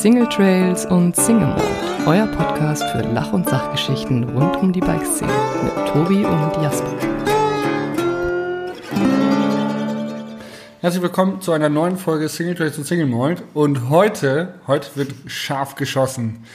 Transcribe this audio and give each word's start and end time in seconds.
Single 0.00 0.30
Trails 0.30 0.86
und 0.86 1.14
Single 1.14 1.48
Mode, 1.48 1.62
euer 2.06 2.26
Podcast 2.28 2.82
für 2.84 3.02
Lach- 3.02 3.34
und 3.34 3.46
Sachgeschichten 3.46 4.24
rund 4.30 4.56
um 4.56 4.72
die 4.72 4.80
Bikeszene 4.80 5.30
mit 5.62 5.88
Tobi 5.88 6.24
und 6.24 6.62
Jasper. 6.62 6.90
Herzlich 10.80 11.02
willkommen 11.02 11.42
zu 11.42 11.52
einer 11.52 11.68
neuen 11.68 11.98
Folge 11.98 12.30
Single 12.30 12.54
Trails 12.54 12.78
und 12.78 12.84
Single 12.84 13.08
Mode. 13.08 13.42
Und 13.52 13.90
heute, 13.90 14.54
heute 14.66 14.88
wird 14.94 15.12
scharf 15.26 15.74
geschossen. 15.74 16.46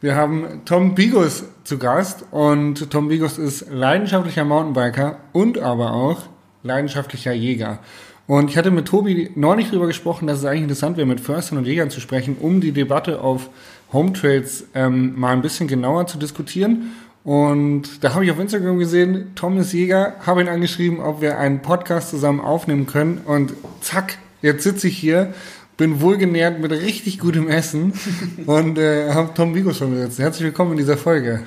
Wir 0.00 0.16
haben 0.16 0.62
Tom 0.64 0.94
Bigos 0.94 1.44
zu 1.64 1.76
Gast 1.76 2.24
und 2.30 2.90
Tom 2.90 3.08
Bigos 3.08 3.36
ist 3.36 3.70
leidenschaftlicher 3.70 4.46
Mountainbiker 4.46 5.18
und 5.32 5.58
aber 5.58 5.92
auch 5.92 6.22
leidenschaftlicher 6.62 7.34
Jäger. 7.34 7.80
Und 8.26 8.50
ich 8.50 8.56
hatte 8.56 8.70
mit 8.70 8.88
Tobi 8.88 9.30
neulich 9.34 9.68
darüber 9.68 9.86
gesprochen, 9.86 10.26
dass 10.26 10.38
es 10.38 10.44
eigentlich 10.46 10.62
interessant 10.62 10.96
wäre, 10.96 11.06
mit 11.06 11.20
Förstern 11.20 11.58
und 11.58 11.66
Jägern 11.66 11.90
zu 11.90 12.00
sprechen, 12.00 12.36
um 12.40 12.60
die 12.60 12.72
Debatte 12.72 13.20
auf 13.20 13.50
Home 13.92 14.14
Trails 14.14 14.64
ähm, 14.74 15.18
mal 15.18 15.32
ein 15.32 15.42
bisschen 15.42 15.68
genauer 15.68 16.06
zu 16.06 16.16
diskutieren. 16.16 16.92
Und 17.22 18.02
da 18.02 18.14
habe 18.14 18.24
ich 18.24 18.30
auf 18.30 18.38
Instagram 18.38 18.78
gesehen, 18.78 19.32
Tom 19.34 19.58
ist 19.58 19.72
Jäger, 19.72 20.14
habe 20.24 20.40
ihn 20.40 20.48
angeschrieben, 20.48 21.00
ob 21.00 21.20
wir 21.20 21.38
einen 21.38 21.60
Podcast 21.60 22.10
zusammen 22.10 22.40
aufnehmen 22.40 22.86
können. 22.86 23.18
Und 23.26 23.52
zack, 23.82 24.18
jetzt 24.40 24.64
sitze 24.64 24.88
ich 24.88 24.96
hier, 24.96 25.34
bin 25.76 26.00
wohlgenährt 26.00 26.60
mit 26.60 26.72
richtig 26.72 27.18
gutem 27.18 27.48
Essen 27.48 27.92
und 28.46 28.78
äh, 28.78 29.12
habe 29.12 29.34
Tom 29.34 29.54
Vigo 29.54 29.74
schon 29.74 29.92
gesetzt. 29.92 30.18
Herzlich 30.18 30.44
willkommen 30.44 30.72
in 30.72 30.78
dieser 30.78 30.96
Folge. 30.96 31.42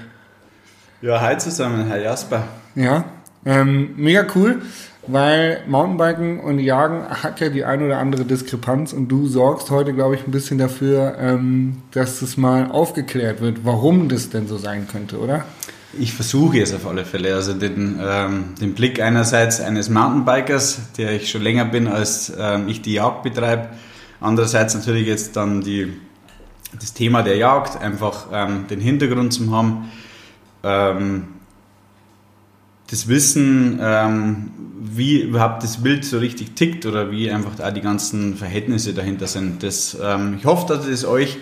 Ja, 1.02 1.22
hi 1.22 1.38
zusammen, 1.38 1.88
Herr 1.88 2.02
Jasper. 2.02 2.48
Ja, 2.76 3.06
ähm, 3.46 3.94
mega 3.98 4.26
cool 4.36 4.62
weil 5.08 5.62
Mountainbiken 5.68 6.40
und 6.40 6.60
Jagen 6.60 7.08
hat 7.08 7.40
ja 7.40 7.50
die 7.50 7.64
ein 7.64 7.82
oder 7.82 7.98
andere 7.98 8.26
Diskrepanz 8.26 8.94
und 8.94 9.08
du 9.08 9.28
sorgst 9.28 9.72
heute, 9.72 9.94
glaube 9.94 10.16
ich, 10.16 10.28
ein 10.28 10.32
bisschen 10.32 10.58
dafür, 10.58 11.18
ähm, 11.20 11.78
dass 11.92 12.20
das 12.20 12.38
mal 12.38 12.70
aufgeklärt 12.72 13.42
wird, 13.42 13.60
warum 13.64 14.10
das 14.10 14.30
denn 14.30 14.48
so 14.48 14.58
sein 14.58 14.88
könnte, 14.88 15.20
oder? 15.20 15.46
Ich 16.00 16.14
versuche 16.14 16.62
es 16.62 16.74
auf 16.74 16.86
alle 16.86 17.06
Fälle. 17.06 17.34
Also 17.34 17.54
den, 17.54 18.00
ähm, 18.04 18.56
den 18.60 18.74
Blick 18.74 19.02
einerseits 19.02 19.62
eines 19.62 19.90
Mountainbikers, 19.90 20.94
der 20.98 21.14
ich 21.14 21.32
schon 21.32 21.42
länger 21.42 21.66
bin, 21.66 21.88
als 21.88 22.32
ähm, 22.38 22.68
ich 22.68 22.82
die 22.82 22.94
Jagd 22.94 23.24
betreibe. 23.24 23.70
Andererseits 24.20 24.76
natürlich 24.76 25.08
jetzt 25.08 25.36
dann 25.36 25.62
die, 25.62 25.94
das 26.80 26.94
Thema 26.94 27.24
der 27.24 27.38
Jagd, 27.38 27.82
einfach 27.82 28.28
ähm, 28.32 28.66
den 28.70 28.82
Hintergrund 28.82 29.34
zu 29.34 29.52
haben. 29.52 29.90
Das 32.90 33.08
Wissen, 33.08 33.80
ähm, 33.82 34.52
wie 34.80 35.22
überhaupt 35.22 35.64
das 35.64 35.84
Bild 35.84 36.06
so 36.06 36.20
richtig 36.20 36.56
tickt 36.56 36.86
oder 36.86 37.12
wie 37.12 37.30
einfach 37.30 37.56
da 37.56 37.72
die 37.72 37.82
ganzen 37.82 38.36
Verhältnisse 38.36 38.94
dahinter 38.94 39.28
sind. 39.28 39.62
Das, 39.62 39.98
ähm, 40.02 40.38
ich 40.40 40.46
hoffe, 40.46 40.74
dass 40.74 40.86
ich 40.86 40.94
es 40.94 41.06
euch 41.06 41.38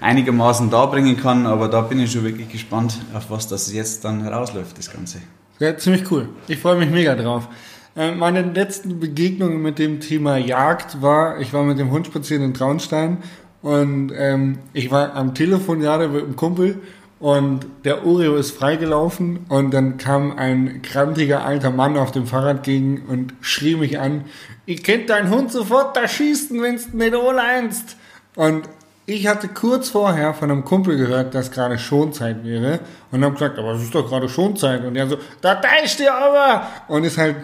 einigermaßen 0.00 0.70
darbringen 0.70 1.16
kann, 1.16 1.46
aber 1.46 1.68
da 1.68 1.80
bin 1.82 2.00
ich 2.00 2.12
schon 2.12 2.24
wirklich 2.24 2.48
gespannt, 2.48 2.98
auf 3.14 3.30
was 3.30 3.48
das 3.48 3.72
jetzt 3.72 4.04
dann 4.04 4.26
rausläuft, 4.26 4.78
das 4.78 4.92
Ganze. 4.92 5.18
Ja, 5.58 5.76
ziemlich 5.76 6.10
cool. 6.10 6.28
Ich 6.46 6.58
freue 6.58 6.76
mich 6.76 6.90
mega 6.90 7.14
drauf. 7.14 7.48
Äh, 7.96 8.14
meine 8.14 8.42
letzten 8.42 9.00
Begegnungen 9.00 9.60
mit 9.60 9.78
dem 9.78 10.00
Thema 10.00 10.36
Jagd 10.36 11.02
war, 11.02 11.40
ich 11.40 11.52
war 11.52 11.64
mit 11.64 11.78
dem 11.78 11.90
Hund 11.90 12.06
spazieren 12.06 12.44
in 12.44 12.54
Traunstein 12.54 13.18
und 13.60 14.12
ähm, 14.14 14.58
ich 14.72 14.90
war 14.90 15.14
am 15.14 15.34
Telefon 15.34 15.80
gerade 15.80 16.08
mit 16.08 16.22
einem 16.22 16.36
Kumpel 16.36 16.80
und 17.20 17.66
der 17.84 18.06
Oreo 18.06 18.36
ist 18.36 18.52
freigelaufen 18.52 19.46
und 19.48 19.72
dann 19.72 19.98
kam 19.98 20.38
ein 20.38 20.82
krantiger 20.82 21.44
alter 21.44 21.70
Mann 21.70 21.96
auf 21.96 22.12
dem 22.12 22.26
Fahrrad 22.26 22.62
gegen 22.62 23.02
und 23.08 23.34
schrie 23.40 23.74
mich 23.74 23.98
an, 23.98 24.24
ich 24.66 24.84
kennt 24.84 25.10
deinen 25.10 25.30
Hund 25.30 25.50
sofort 25.50 25.96
da 25.96 26.06
schießen, 26.06 26.62
wenn's 26.62 26.92
nicht 26.92 27.14
anleinst. 27.14 27.96
Und 28.36 28.68
ich 29.06 29.26
hatte 29.26 29.48
kurz 29.48 29.88
vorher 29.88 30.34
von 30.34 30.50
einem 30.50 30.64
Kumpel 30.64 30.96
gehört, 30.96 31.34
dass 31.34 31.50
gerade 31.50 31.78
Schonzeit 31.78 32.44
wäre 32.44 32.80
und 33.10 33.24
habe 33.24 33.34
gesagt, 33.34 33.58
aber 33.58 33.72
es 33.72 33.82
ist 33.82 33.94
doch 33.94 34.06
gerade 34.06 34.28
Schonzeit. 34.28 34.84
Und 34.84 34.94
er 34.94 35.08
so, 35.08 35.16
da 35.40 35.54
deicht 35.54 35.98
dir 35.98 36.14
aber! 36.14 36.68
Und 36.88 37.04
ist 37.04 37.16
halt 37.16 37.36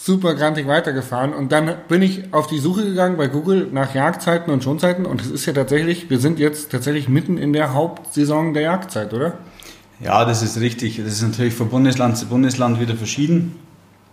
super 0.00 0.34
grantig 0.34 0.68
weitergefahren 0.68 1.34
und 1.34 1.50
dann 1.50 1.74
bin 1.88 2.02
ich 2.02 2.32
auf 2.32 2.46
die 2.46 2.60
Suche 2.60 2.84
gegangen 2.84 3.16
bei 3.16 3.26
Google 3.26 3.68
nach 3.72 3.94
Jagdzeiten 3.94 4.52
und 4.52 4.62
Schonzeiten 4.62 5.04
und 5.04 5.20
es 5.20 5.28
ist 5.28 5.44
ja 5.44 5.52
tatsächlich, 5.52 6.08
wir 6.08 6.20
sind 6.20 6.38
jetzt 6.38 6.70
tatsächlich 6.70 7.08
mitten 7.08 7.36
in 7.36 7.52
der 7.52 7.74
Hauptsaison 7.74 8.54
der 8.54 8.62
Jagdzeit, 8.62 9.12
oder? 9.12 9.38
Ja, 10.00 10.24
das 10.24 10.42
ist 10.42 10.60
richtig. 10.60 10.98
Das 10.98 11.14
ist 11.14 11.22
natürlich 11.22 11.54
von 11.54 11.68
Bundesland 11.68 12.16
zu 12.16 12.26
Bundesland 12.26 12.78
wieder 12.78 12.94
verschieden. 12.94 13.58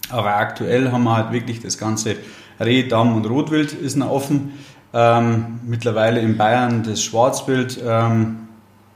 Aber 0.09 0.35
aktuell 0.35 0.91
haben 0.91 1.03
wir 1.03 1.15
halt 1.15 1.31
wirklich 1.31 1.59
das 1.59 1.77
ganze 1.77 2.15
Reh, 2.59 2.87
Damm 2.87 3.15
und 3.15 3.25
Rotwild 3.27 3.73
ist 3.73 3.95
noch 3.95 4.09
offen. 4.09 4.53
Ähm, 4.93 5.59
mittlerweile 5.63 6.19
in 6.19 6.37
Bayern 6.37 6.81
das 6.83 7.03
Schwarzwild 7.03 7.79
ähm, 7.85 8.47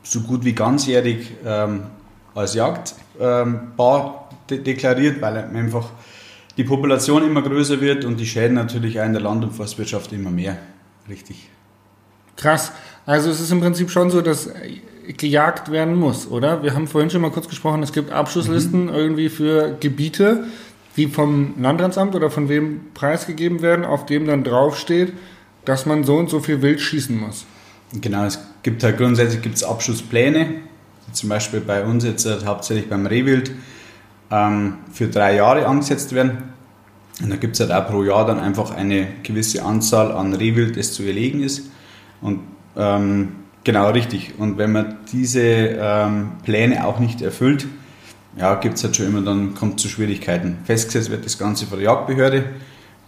so 0.02 0.22
gut 0.22 0.44
wie 0.46 0.54
ganzjährig 0.54 1.32
ähm, 1.46 1.84
als 2.34 2.56
Jagdbar 2.56 2.98
ähm, 3.20 4.38
de 4.50 4.64
deklariert, 4.64 5.22
weil 5.22 5.38
einfach 5.38 5.90
die 6.60 6.66
Population 6.66 7.24
immer 7.24 7.42
größer 7.42 7.80
wird 7.80 8.04
und 8.04 8.20
die 8.20 8.26
Schäden 8.26 8.56
natürlich 8.56 9.00
auch 9.00 9.06
in 9.06 9.14
der 9.14 9.22
Land- 9.22 9.46
und 9.46 9.52
Forstwirtschaft 9.54 10.12
immer 10.12 10.30
mehr. 10.30 10.58
Richtig. 11.08 11.48
Krass. 12.36 12.74
Also 13.06 13.30
es 13.30 13.40
ist 13.40 13.50
im 13.52 13.62
Prinzip 13.62 13.90
schon 13.90 14.10
so, 14.10 14.20
dass 14.20 14.50
gejagt 15.08 15.72
werden 15.72 15.96
muss, 15.96 16.30
oder? 16.30 16.62
Wir 16.62 16.76
haben 16.76 16.88
vorhin 16.88 17.10
schon 17.10 17.22
mal 17.22 17.32
kurz 17.32 17.48
gesprochen, 17.48 17.82
es 17.82 17.94
gibt 17.94 18.12
Abschusslisten 18.12 18.88
mhm. 18.88 18.94
irgendwie 18.94 19.30
für 19.30 19.78
Gebiete, 19.80 20.48
die 20.98 21.08
vom 21.08 21.54
Landratsamt 21.62 22.14
oder 22.14 22.30
von 22.30 22.50
wem 22.50 22.82
preisgegeben 22.94 23.62
werden, 23.62 23.86
auf 23.86 24.06
dem 24.06 24.28
dann 24.28 24.44
draufsteht, 24.44 25.14
dass 25.64 25.86
man 25.86 26.04
so 26.04 26.18
und 26.18 26.30
so 26.30 26.42
viel 26.42 26.62
Wild 26.62 26.82
schießen 26.82 27.18
muss. 27.18 27.46
Genau, 27.94 28.26
es 28.26 28.38
gibt 28.64 28.84
halt 28.84 28.98
grundsätzlich 28.98 29.42
gibt's 29.42 29.64
Abschusspläne, 29.64 30.56
zum 31.14 31.30
Beispiel 31.30 31.62
bei 31.62 31.86
uns 31.86 32.04
jetzt 32.04 32.26
halt 32.26 32.46
hauptsächlich 32.46 32.90
beim 32.90 33.06
Rehwild 33.06 33.52
ähm, 34.32 34.76
für 34.92 35.08
drei 35.08 35.36
Jahre 35.36 35.68
angesetzt 35.68 36.14
werden. 36.14 36.50
Und 37.22 37.30
da 37.30 37.36
gibt 37.36 37.60
es 37.60 37.60
halt 37.60 37.72
auch 37.72 37.90
pro 37.90 38.04
Jahr 38.04 38.26
dann 38.26 38.40
einfach 38.40 38.72
eine 38.72 39.08
gewisse 39.24 39.64
Anzahl 39.64 40.12
an 40.12 40.34
Rehwild, 40.34 40.78
das 40.78 40.94
zu 40.94 41.04
erlegen 41.04 41.44
ist. 41.44 41.70
Und 42.22 42.42
ähm, 42.78 43.30
genau 43.64 43.90
richtig. 43.90 44.36
Und 44.38 44.58
wenn 44.58 44.72
man 44.72 44.98
diese 45.12 45.42
ähm, 45.42 46.32
Pläne 46.44 46.86
auch 46.86 47.00
nicht 47.00 47.22
erfüllt, 47.22 47.68
ja, 48.38 48.56
gibt 48.56 48.78
es 48.78 48.84
halt 48.84 48.96
schon 48.96 49.08
immer, 49.08 49.22
dann 49.22 49.54
kommt 49.54 49.80
zu 49.80 49.90
Schwierigkeiten. 49.90 50.60
Festgesetzt 50.64 51.10
wird 51.10 51.26
das 51.26 51.38
Ganze 51.38 51.66
von 51.66 51.80
der 51.80 51.88
Jagdbehörde. 51.88 52.46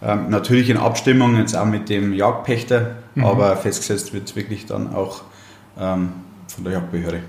Ähm, 0.02 0.30
natürlich 0.30 0.68
in 0.68 0.76
Abstimmung 0.76 1.36
jetzt 1.36 1.56
auch 1.56 1.64
mit 1.64 1.88
dem 1.88 2.12
Jagdpächter, 2.12 2.96
mhm. 3.14 3.24
aber 3.24 3.56
festgesetzt 3.56 4.12
wird 4.12 4.28
es 4.28 4.36
wirklich 4.36 4.66
dann 4.66 4.92
auch 4.92 5.22
ähm, 5.78 6.12
von 6.48 6.64
der 6.64 6.74
Jagdbehörde. 6.74 7.20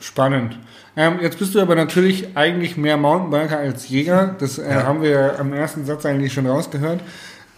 Spannend. 0.00 0.58
Ähm, 0.96 1.18
jetzt 1.20 1.38
bist 1.38 1.54
du 1.54 1.60
aber 1.60 1.74
natürlich 1.74 2.36
eigentlich 2.36 2.76
mehr 2.76 2.96
Mountainbiker 2.96 3.58
als 3.58 3.88
Jäger. 3.88 4.34
Das 4.38 4.58
äh, 4.58 4.68
ja. 4.68 4.82
haben 4.84 5.02
wir 5.02 5.38
am 5.38 5.52
ersten 5.52 5.84
Satz 5.84 6.06
eigentlich 6.06 6.32
schon 6.32 6.46
rausgehört. 6.46 7.00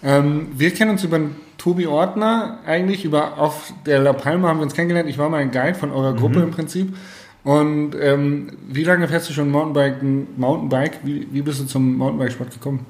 Ähm, 0.02 0.48
wir 0.54 0.72
kennen 0.72 0.92
uns 0.92 1.04
über 1.04 1.20
Tobi 1.58 1.86
Ortner 1.86 2.58
eigentlich, 2.66 3.04
über 3.04 3.38
auf 3.38 3.72
der 3.84 3.98
La 3.98 4.14
Palma 4.14 4.48
haben 4.48 4.58
wir 4.58 4.62
uns 4.62 4.74
kennengelernt. 4.74 5.08
Ich 5.10 5.18
war 5.18 5.28
mal 5.28 5.38
ein 5.38 5.50
Guide 5.50 5.74
von 5.74 5.90
eurer 5.90 6.14
Gruppe 6.14 6.38
mhm. 6.38 6.44
im 6.44 6.50
Prinzip. 6.50 6.96
Und 7.44 7.92
ähm, 7.98 8.52
wie 8.68 8.84
lange 8.84 9.08
fährst 9.08 9.28
du 9.28 9.32
schon 9.32 9.50
Mountainbike? 9.50 10.02
Mountainbike? 10.36 11.00
Wie, 11.02 11.26
wie 11.30 11.42
bist 11.42 11.60
du 11.60 11.64
zum 11.66 11.96
Mountainbikesport 11.96 12.50
gekommen? 12.50 12.86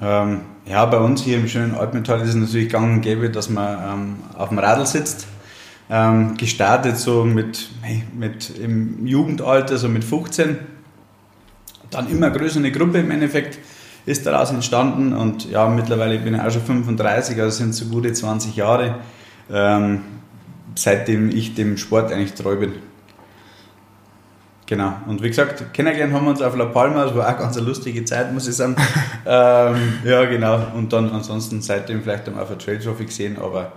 Ähm, 0.00 0.40
ja, 0.66 0.86
bei 0.86 0.98
uns 0.98 1.22
hier 1.22 1.36
im 1.36 1.46
schönen 1.48 1.74
Altmetall 1.74 2.20
ist 2.22 2.30
es 2.30 2.34
natürlich 2.34 2.68
gang 2.68 2.96
und 2.96 3.00
gäbe, 3.02 3.30
dass 3.30 3.50
man 3.50 3.78
ähm, 3.82 4.16
auf 4.36 4.48
dem 4.48 4.58
Radl 4.58 4.86
sitzt 4.86 5.26
ähm, 5.90 6.36
gestartet 6.36 6.96
so 6.96 7.24
mit, 7.24 7.68
mit 8.16 8.56
im 8.58 9.06
Jugendalter, 9.06 9.76
so 9.76 9.88
mit 9.88 10.04
15. 10.04 10.56
Dann 11.90 12.08
immer 12.08 12.30
größer 12.30 12.60
eine 12.60 12.70
Gruppe 12.70 12.98
im 12.98 13.10
Endeffekt 13.10 13.58
ist 14.06 14.24
daraus 14.24 14.50
entstanden 14.50 15.12
und 15.12 15.50
ja, 15.50 15.68
mittlerweile 15.68 16.18
bin 16.18 16.34
ich 16.34 16.40
auch 16.40 16.50
schon 16.50 16.62
35, 16.62 17.40
also 17.40 17.58
sind 17.58 17.74
so 17.74 17.86
gute 17.86 18.12
20 18.12 18.56
Jahre, 18.56 18.96
ähm, 19.52 20.02
seitdem 20.74 21.30
ich 21.30 21.54
dem 21.54 21.76
Sport 21.76 22.12
eigentlich 22.12 22.34
treu 22.34 22.56
bin. 22.56 22.72
Genau. 24.66 24.94
Und 25.08 25.20
wie 25.20 25.28
gesagt, 25.28 25.74
kennengelernt 25.74 26.14
haben 26.14 26.24
wir 26.24 26.30
uns 26.30 26.40
auf 26.40 26.56
La 26.56 26.66
Palma, 26.66 27.04
das 27.04 27.14
war 27.16 27.28
auch 27.28 27.38
ganz 27.38 27.56
eine 27.56 27.66
lustige 27.66 28.04
Zeit, 28.04 28.32
muss 28.32 28.46
ich 28.46 28.54
sagen. 28.54 28.76
ähm, 29.26 29.94
ja, 30.04 30.24
genau. 30.26 30.68
Und 30.76 30.92
dann 30.92 31.10
ansonsten 31.10 31.60
seitdem 31.60 32.02
vielleicht 32.02 32.28
auf 32.28 32.48
der 32.48 32.58
Trail 32.58 32.78
Trophy 32.78 33.06
gesehen, 33.06 33.36
aber 33.36 33.72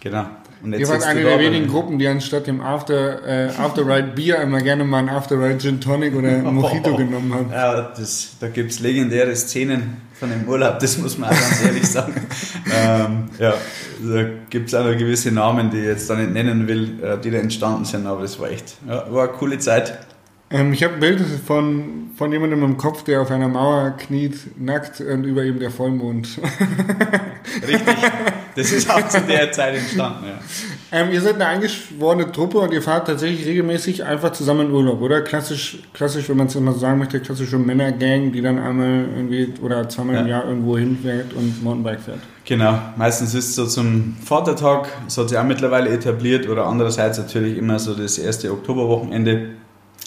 genau. 0.00 0.26
Und 0.62 0.72
Ihr 0.72 0.88
wart 0.88 1.04
eine 1.04 1.22
der 1.22 1.38
wenigen 1.38 1.68
Gruppen, 1.68 1.98
die 1.98 2.08
anstatt 2.08 2.46
dem 2.46 2.60
After, 2.60 3.24
äh, 3.26 3.50
After 3.56 3.86
Ride 3.86 4.12
Bier 4.14 4.40
immer 4.40 4.60
gerne 4.60 4.84
mal 4.84 4.98
ein 4.98 5.08
After 5.08 5.36
Ride 5.36 5.58
Gin 5.58 5.80
Tonic 5.80 6.14
oder 6.14 6.38
Mojito 6.38 6.96
genommen 6.96 7.32
haben. 7.32 7.50
Ja, 7.52 7.92
das, 7.96 8.36
da 8.40 8.48
gibt 8.48 8.72
es 8.72 8.80
legendäre 8.80 9.34
Szenen 9.36 9.98
von 10.18 10.30
dem 10.30 10.48
Urlaub, 10.48 10.80
das 10.80 10.98
muss 10.98 11.16
man 11.16 11.30
auch 11.30 11.40
ganz 11.40 11.64
ehrlich 11.64 11.88
sagen. 11.88 12.14
ähm, 12.74 13.30
ja, 13.38 13.54
da 14.00 14.24
gibt 14.50 14.66
es 14.66 14.72
noch 14.72 14.84
gewisse 14.98 15.30
Namen, 15.30 15.70
die 15.70 15.78
ich 15.78 15.84
jetzt 15.84 16.10
da 16.10 16.16
nicht 16.16 16.32
nennen 16.32 16.66
will, 16.66 17.02
äh, 17.02 17.18
die 17.18 17.30
da 17.30 17.38
entstanden 17.38 17.84
sind, 17.84 18.06
aber 18.06 18.22
das 18.22 18.40
war 18.40 18.50
echt, 18.50 18.78
ja, 18.86 19.06
war 19.12 19.28
eine 19.28 19.32
coole 19.32 19.58
Zeit. 19.58 19.96
Ähm, 20.50 20.72
ich 20.72 20.82
habe 20.82 20.94
ein 20.94 21.00
Bild 21.00 21.20
von, 21.46 22.10
von 22.16 22.32
jemandem 22.32 22.62
im 22.62 22.76
Kopf, 22.78 23.04
der 23.04 23.20
auf 23.20 23.30
einer 23.30 23.48
Mauer 23.48 23.90
kniet, 23.98 24.58
nackt 24.58 25.00
und 25.00 25.24
über 25.24 25.44
ihm 25.44 25.58
der 25.58 25.70
Vollmond. 25.70 26.40
Richtig, 27.68 27.96
das 28.58 28.72
ist 28.72 28.90
auch 28.90 29.06
zu 29.08 29.20
der 29.22 29.52
Zeit 29.52 29.76
entstanden, 29.76 30.26
ja. 30.26 30.38
Ähm, 30.90 31.12
ihr 31.12 31.20
seid 31.20 31.34
eine 31.34 31.46
eingeschworene 31.46 32.32
Truppe 32.32 32.58
und 32.58 32.72
ihr 32.72 32.82
fahrt 32.82 33.06
tatsächlich 33.06 33.46
regelmäßig 33.46 34.04
einfach 34.04 34.32
zusammen 34.32 34.68
in 34.68 34.72
Urlaub, 34.72 35.00
oder? 35.00 35.20
Klassisch, 35.20 35.78
klassisch, 35.92 36.28
wenn 36.28 36.38
man 36.38 36.46
es 36.46 36.56
immer 36.56 36.72
so 36.72 36.78
sagen 36.78 36.98
möchte, 36.98 37.20
klassische 37.20 37.58
Männergang, 37.58 38.32
die 38.32 38.40
dann 38.40 38.58
einmal 38.58 39.06
irgendwie 39.14 39.52
oder 39.62 39.88
zweimal 39.88 40.16
ja. 40.16 40.20
im 40.22 40.26
Jahr 40.28 40.44
irgendwo 40.46 40.78
hinfährt 40.78 41.34
und 41.34 41.62
Mountainbike 41.62 42.00
fährt. 42.00 42.20
Genau, 42.44 42.78
meistens 42.96 43.34
ist 43.34 43.50
es 43.50 43.54
so 43.54 43.66
zum 43.66 44.16
Vatertag, 44.24 44.88
das 45.04 45.18
hat 45.18 45.28
sich 45.28 45.36
auch 45.36 45.44
mittlerweile 45.44 45.90
etabliert, 45.90 46.48
oder 46.48 46.66
andererseits 46.66 47.18
natürlich 47.18 47.58
immer 47.58 47.78
so 47.78 47.94
das 47.94 48.16
erste 48.16 48.50
Oktoberwochenende, 48.50 49.50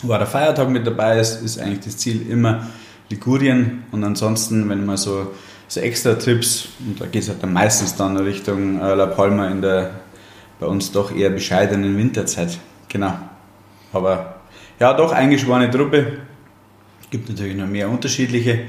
wo 0.02 0.14
auch 0.14 0.18
der 0.18 0.28
Feiertag 0.28 0.70
mit 0.70 0.86
dabei 0.88 1.20
ist, 1.20 1.44
ist 1.44 1.60
eigentlich 1.60 1.82
das 1.82 1.98
Ziel 1.98 2.26
immer 2.28 2.68
Ligurien 3.12 3.84
und 3.92 4.04
ansonsten, 4.04 4.68
wenn 4.70 4.86
man 4.86 4.98
so, 4.98 5.28
so 5.72 5.80
extra 5.80 6.16
Trips, 6.16 6.68
und 6.86 7.00
da 7.00 7.06
geht 7.06 7.24
es 7.24 7.30
halt 7.30 7.42
dann 7.42 7.54
meistens 7.54 7.96
dann 7.96 8.18
Richtung 8.18 8.82
äh, 8.82 8.94
La 8.94 9.06
Palma 9.06 9.48
in 9.48 9.62
der 9.62 9.92
bei 10.60 10.68
uns 10.68 10.92
doch 10.92 11.16
eher 11.16 11.30
bescheidenen 11.30 11.98
Winterzeit. 11.98 12.60
Genau. 12.90 13.14
Aber 13.94 14.42
ja, 14.82 14.94
doch 14.94 15.14
eingeschworene 15.14 15.72
Truppe. 15.72 16.20
Gibt 17.10 17.30
natürlich 17.30 17.56
noch 17.56 17.68
mehr 17.68 17.90
unterschiedliche 17.90 18.66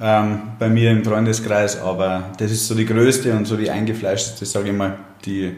ähm, 0.00 0.40
bei 0.58 0.68
mir 0.68 0.90
im 0.90 1.04
Freundeskreis, 1.04 1.80
aber 1.80 2.30
das 2.36 2.50
ist 2.50 2.66
so 2.66 2.74
die 2.74 2.84
größte 2.84 3.32
und 3.32 3.46
so 3.46 3.56
die 3.56 3.70
eingefleischteste, 3.70 4.44
sage 4.44 4.70
ich 4.70 4.76
mal, 4.76 4.98
die 5.24 5.52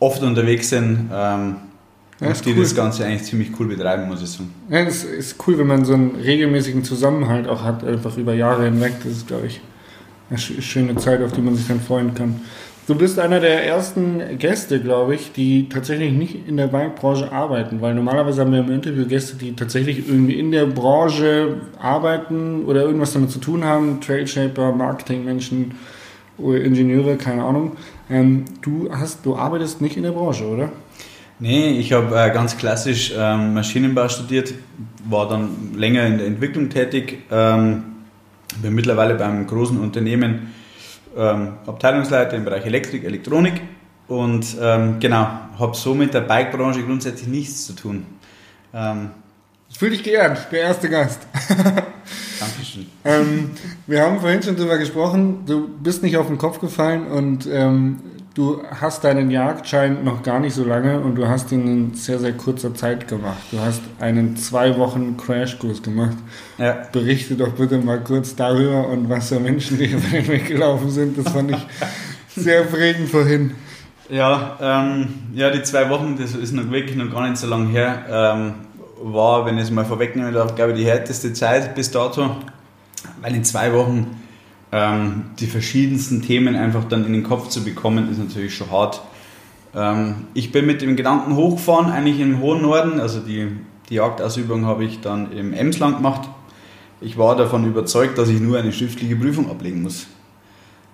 oft 0.00 0.20
unterwegs 0.20 0.68
sind. 0.68 1.10
Ähm, 1.12 1.56
ja, 2.20 2.28
und 2.28 2.44
die 2.44 2.54
cool. 2.54 2.62
das 2.62 2.74
Ganze 2.74 3.04
eigentlich 3.04 3.22
ziemlich 3.22 3.50
cool 3.60 3.68
betreiben, 3.68 4.08
muss 4.08 4.20
ich 4.20 4.30
sagen. 4.30 4.52
Ja, 4.68 4.80
es 4.80 5.04
ist 5.04 5.36
cool, 5.46 5.58
wenn 5.58 5.68
man 5.68 5.84
so 5.84 5.94
einen 5.94 6.16
regelmäßigen 6.16 6.82
Zusammenhalt 6.82 7.46
auch 7.46 7.62
hat, 7.62 7.84
einfach 7.84 8.16
über 8.16 8.34
Jahre 8.34 8.64
hinweg. 8.64 8.94
Das 9.04 9.12
ist, 9.12 9.28
glaube 9.28 9.46
ich, 9.46 9.60
eine 10.28 10.38
schöne 10.38 10.96
Zeit, 10.96 11.22
auf 11.22 11.32
die 11.32 11.40
man 11.40 11.54
sich 11.54 11.68
dann 11.68 11.80
freuen 11.80 12.14
kann. 12.14 12.40
Du 12.86 12.94
bist 12.94 13.18
einer 13.18 13.40
der 13.40 13.66
ersten 13.66 14.38
Gäste, 14.38 14.80
glaube 14.80 15.16
ich, 15.16 15.32
die 15.32 15.68
tatsächlich 15.68 16.12
nicht 16.12 16.46
in 16.46 16.56
der 16.56 16.68
Bikebranche 16.68 17.32
arbeiten, 17.32 17.80
weil 17.80 17.94
normalerweise 17.94 18.42
haben 18.42 18.52
wir 18.52 18.60
im 18.60 18.70
Interview 18.70 19.06
Gäste, 19.06 19.36
die 19.36 19.56
tatsächlich 19.56 20.08
irgendwie 20.08 20.38
in 20.38 20.52
der 20.52 20.66
Branche 20.66 21.62
arbeiten 21.80 22.64
oder 22.64 22.82
irgendwas 22.82 23.12
damit 23.12 23.32
zu 23.32 23.40
tun 23.40 23.64
haben, 23.64 24.00
Trade 24.00 24.28
Shaper, 24.28 24.70
Marketingmenschen 24.72 25.72
Ingenieure, 26.38 27.16
keine 27.16 27.42
Ahnung. 27.42 27.72
Ähm, 28.10 28.44
du 28.62 28.88
hast, 28.92 29.24
du 29.26 29.36
arbeitest 29.36 29.80
nicht 29.80 29.96
in 29.96 30.04
der 30.04 30.12
Branche, 30.12 30.46
oder? 30.46 30.70
Nee, 31.38 31.78
ich 31.78 31.92
habe 31.92 32.14
äh, 32.16 32.32
ganz 32.32 32.56
klassisch 32.56 33.12
ähm, 33.16 33.54
Maschinenbau 33.54 34.08
studiert, 34.08 34.54
war 35.08 35.28
dann 35.28 35.74
länger 35.74 36.06
in 36.06 36.18
der 36.18 36.26
Entwicklung 36.26 36.68
tätig, 36.68 37.18
ähm, 37.30 37.95
bin 38.62 38.74
mittlerweile 38.74 39.14
beim 39.14 39.46
großen 39.46 39.78
Unternehmen 39.78 40.54
ähm, 41.16 41.54
Abteilungsleiter 41.66 42.36
im 42.36 42.44
Bereich 42.44 42.64
Elektrik, 42.66 43.04
Elektronik 43.04 43.60
und 44.08 44.56
ähm, 44.60 44.96
genau, 45.00 45.26
habe 45.58 45.74
so 45.74 45.94
mit 45.94 46.14
der 46.14 46.20
Bikebranche 46.20 46.82
grundsätzlich 46.82 47.28
nichts 47.28 47.66
zu 47.66 47.74
tun. 47.74 48.06
Ähm, 48.72 49.10
Fühl 49.76 49.90
dich 49.90 50.02
geehrt, 50.02 50.46
der 50.52 50.60
erste 50.60 50.88
Gast. 50.88 51.20
Dankeschön. 52.40 52.86
ähm, 53.04 53.50
wir 53.86 54.02
haben 54.02 54.20
vorhin 54.20 54.42
schon 54.42 54.56
darüber 54.56 54.78
gesprochen, 54.78 55.44
du 55.44 55.68
bist 55.68 56.02
nicht 56.02 56.16
auf 56.16 56.28
den 56.28 56.38
Kopf 56.38 56.60
gefallen 56.60 57.06
und 57.06 57.46
ähm, 57.50 58.00
du 58.36 58.62
hast 58.80 59.02
deinen 59.02 59.30
Jagdschein 59.30 60.04
noch 60.04 60.22
gar 60.22 60.38
nicht 60.38 60.54
so 60.54 60.62
lange 60.62 61.00
und 61.00 61.14
du 61.14 61.26
hast 61.26 61.50
ihn 61.52 61.66
in 61.66 61.94
sehr, 61.94 62.18
sehr 62.18 62.34
kurzer 62.34 62.74
Zeit 62.74 63.08
gemacht. 63.08 63.42
Du 63.50 63.58
hast 63.58 63.80
einen 63.98 64.36
zwei 64.36 64.76
Wochen 64.76 65.16
Crashkurs 65.16 65.82
gemacht. 65.82 66.16
Ja. 66.58 66.86
Berichte 66.92 67.34
doch 67.34 67.52
bitte 67.52 67.78
mal 67.78 67.98
kurz 68.00 68.36
darüber 68.36 68.88
und 68.88 69.08
was 69.08 69.30
für 69.30 69.40
Menschen, 69.40 69.78
die 69.78 69.86
über 69.86 70.06
den 70.08 70.28
Weg 70.28 70.46
gelaufen 70.46 70.90
sind. 70.90 71.16
Das 71.18 71.32
fand 71.32 71.52
ich 71.52 71.66
sehr 72.36 72.64
prägend 72.64 73.08
vorhin. 73.08 73.52
Ja, 74.10 74.58
ähm, 74.60 75.08
ja, 75.32 75.50
die 75.50 75.62
zwei 75.62 75.88
Wochen, 75.88 76.16
das 76.20 76.34
ist 76.34 76.52
noch 76.52 76.70
wirklich 76.70 76.96
noch 76.96 77.10
gar 77.10 77.28
nicht 77.28 77.38
so 77.38 77.46
lange 77.46 77.70
her, 77.70 78.04
ähm, 78.08 78.54
war, 79.02 79.46
wenn 79.46 79.56
ich 79.56 79.64
es 79.64 79.70
mal 79.70 79.84
vorwegnehmen 79.84 80.32
darf, 80.32 80.54
glaube 80.54 80.72
ich, 80.72 80.78
die 80.78 80.84
härteste 80.84 81.32
Zeit 81.32 81.74
bis 81.74 81.90
dato, 81.90 82.36
weil 83.22 83.34
in 83.34 83.44
zwei 83.44 83.72
Wochen 83.72 84.25
ähm, 84.76 85.24
die 85.40 85.46
verschiedensten 85.46 86.20
Themen 86.20 86.54
einfach 86.54 86.84
dann 86.84 87.06
in 87.06 87.14
den 87.14 87.22
Kopf 87.22 87.48
zu 87.48 87.64
bekommen, 87.64 88.10
ist 88.10 88.18
natürlich 88.18 88.54
schon 88.54 88.70
hart. 88.70 89.00
Ähm, 89.74 90.26
ich 90.34 90.52
bin 90.52 90.66
mit 90.66 90.82
dem 90.82 90.96
Gedanken 90.96 91.34
hochgefahren, 91.34 91.90
eigentlich 91.90 92.20
im 92.20 92.40
hohen 92.40 92.60
Norden, 92.60 93.00
also 93.00 93.20
die, 93.20 93.48
die 93.88 93.94
Jagdausübung 93.94 94.66
habe 94.66 94.84
ich 94.84 95.00
dann 95.00 95.32
im 95.32 95.54
Emsland 95.54 95.96
gemacht. 95.96 96.28
Ich 97.00 97.16
war 97.16 97.36
davon 97.36 97.66
überzeugt, 97.66 98.18
dass 98.18 98.28
ich 98.28 98.38
nur 98.38 98.58
eine 98.58 98.70
schriftliche 98.72 99.16
Prüfung 99.16 99.50
ablegen 99.50 99.80
muss. 99.80 100.08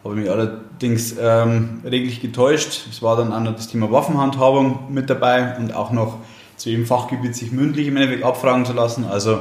Habe 0.05 0.15
mich 0.15 0.31
allerdings 0.31 1.17
ähm, 1.21 1.81
reglich 1.85 2.21
getäuscht. 2.21 2.87
Es 2.89 3.03
war 3.03 3.17
dann 3.17 3.33
auch 3.33 3.41
noch 3.41 3.57
das 3.57 3.67
Thema 3.67 3.91
Waffenhandhabung 3.91 4.93
mit 4.93 5.11
dabei 5.11 5.57
und 5.57 5.75
auch 5.75 5.91
noch 5.91 6.19
zu 6.57 6.71
jedem 6.71 6.87
Fachgebiet 6.87 7.35
sich 7.35 7.51
mündlich 7.51 7.89
im 7.89 7.97
Endeffekt 7.97 8.25
abfragen 8.25 8.65
zu 8.65 8.75
lassen. 8.75 9.05
Also 9.05 9.41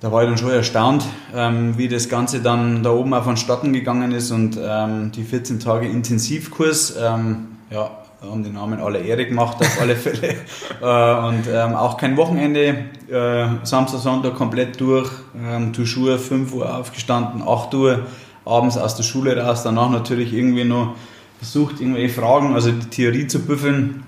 da 0.00 0.12
war 0.12 0.22
ich 0.22 0.28
dann 0.28 0.38
schon 0.38 0.50
erstaunt, 0.50 1.04
ähm, 1.34 1.78
wie 1.78 1.88
das 1.88 2.08
Ganze 2.08 2.40
dann 2.40 2.82
da 2.82 2.90
oben 2.90 3.14
auch 3.14 3.24
vonstatten 3.24 3.72
gegangen 3.72 4.12
ist 4.12 4.30
und 4.30 4.58
ähm, 4.62 5.10
die 5.12 5.24
14 5.24 5.58
Tage 5.58 5.86
Intensivkurs, 5.86 6.94
ähm, 7.00 7.56
ja, 7.70 7.90
haben 8.22 8.42
den 8.42 8.54
Namen 8.54 8.80
alle 8.80 8.98
Ehre 8.98 9.26
gemacht 9.26 9.58
auf 9.60 9.80
alle 9.80 9.96
Fälle 9.96 10.34
äh, 10.80 11.26
und 11.26 11.44
ähm, 11.50 11.74
auch 11.74 11.96
kein 11.96 12.16
Wochenende, 12.16 12.86
äh, 13.10 13.46
Samstag, 13.64 14.00
Sonntag 14.00 14.34
komplett 14.34 14.80
durch, 14.80 15.10
ähm, 15.38 15.72
Toujours 15.72 16.20
5 16.20 16.52
Uhr 16.52 16.76
aufgestanden, 16.76 17.42
8 17.46 17.74
Uhr 17.74 18.06
abends 18.44 18.76
aus 18.76 18.96
der 18.96 19.02
Schule 19.02 19.36
raus, 19.42 19.62
danach 19.62 19.90
natürlich 19.90 20.32
irgendwie 20.32 20.64
noch 20.64 20.94
versucht, 21.38 21.80
irgendwelche 21.80 22.20
Fragen, 22.20 22.54
also 22.54 22.70
die 22.70 22.86
Theorie 22.86 23.26
zu 23.26 23.40
büffeln. 23.40 24.04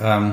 Ähm, 0.00 0.32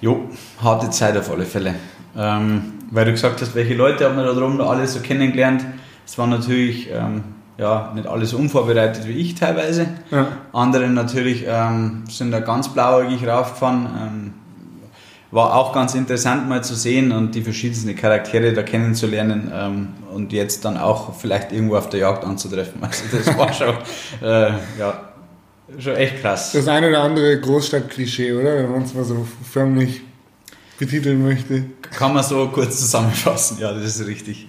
jo, 0.00 0.28
harte 0.62 0.90
Zeit 0.90 1.16
auf 1.16 1.30
alle 1.30 1.44
Fälle. 1.44 1.74
Ähm, 2.16 2.72
weil 2.96 3.04
du 3.04 3.12
gesagt 3.12 3.42
hast, 3.42 3.54
welche 3.54 3.74
Leute 3.74 4.06
haben 4.06 4.16
wir 4.16 4.24
da 4.24 4.32
drum 4.32 4.58
alle 4.58 4.86
so 4.86 5.00
kennengelernt. 5.00 5.62
Es 6.06 6.16
war 6.16 6.26
natürlich 6.26 6.88
ähm, 6.90 7.24
ja, 7.58 7.92
nicht 7.94 8.06
alles 8.06 8.30
so 8.30 8.38
unvorbereitet 8.38 9.06
wie 9.06 9.12
ich 9.12 9.34
teilweise. 9.34 9.86
Ja. 10.10 10.28
Andere 10.54 10.88
natürlich 10.88 11.44
ähm, 11.46 12.04
sind 12.08 12.30
da 12.30 12.40
ganz 12.40 12.70
blauäugig 12.70 13.28
raufgefahren. 13.28 13.86
Ähm, 13.86 14.34
war 15.30 15.54
auch 15.56 15.74
ganz 15.74 15.94
interessant 15.94 16.48
mal 16.48 16.64
zu 16.64 16.74
sehen 16.74 17.12
und 17.12 17.34
die 17.34 17.42
verschiedensten 17.42 17.94
Charaktere 17.94 18.54
da 18.54 18.62
kennenzulernen 18.62 19.52
ähm, 19.54 19.88
und 20.14 20.32
jetzt 20.32 20.64
dann 20.64 20.78
auch 20.78 21.14
vielleicht 21.16 21.52
irgendwo 21.52 21.76
auf 21.76 21.90
der 21.90 22.00
Jagd 22.00 22.24
anzutreffen. 22.24 22.80
Also 22.82 23.04
das 23.14 23.36
war 23.36 23.52
schon, 23.52 23.74
äh, 24.22 24.52
ja, 24.78 25.00
schon 25.78 25.96
echt 25.96 26.22
krass. 26.22 26.52
Das 26.52 26.66
eine 26.66 26.88
oder 26.88 27.02
andere 27.02 27.38
Großstadtklischee, 27.40 28.32
oder? 28.32 28.56
Wenn 28.56 28.70
man 28.70 28.82
es 28.84 28.94
mal 28.94 29.04
so 29.04 29.26
förmlich 29.52 30.00
betiteln 30.78 31.22
möchte. 31.22 31.64
Kann 31.96 32.14
man 32.14 32.22
so 32.22 32.48
kurz 32.48 32.78
zusammenfassen, 32.80 33.58
ja, 33.60 33.72
das 33.72 33.84
ist 33.84 34.06
richtig. 34.06 34.48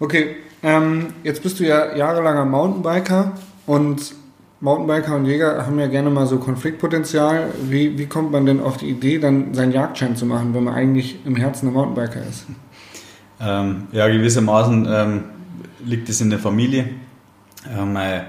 Okay, 0.00 0.36
ähm, 0.62 1.08
jetzt 1.24 1.42
bist 1.42 1.60
du 1.60 1.64
ja 1.64 1.96
jahrelanger 1.96 2.44
Mountainbiker 2.44 3.32
und 3.66 4.14
Mountainbiker 4.60 5.14
und 5.14 5.24
Jäger 5.24 5.64
haben 5.66 5.78
ja 5.78 5.86
gerne 5.86 6.10
mal 6.10 6.26
so 6.26 6.38
Konfliktpotenzial. 6.38 7.50
Wie, 7.68 7.96
wie 7.96 8.06
kommt 8.06 8.32
man 8.32 8.44
denn 8.44 8.60
auf 8.60 8.76
die 8.76 8.88
Idee, 8.88 9.18
dann 9.18 9.54
seinen 9.54 9.72
Jagdschein 9.72 10.16
zu 10.16 10.26
machen, 10.26 10.52
wenn 10.54 10.64
man 10.64 10.74
eigentlich 10.74 11.24
im 11.24 11.36
Herzen 11.36 11.68
ein 11.68 11.74
Mountainbiker 11.74 12.20
ist? 12.28 12.46
Ähm, 13.40 13.86
ja, 13.92 14.08
gewissermaßen 14.08 14.88
ähm, 14.90 15.24
liegt 15.84 16.08
es 16.08 16.20
in 16.20 16.30
der 16.30 16.40
Familie. 16.40 16.90
Äh, 17.72 17.84
mein, 17.84 18.22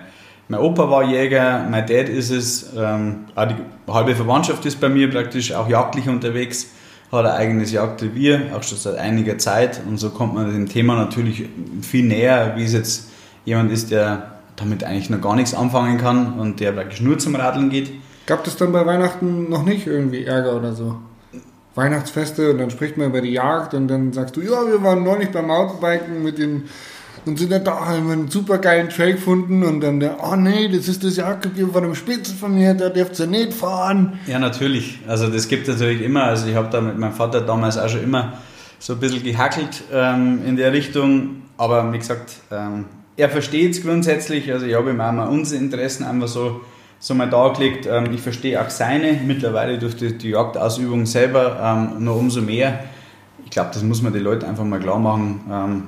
mein, 0.47 0.59
Opa 0.59 0.89
war 0.89 1.03
Jäger, 1.03 1.65
mein 1.67 1.87
Dad 1.87 2.09
ist 2.09 2.29
es, 2.29 2.73
ähm, 2.77 3.25
auch 3.33 3.47
die 3.47 3.55
halbe 3.91 4.15
Verwandtschaft 4.15 4.65
ist 4.67 4.79
bei 4.79 4.89
mir 4.89 5.09
praktisch 5.09 5.51
auch 5.53 5.67
jagdlich 5.67 6.07
unterwegs 6.07 6.67
hat 7.11 7.25
ein 7.25 7.31
eigenes 7.31 7.71
Jagdrevier, 7.71 8.51
auch 8.55 8.63
schon 8.63 8.77
seit 8.77 8.97
einiger 8.97 9.37
Zeit. 9.37 9.81
Und 9.87 9.97
so 9.97 10.09
kommt 10.11 10.35
man 10.35 10.51
dem 10.51 10.69
Thema 10.69 10.95
natürlich 10.95 11.49
viel 11.81 12.05
näher, 12.05 12.53
wie 12.55 12.63
es 12.63 12.73
jetzt 12.73 13.09
jemand 13.45 13.71
ist, 13.71 13.91
der 13.91 14.39
damit 14.55 14.83
eigentlich 14.83 15.09
noch 15.09 15.21
gar 15.21 15.35
nichts 15.35 15.53
anfangen 15.53 15.97
kann 15.97 16.39
und 16.39 16.59
der 16.59 16.73
praktisch 16.73 17.01
nur 17.01 17.17
zum 17.17 17.35
Radeln 17.35 17.69
geht. 17.69 17.91
Gab 18.25 18.45
es 18.45 18.57
dann 18.57 18.71
bei 18.71 18.85
Weihnachten 18.85 19.49
noch 19.49 19.63
nicht 19.63 19.87
irgendwie 19.87 20.25
Ärger 20.25 20.55
oder 20.55 20.73
so? 20.73 20.97
Weihnachtsfeste 21.75 22.51
und 22.51 22.57
dann 22.57 22.69
spricht 22.69 22.97
man 22.97 23.07
über 23.07 23.21
die 23.21 23.31
Jagd 23.31 23.73
und 23.73 23.87
dann 23.87 24.11
sagst 24.11 24.35
du, 24.35 24.41
ja, 24.41 24.67
wir 24.67 24.83
waren 24.83 25.03
neulich 25.03 25.31
beim 25.31 25.47
Mountainbiken 25.47 26.23
mit 26.23 26.37
den 26.37 26.65
und 27.25 27.37
sind 27.37 27.51
dann 27.51 27.63
da, 27.63 27.85
haben 27.85 28.09
einen 28.09 28.27
super 28.29 28.57
geilen 28.57 28.89
Trail 28.89 29.13
gefunden 29.13 29.63
und 29.63 29.81
dann 29.81 29.99
der, 29.99 30.17
oh 30.23 30.35
nee, 30.35 30.67
das 30.67 30.87
ist 30.87 31.03
das 31.03 31.17
Jagdgebiet 31.17 31.71
von 31.71 31.83
einem 31.83 31.95
Spitzel 31.95 32.35
von 32.35 32.55
mir, 32.55 32.73
da 32.73 32.89
dürft 32.89 33.19
ihr 33.19 33.27
nicht 33.27 33.53
fahren. 33.53 34.19
Ja, 34.27 34.39
natürlich. 34.39 34.99
Also 35.07 35.27
das 35.27 35.47
gibt 35.47 35.67
es 35.67 35.79
natürlich 35.79 36.01
immer. 36.01 36.23
Also 36.23 36.47
ich 36.47 36.55
habe 36.55 36.69
da 36.71 36.81
mit 36.81 36.97
meinem 36.97 37.13
Vater 37.13 37.41
damals 37.41 37.77
auch 37.77 37.89
schon 37.89 38.03
immer 38.03 38.33
so 38.79 38.93
ein 38.93 38.99
bisschen 38.99 39.23
gehackelt 39.23 39.83
ähm, 39.93 40.41
in 40.45 40.55
der 40.55 40.71
Richtung. 40.73 41.43
Aber 41.57 41.91
wie 41.91 41.97
gesagt, 41.97 42.37
ähm, 42.51 42.85
er 43.17 43.29
versteht 43.29 43.71
es 43.71 43.81
grundsätzlich. 43.81 44.51
Also 44.51 44.65
ich 44.65 44.75
habe 44.75 44.91
ihm 44.91 45.01
auch 45.01 45.11
mal 45.11 45.27
unsere 45.27 45.61
Interessen 45.61 46.05
einfach 46.05 46.29
so, 46.29 46.61
so 46.99 47.13
mal 47.13 47.29
dargelegt. 47.29 47.87
Ähm, 47.91 48.13
ich 48.13 48.21
verstehe 48.21 48.61
auch 48.61 48.69
seine, 48.69 49.13
mittlerweile 49.25 49.77
durch 49.77 49.97
die, 49.97 50.17
die 50.17 50.29
Jagdausübung 50.29 51.05
selber 51.05 51.59
ähm, 51.61 52.03
noch 52.03 52.15
umso 52.15 52.41
mehr. 52.41 52.85
Ich 53.43 53.51
glaube, 53.51 53.71
das 53.73 53.83
muss 53.83 54.01
man 54.01 54.13
den 54.13 54.23
Leuten 54.23 54.45
einfach 54.45 54.63
mal 54.63 54.79
klar 54.79 54.99
machen 54.99 55.41
ähm, 55.51 55.83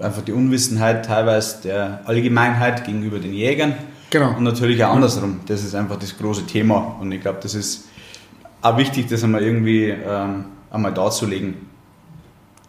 einfach 0.00 0.22
die 0.22 0.32
Unwissenheit 0.32 1.06
teilweise 1.06 1.62
der 1.62 2.00
Allgemeinheit 2.04 2.84
gegenüber 2.84 3.18
den 3.18 3.34
Jägern. 3.34 3.74
Genau. 4.10 4.36
Und 4.36 4.44
natürlich 4.44 4.82
auch 4.84 4.94
andersrum. 4.94 5.40
Das 5.46 5.62
ist 5.62 5.74
einfach 5.74 5.98
das 5.98 6.16
große 6.16 6.46
Thema. 6.46 6.96
Und 7.00 7.12
ich 7.12 7.20
glaube, 7.20 7.38
das 7.42 7.54
ist 7.54 7.88
auch 8.62 8.76
wichtig, 8.78 9.08
das 9.08 9.22
einmal 9.22 9.42
irgendwie 9.42 9.88
ähm, 9.88 10.46
einmal 10.70 10.94
darzulegen. 10.94 11.54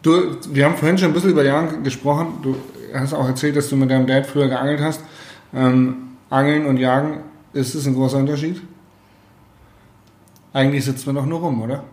Du, 0.02 0.36
wir 0.50 0.64
haben 0.64 0.76
vorhin 0.76 0.98
schon 0.98 1.08
ein 1.08 1.14
bisschen 1.14 1.30
über 1.30 1.44
Jagen 1.44 1.82
gesprochen. 1.82 2.34
Du 2.42 2.56
hast 2.94 3.12
auch 3.12 3.26
erzählt, 3.26 3.56
dass 3.56 3.68
du 3.68 3.76
mit 3.76 3.90
deinem 3.90 4.06
Dad 4.06 4.26
früher 4.26 4.48
geangelt 4.48 4.80
hast. 4.80 5.00
Ähm, 5.54 5.96
Angeln 6.30 6.66
und 6.66 6.76
Jagen, 6.78 7.20
ist 7.52 7.74
das 7.74 7.86
ein 7.86 7.94
großer 7.94 8.18
Unterschied? 8.18 8.62
Eigentlich 10.52 10.84
sitzt 10.84 11.06
man 11.06 11.16
doch 11.16 11.26
nur 11.26 11.40
rum, 11.40 11.62
oder? 11.62 11.84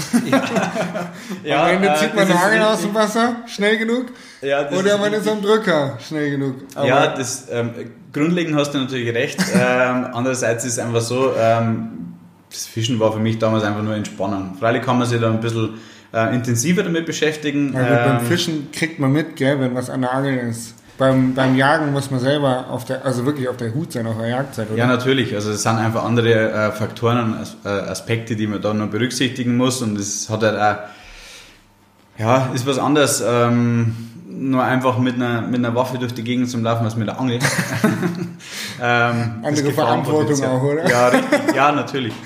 Ja, 1.44 1.64
Am 1.64 1.70
Ende 1.70 1.88
äh, 1.88 1.94
zieht 1.96 2.14
man 2.14 2.26
den 2.26 2.36
ist 2.36 2.42
Angel 2.42 2.62
aus 2.62 2.80
dem 2.82 2.94
Wasser, 2.94 3.36
schnell 3.46 3.78
genug. 3.78 4.06
Ja, 4.42 4.64
das 4.64 4.78
Oder 4.78 4.94
ist 4.94 5.00
man 5.00 5.12
ist 5.12 5.28
am 5.28 5.42
Drücker, 5.42 5.98
schnell 6.06 6.30
genug. 6.30 6.56
Aber 6.74 6.86
ja, 6.86 7.06
das, 7.14 7.46
ähm, 7.50 7.70
grundlegend 8.12 8.56
hast 8.56 8.72
du 8.72 8.78
natürlich 8.78 9.14
recht. 9.14 9.38
ähm, 9.54 10.06
andererseits 10.12 10.64
ist 10.64 10.74
es 10.74 10.78
einfach 10.78 11.00
so, 11.00 11.32
ähm, 11.38 12.14
das 12.50 12.66
Fischen 12.66 12.98
war 12.98 13.12
für 13.12 13.20
mich 13.20 13.38
damals 13.38 13.64
einfach 13.64 13.82
nur 13.82 13.94
Entspannung. 13.94 14.56
Freilich 14.58 14.82
kann 14.82 14.98
man 14.98 15.06
sich 15.08 15.20
da 15.20 15.30
ein 15.30 15.40
bisschen 15.40 15.74
äh, 16.12 16.34
intensiver 16.34 16.82
damit 16.82 17.06
beschäftigen. 17.06 17.70
Na 17.72 17.80
gut, 17.82 18.04
beim 18.04 18.18
Ähm, 18.18 18.26
Fischen 18.26 18.72
kriegt 18.72 18.98
man 18.98 19.12
mit, 19.12 19.36
gell, 19.36 19.60
wenn 19.60 19.74
was 19.74 19.88
an 19.90 20.00
der 20.02 20.12
Angel 20.12 20.36
ist. 20.48 20.74
Beim, 21.00 21.32
beim 21.32 21.56
Jagen 21.56 21.92
muss 21.92 22.10
man 22.10 22.20
selber 22.20 22.66
auf 22.68 22.84
der, 22.84 23.06
also 23.06 23.24
wirklich 23.24 23.48
auf 23.48 23.56
der 23.56 23.72
Hut 23.72 23.90
sein, 23.90 24.06
auf 24.06 24.18
der 24.18 24.28
Jagdzeit, 24.28 24.68
oder? 24.68 24.76
Ja, 24.76 24.86
natürlich. 24.86 25.34
Also 25.34 25.50
es 25.50 25.62
sind 25.62 25.76
einfach 25.76 26.04
andere 26.04 26.52
äh, 26.52 26.72
Faktoren 26.72 27.32
und 27.32 27.56
äh, 27.64 27.68
Aspekte, 27.68 28.36
die 28.36 28.46
man 28.46 28.60
da 28.60 28.74
noch 28.74 28.88
berücksichtigen 28.88 29.56
muss. 29.56 29.80
Und 29.80 29.98
es 29.98 30.28
hat 30.28 30.42
halt 30.42 30.58
auch, 30.58 32.20
ja, 32.20 32.50
ist 32.52 32.66
was 32.66 32.78
anderes, 32.78 33.24
ähm, 33.26 33.96
nur 34.28 34.62
einfach 34.62 34.98
mit 34.98 35.14
einer, 35.14 35.40
mit 35.40 35.64
einer 35.64 35.74
Waffe 35.74 35.96
durch 35.96 36.12
die 36.12 36.22
Gegend 36.22 36.50
zum 36.50 36.62
Laufen 36.62 36.84
als 36.84 36.96
mit 36.96 37.08
der 37.08 37.18
Angel. 37.18 37.38
ähm, 38.82 39.40
Andere 39.42 39.72
Verantwortung 39.72 40.44
auch, 40.44 40.62
oder? 40.62 40.86
Ja, 40.86 41.08
richtig. 41.08 41.54
Ja, 41.56 41.72
natürlich. 41.72 42.12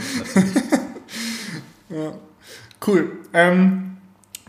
Cool. 2.87 3.12
Ähm, 3.33 3.94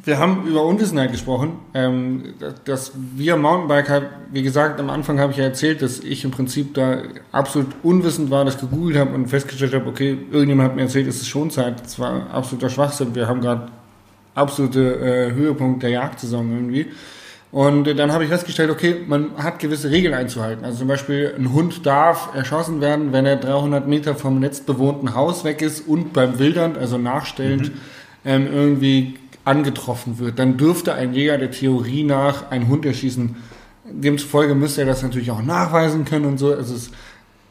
wir 0.05 0.19
haben 0.19 0.45
über 0.47 0.63
Unwissenheit 0.63 1.12
gesprochen. 1.12 1.53
Ähm, 1.74 2.35
dass 2.63 2.93
wir 2.95 3.35
Mountainbiker, 3.35 4.03
wie 4.31 4.43
gesagt, 4.43 4.79
am 4.79 4.89
Anfang 4.89 5.19
habe 5.19 5.31
ich 5.31 5.39
ja 5.39 5.45
erzählt, 5.45 5.81
dass 5.81 6.00
ich 6.00 6.24
im 6.24 6.31
Prinzip 6.31 6.75
da 6.75 7.00
absolut 7.31 7.67
unwissend 7.83 8.29
war, 8.29 8.45
das 8.45 8.59
gegoogelt 8.59 8.97
habe 8.97 9.13
und 9.15 9.27
festgestellt 9.27 9.74
habe, 9.74 9.88
okay, 9.89 10.17
irgendjemand 10.31 10.69
hat 10.69 10.75
mir 10.75 10.83
erzählt, 10.83 11.07
es 11.07 11.17
ist 11.17 11.27
Schonzeit. 11.27 11.83
Das 11.83 12.00
war 12.00 12.29
absoluter 12.29 12.69
Schwachsinn. 12.69 13.15
Wir 13.15 13.27
haben 13.27 13.41
gerade 13.41 13.67
absolute 14.35 14.95
äh, 14.95 15.33
Höhepunkt 15.33 15.81
der 15.81 15.89
Jagdsaison 15.89 16.51
irgendwie. 16.51 16.88
Und 17.51 17.88
äh, 17.88 17.95
dann 17.95 18.12
habe 18.12 18.25
ich 18.25 18.29
festgestellt, 18.29 18.69
okay, 18.69 18.97
man 19.07 19.31
hat 19.38 19.59
gewisse 19.59 19.89
Regeln 19.89 20.13
einzuhalten. 20.13 20.65
Also 20.65 20.79
zum 20.79 20.88
Beispiel 20.88 21.33
ein 21.38 21.51
Hund 21.51 21.85
darf 21.85 22.29
erschossen 22.35 22.79
werden, 22.79 23.12
wenn 23.12 23.25
er 23.25 23.38
300 23.38 23.88
Meter 23.88 24.13
vom 24.13 24.41
letztbewohnten 24.41 25.15
Haus 25.15 25.43
weg 25.45 25.62
ist 25.62 25.88
und 25.88 26.13
beim 26.13 26.38
Wildern, 26.38 26.75
also 26.75 26.97
nachstellend, 26.97 27.71
ähm, 28.25 28.47
irgendwie 28.51 29.15
angetroffen 29.46 30.20
wird. 30.20 30.40
Dann 30.40 30.58
dürfte 30.58 30.94
ein 30.94 31.14
Jäger 31.14 31.38
der 31.38 31.52
Theorie 31.52 32.04
nach 32.04 32.52
einen 32.52 32.68
Hund 32.68 32.86
erschießen. 32.86 33.36
Demzufolge 33.90 34.56
müsste 34.56 34.82
er 34.82 34.88
das 34.88 35.04
natürlich 35.04 35.32
auch 35.32 35.44
nachweisen 35.44 36.04
können 36.06 36.25
und 36.25 36.38
so. 36.40 36.54
Also 36.54 36.75
es 36.75 36.92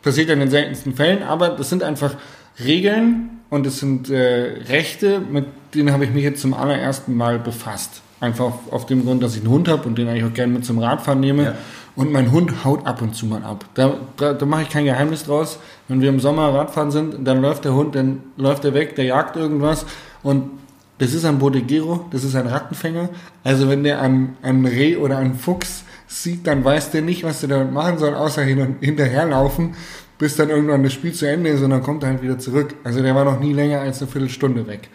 passiert 0.03 0.29
in 0.29 0.41
den 0.41 0.51
seltensten 0.51 0.95
Fällen, 0.95 1.23
aber 1.23 1.51
das 1.51 1.71
sind 1.71 1.83
einfach 1.83 2.17
Regeln 2.63 3.31
und 3.49 3.67
es 3.67 3.79
sind 3.79 4.11
äh, 4.11 4.63
Rechte, 4.69 5.21
mit 5.21 5.47
denen 5.75 5.93
habe 5.93 6.05
ich 6.05 6.11
mich 6.11 6.25
jetzt 6.25 6.41
zum 6.41 6.55
allerersten 6.55 7.17
Mal 7.17 7.39
befasst. 7.39 8.03
Einfach 8.21 8.47
auf, 8.47 8.73
auf 8.73 8.87
dem 8.87 9.05
Grund, 9.05 9.23
dass 9.23 9.35
ich 9.35 9.43
einen 9.43 9.51
Hund 9.51 9.69
habe 9.69 9.87
und 9.89 9.97
den 9.97 10.09
eigentlich 10.09 10.25
auch 10.25 10.35
gerne 10.35 10.53
mit 10.53 10.65
zum 10.65 10.79
Radfahren 10.79 11.21
nehme. 11.21 11.45
Ja. 11.45 11.55
Und 11.97 12.11
mein 12.11 12.33
Hund 12.33 12.65
haut 12.65 12.87
ab 12.87 13.03
und 13.03 13.15
zu 13.15 13.27
mal 13.27 13.45
ab. 13.45 13.65
Da, 13.75 13.99
da, 14.17 14.33
da 14.33 14.47
mache 14.47 14.63
ich 14.63 14.69
kein 14.69 14.85
Geheimnis 14.85 15.25
draus. 15.25 15.61
Wenn 15.87 16.01
wir 16.01 16.09
im 16.09 16.19
Sommer 16.19 16.53
Radfahren 16.53 16.91
sind, 16.91 17.27
dann 17.27 17.41
läuft 17.41 17.65
der 17.65 17.75
Hund, 17.75 17.95
dann 17.95 18.21
läuft 18.37 18.65
er 18.65 18.75
weg, 18.75 18.97
der 18.97 19.05
jagt 19.05 19.37
irgendwas. 19.37 19.87
Und 20.25 20.51
das 20.99 21.13
ist 21.13 21.25
ein 21.25 21.39
Bodegero, 21.39 22.07
das 22.11 22.25
ist 22.25 22.37
ein 22.37 22.47
Rattenfänger. 22.47 23.09
Also 23.43 23.69
wenn 23.69 23.83
der 23.83 24.01
ein, 24.01 24.37
ein 24.43 24.65
Reh 24.65 24.97
oder 24.97 25.19
einen 25.19 25.35
Fuchs 25.35 25.85
sieht, 26.07 26.47
dann 26.47 26.65
weiß 26.65 26.91
der 26.91 27.03
nicht, 27.03 27.25
was 27.25 27.41
der 27.41 27.49
damit 27.49 27.73
machen 27.73 27.99
soll, 27.99 28.15
außer 28.15 28.43
hin 28.43 28.61
und 28.61 28.77
hinterherlaufen, 28.81 29.75
bis 30.19 30.37
dann 30.37 30.51
irgendwann 30.51 30.85
das 30.85 30.93
Spiel 30.93 31.13
zu 31.13 31.29
Ende 31.29 31.51
ist 31.51 31.63
und 31.63 31.71
dann 31.71 31.83
kommt 31.83 32.05
er 32.05 32.11
halt 32.11 32.23
wieder 32.23 32.39
zurück. 32.39 32.75
Also 32.85 33.03
der 33.03 33.15
war 33.15 33.25
noch 33.25 33.41
nie 33.41 33.53
länger 33.53 33.81
als 33.81 34.01
eine 34.01 34.11
Viertelstunde 34.11 34.67
weg. 34.67 34.89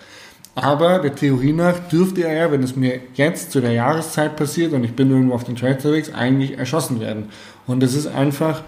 Aber 0.56 1.00
der 1.00 1.16
Theorie 1.16 1.54
nach 1.54 1.80
dürfte 1.90 2.24
er 2.24 2.34
ja, 2.34 2.52
wenn 2.52 2.64
es 2.64 2.76
mir 2.76 3.00
jetzt 3.14 3.52
zu 3.52 3.62
der 3.62 3.72
Jahreszeit 3.72 4.36
passiert 4.36 4.74
und 4.74 4.84
ich 4.84 4.94
bin 4.94 5.10
irgendwo 5.10 5.36
auf 5.36 5.44
den 5.44 5.56
Trail 5.56 5.76
unterwegs, 5.76 6.14
eigentlich 6.14 6.58
erschossen 6.58 7.00
werden. 7.00 7.30
Und 7.68 7.82
das 7.82 7.94
ist 7.94 8.08
einfach, 8.08 8.64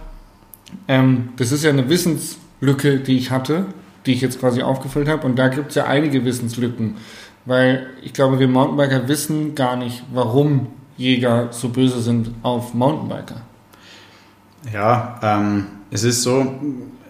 ähm, 0.87 1.29
das 1.37 1.51
ist 1.51 1.63
ja 1.63 1.69
eine 1.69 1.89
Wissenslücke, 1.89 2.99
die 2.99 3.17
ich 3.17 3.31
hatte, 3.31 3.65
die 4.05 4.13
ich 4.13 4.21
jetzt 4.21 4.39
quasi 4.39 4.61
aufgefüllt 4.61 5.07
habe. 5.07 5.25
Und 5.25 5.37
da 5.37 5.47
gibt 5.47 5.69
es 5.69 5.75
ja 5.75 5.85
einige 5.85 6.25
Wissenslücken. 6.25 6.97
Weil 7.45 7.87
ich 8.03 8.13
glaube, 8.13 8.39
wir 8.39 8.47
Mountainbiker 8.47 9.07
wissen 9.07 9.55
gar 9.55 9.75
nicht, 9.75 10.03
warum 10.13 10.67
Jäger 10.97 11.47
so 11.51 11.69
böse 11.69 12.01
sind 12.01 12.29
auf 12.43 12.73
Mountainbiker. 12.73 13.41
Ja, 14.71 15.19
ähm, 15.23 15.65
es 15.89 16.03
ist 16.03 16.21
so, 16.21 16.59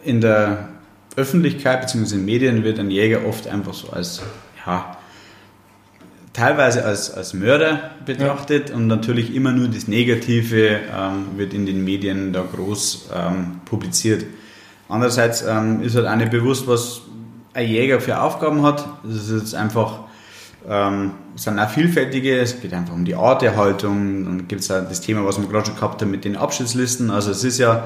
in 0.03 0.21
der 0.21 0.69
Öffentlichkeit 1.15 1.81
bzw. 1.81 1.99
in 1.99 2.09
den 2.09 2.25
Medien 2.25 2.63
wird 2.63 2.79
ein 2.79 2.89
Jäger 2.89 3.25
oft 3.27 3.47
einfach 3.47 3.73
so 3.73 3.89
als, 3.89 4.21
ja, 4.65 4.97
teilweise 6.33 6.85
als, 6.85 7.11
als 7.11 7.33
Mörder 7.33 7.91
betrachtet 8.05 8.71
und 8.71 8.87
natürlich 8.87 9.35
immer 9.35 9.51
nur 9.51 9.67
das 9.67 9.87
Negative 9.87 10.79
ähm, 10.97 11.27
wird 11.35 11.53
in 11.53 11.65
den 11.65 11.83
Medien 11.83 12.31
da 12.31 12.41
groß 12.41 13.09
ähm, 13.13 13.59
publiziert. 13.65 14.25
Andererseits 14.91 15.41
ähm, 15.41 15.81
ist 15.81 15.95
halt 15.95 16.05
auch 16.05 16.15
nicht 16.15 16.31
bewusst, 16.31 16.67
was 16.67 17.01
ein 17.53 17.67
Jäger 17.67 18.01
für 18.01 18.21
Aufgaben 18.21 18.61
hat. 18.63 18.85
Das 19.03 19.15
ist 19.15 19.31
jetzt 19.31 19.55
einfach, 19.55 19.99
ähm, 20.67 21.11
sind 21.35 21.59
auch 21.59 21.69
vielfältige, 21.69 22.37
es 22.39 22.59
geht 22.59 22.73
einfach 22.73 22.93
um 22.93 23.05
die 23.05 23.15
Arterhaltung, 23.15 24.25
dann 24.25 24.47
gibt 24.49 24.61
es 24.61 24.69
auch 24.69 24.83
das 24.87 24.99
Thema, 24.99 25.25
was 25.25 25.39
wir 25.39 25.47
gerade 25.47 25.67
schon 25.67 25.75
gehabt 25.75 26.01
haben 26.01 26.11
mit 26.11 26.25
den 26.25 26.35
Abschnittslisten. 26.35 27.09
Also 27.09 27.31
es 27.31 27.43
ist 27.43 27.57
ja 27.57 27.85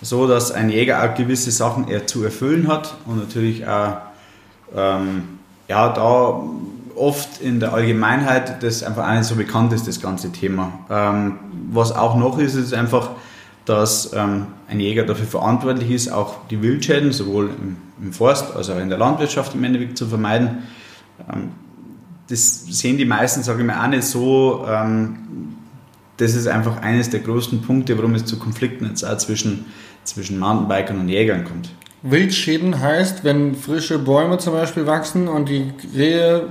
so, 0.00 0.26
dass 0.26 0.50
ein 0.50 0.70
Jäger 0.70 1.02
auch 1.02 1.14
gewisse 1.14 1.50
Sachen 1.50 1.88
er 1.88 2.06
zu 2.06 2.24
erfüllen 2.24 2.68
hat 2.68 2.96
und 3.04 3.18
natürlich 3.18 3.66
auch 3.66 3.98
ähm, 4.74 5.24
ja, 5.68 5.90
da 5.90 6.40
oft 6.94 7.40
in 7.42 7.60
der 7.60 7.74
Allgemeinheit 7.74 8.62
das 8.62 8.82
einfach 8.82 9.06
auch 9.06 9.14
nicht 9.14 9.24
so 9.24 9.34
bekannt 9.34 9.74
ist, 9.74 9.86
das 9.86 10.00
ganze 10.00 10.32
Thema. 10.32 10.72
Ähm, 10.88 11.38
was 11.70 11.92
auch 11.92 12.16
noch 12.16 12.38
ist, 12.38 12.54
ist 12.54 12.72
einfach, 12.72 13.10
dass 13.66 14.12
ähm, 14.14 14.46
ein 14.68 14.80
Jäger 14.80 15.04
dafür 15.04 15.26
verantwortlich 15.26 15.90
ist, 15.90 16.08
auch 16.08 16.46
die 16.48 16.62
Wildschäden 16.62 17.12
sowohl 17.12 17.50
im, 17.60 17.76
im 18.00 18.12
Forst 18.12 18.54
als 18.56 18.70
auch 18.70 18.78
in 18.78 18.88
der 18.88 18.98
Landwirtschaft 18.98 19.54
im 19.54 19.64
Endeffekt 19.64 19.98
zu 19.98 20.06
vermeiden. 20.06 20.62
Ähm, 21.30 21.50
das 22.28 22.64
sehen 22.66 22.96
die 22.96 23.04
meisten, 23.04 23.42
sage 23.42 23.60
ich 23.60 23.66
mal, 23.66 23.84
auch 23.84 23.90
nicht 23.90 24.04
so. 24.04 24.64
Ähm, 24.68 25.18
das 26.16 26.34
ist 26.34 26.46
einfach 26.46 26.80
eines 26.80 27.10
der 27.10 27.20
größten 27.20 27.62
Punkte, 27.62 27.98
warum 27.98 28.14
es 28.14 28.24
zu 28.24 28.38
Konflikten 28.38 28.86
jetzt 28.86 29.04
auch 29.04 29.18
zwischen, 29.18 29.66
zwischen 30.04 30.38
Mountainbikern 30.38 30.98
und 30.98 31.08
Jägern 31.08 31.44
kommt. 31.44 31.70
Wildschäden 32.02 32.80
heißt, 32.80 33.24
wenn 33.24 33.54
frische 33.54 33.98
Bäume 33.98 34.38
zum 34.38 34.52
Beispiel 34.52 34.86
wachsen 34.86 35.28
und 35.28 35.48
die 35.48 35.72
Rehe 35.94 36.48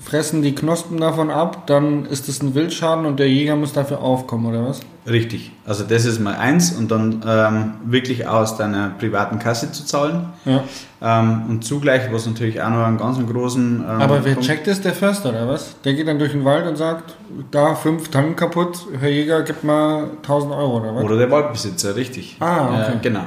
fressen 0.00 0.42
die 0.42 0.54
Knospen 0.54 0.98
davon 0.98 1.30
ab, 1.30 1.66
dann 1.66 2.06
ist 2.06 2.28
es 2.28 2.42
ein 2.42 2.54
Wildschaden 2.54 3.06
und 3.06 3.18
der 3.20 3.28
Jäger 3.28 3.56
muss 3.56 3.72
dafür 3.72 4.00
aufkommen, 4.00 4.46
oder 4.46 4.66
was? 4.66 4.80
Richtig. 5.06 5.52
Also 5.66 5.84
das 5.84 6.04
ist 6.04 6.20
mal 6.20 6.34
eins 6.34 6.72
und 6.72 6.90
dann 6.90 7.22
ähm, 7.26 7.72
wirklich 7.84 8.26
aus 8.26 8.56
deiner 8.56 8.90
privaten 8.98 9.38
Kasse 9.38 9.72
zu 9.72 9.84
zahlen. 9.84 10.26
Ja. 10.44 10.62
Ähm, 11.02 11.42
und 11.48 11.64
zugleich, 11.64 12.12
was 12.12 12.26
natürlich 12.26 12.60
auch 12.60 12.70
noch 12.70 12.84
einen 12.84 12.98
ganz 12.98 13.18
großen... 13.26 13.80
Ähm, 13.80 13.86
Aber 14.00 14.24
wer 14.24 14.34
Punkt- 14.34 14.46
checkt 14.46 14.66
das? 14.66 14.80
Der 14.80 14.92
Förster, 14.92 15.30
oder 15.30 15.48
was? 15.48 15.80
Der 15.84 15.94
geht 15.94 16.06
dann 16.06 16.18
durch 16.18 16.32
den 16.32 16.44
Wald 16.44 16.66
und 16.66 16.76
sagt, 16.76 17.14
da 17.50 17.74
fünf 17.74 18.08
Tannen 18.08 18.36
kaputt, 18.36 18.86
Herr 19.00 19.08
Jäger, 19.08 19.42
gib 19.42 19.64
mal 19.64 20.04
1000 20.22 20.52
Euro, 20.52 20.78
oder 20.80 20.94
was? 20.94 21.04
Oder 21.04 21.16
der 21.16 21.30
Waldbesitzer, 21.30 21.96
richtig. 21.96 22.36
Ah, 22.40 22.68
okay. 22.68 22.92
Äh, 22.96 22.98
genau. 23.02 23.24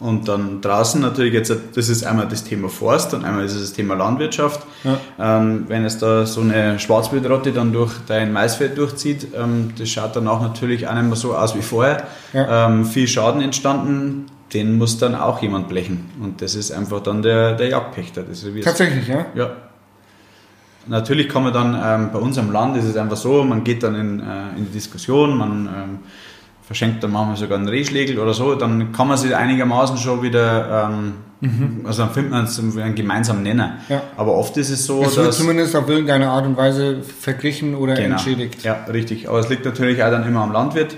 Und 0.00 0.26
dann 0.26 0.60
draußen 0.60 1.00
natürlich 1.00 1.32
jetzt, 1.32 1.54
das 1.74 1.88
ist 1.88 2.04
einmal 2.04 2.26
das 2.26 2.42
Thema 2.42 2.68
Forst 2.68 3.14
und 3.14 3.24
einmal 3.24 3.44
ist 3.44 3.54
es 3.54 3.60
das 3.60 3.72
Thema 3.74 3.94
Landwirtschaft. 3.94 4.66
Ja. 4.82 4.98
Ähm, 5.18 5.64
wenn 5.68 5.84
es 5.84 5.98
da 5.98 6.26
so 6.26 6.40
eine 6.40 6.78
Schwarzwildrotte 6.78 7.52
dann 7.52 7.72
durch 7.72 7.92
dein 8.06 8.32
Maisfeld 8.32 8.76
durchzieht, 8.76 9.28
ähm, 9.34 9.72
das 9.78 9.88
schaut 9.88 10.16
danach 10.16 10.40
natürlich 10.40 10.88
auch 10.88 10.94
nicht 10.94 11.06
mehr 11.06 11.16
so 11.16 11.36
aus 11.36 11.54
wie 11.54 11.62
vorher. 11.62 12.08
Ja. 12.32 12.66
Ähm, 12.66 12.84
viel 12.84 13.06
Schaden 13.06 13.40
entstanden, 13.40 14.26
den 14.52 14.76
muss 14.78 14.98
dann 14.98 15.14
auch 15.14 15.40
jemand 15.42 15.68
blechen. 15.68 16.10
Und 16.20 16.42
das 16.42 16.56
ist 16.56 16.72
einfach 16.72 17.00
dann 17.00 17.22
der, 17.22 17.54
der 17.54 17.68
Jagdpächter. 17.68 18.24
Tatsächlich, 18.62 19.06
ja? 19.06 19.26
Ja. 19.34 19.50
Natürlich 20.86 21.28
kann 21.28 21.44
man 21.44 21.52
dann, 21.52 21.80
ähm, 21.82 22.10
bei 22.12 22.18
uns 22.18 22.36
am 22.36 22.52
Land 22.52 22.76
ist 22.76 22.84
es 22.84 22.96
einfach 22.96 23.16
so, 23.16 23.42
man 23.42 23.64
geht 23.64 23.82
dann 23.82 23.94
in, 23.94 24.20
äh, 24.20 24.50
in 24.56 24.66
die 24.66 24.72
Diskussion, 24.72 25.36
man 25.36 25.66
ähm, 25.66 25.98
verschenkt 26.66 27.02
dann 27.04 27.12
manchmal 27.12 27.36
sogar 27.36 27.58
einen 27.58 27.68
Rehschlägel 27.68 28.18
oder 28.18 28.32
so, 28.34 28.54
dann 28.54 28.92
kann 28.92 29.08
man 29.08 29.16
sich 29.18 29.34
einigermaßen 29.36 29.98
schon 29.98 30.22
wieder, 30.22 30.88
ähm, 30.88 31.84
also 31.84 32.04
dann 32.04 32.12
findet 32.12 32.32
man 32.32 32.44
es 32.44 32.58
einen 32.58 32.94
gemeinsamen 32.94 33.42
Nenner. 33.42 33.78
Ja. 33.90 34.02
Aber 34.16 34.32
oft 34.34 34.56
ist 34.56 34.70
es 34.70 34.86
so, 34.86 35.02
Es 35.02 35.16
wird 35.16 35.28
dass... 35.28 35.36
zumindest 35.38 35.76
auf 35.76 35.88
irgendeine 35.88 36.30
Art 36.30 36.46
und 36.46 36.56
Weise 36.56 37.02
verglichen 37.02 37.74
oder 37.74 37.94
Genau. 37.94 38.12
entschädigt. 38.12 38.62
Ja, 38.62 38.84
richtig. 38.90 39.28
Aber 39.28 39.40
es 39.40 39.48
liegt 39.50 39.64
natürlich 39.66 40.02
auch 40.02 40.10
dann 40.10 40.26
immer 40.26 40.40
am 40.40 40.52
Landwirt 40.52 40.96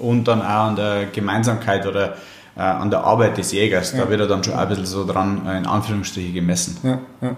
und 0.00 0.24
dann 0.26 0.42
auch 0.42 0.66
an 0.68 0.76
der 0.76 1.06
Gemeinsamkeit 1.12 1.86
oder 1.86 2.14
äh, 2.56 2.60
an 2.60 2.90
der 2.90 3.04
Arbeit 3.04 3.36
des 3.38 3.52
Jägers. 3.52 3.92
Ja. 3.92 4.04
Da 4.04 4.10
wird 4.10 4.20
er 4.20 4.26
dann 4.26 4.42
schon 4.42 4.54
ein 4.54 4.68
bisschen 4.68 4.86
so 4.86 5.06
dran, 5.06 5.46
äh, 5.46 5.58
in 5.58 5.66
Anführungsstriche, 5.66 6.32
gemessen. 6.32 6.76
Ja, 6.82 6.98
ja. 7.20 7.36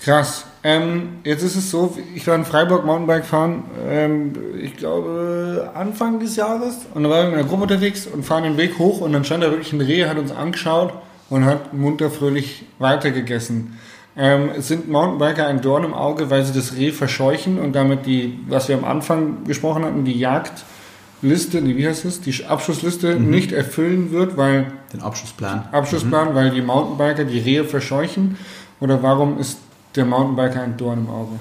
Krass. 0.00 0.46
Ähm, 0.66 1.18
jetzt 1.24 1.42
ist 1.42 1.56
es 1.56 1.70
so, 1.70 1.94
ich 2.14 2.26
war 2.26 2.34
in 2.34 2.46
Freiburg 2.46 2.86
Mountainbike 2.86 3.26
fahren, 3.26 3.64
ähm, 3.86 4.32
ich 4.58 4.74
glaube 4.78 5.70
Anfang 5.74 6.20
des 6.20 6.36
Jahres. 6.36 6.78
Und 6.94 7.04
da 7.04 7.10
waren 7.10 7.26
wir 7.26 7.34
in 7.34 7.38
einer 7.40 7.48
Gruppe 7.48 7.64
unterwegs 7.64 8.06
und 8.06 8.24
fahren 8.24 8.44
den 8.44 8.56
Weg 8.56 8.78
hoch 8.78 9.02
und 9.02 9.12
dann 9.12 9.24
stand 9.24 9.42
da 9.42 9.50
wirklich 9.50 9.74
ein 9.74 9.82
Reh, 9.82 10.06
hat 10.06 10.16
uns 10.16 10.32
angeschaut 10.32 10.94
und 11.28 11.44
hat 11.44 11.74
munter 11.74 12.10
fröhlich 12.10 12.64
weitergegessen. 12.78 13.78
Ähm, 14.16 14.52
sind 14.58 14.88
Mountainbiker 14.88 15.46
ein 15.46 15.60
Dorn 15.60 15.84
im 15.84 15.92
Auge, 15.92 16.30
weil 16.30 16.42
sie 16.44 16.54
das 16.54 16.76
Reh 16.76 16.92
verscheuchen 16.92 17.58
und 17.58 17.74
damit 17.74 18.06
die, 18.06 18.38
was 18.48 18.68
wir 18.70 18.78
am 18.78 18.84
Anfang 18.84 19.44
gesprochen 19.44 19.84
hatten, 19.84 20.06
die 20.06 20.18
Jagdliste, 20.18 21.60
nee, 21.60 21.76
wie 21.76 21.86
heißt 21.86 22.06
es, 22.06 22.22
die 22.22 22.42
Abschussliste 22.46 23.16
mhm. 23.16 23.28
nicht 23.28 23.52
erfüllen 23.52 24.12
wird, 24.12 24.38
weil... 24.38 24.72
Den 24.94 25.02
Abschussplan. 25.02 25.68
Abschussplan, 25.72 26.30
mhm. 26.30 26.34
weil 26.36 26.50
die 26.52 26.62
Mountainbiker 26.62 27.24
die 27.24 27.40
Rehe 27.40 27.64
verscheuchen? 27.64 28.38
Oder 28.80 29.02
warum 29.02 29.38
ist 29.38 29.58
der 29.96 30.04
Mountainbiker 30.04 30.62
ein 30.62 30.76
Dorn 30.76 31.06
im 31.06 31.10
Auge? 31.10 31.38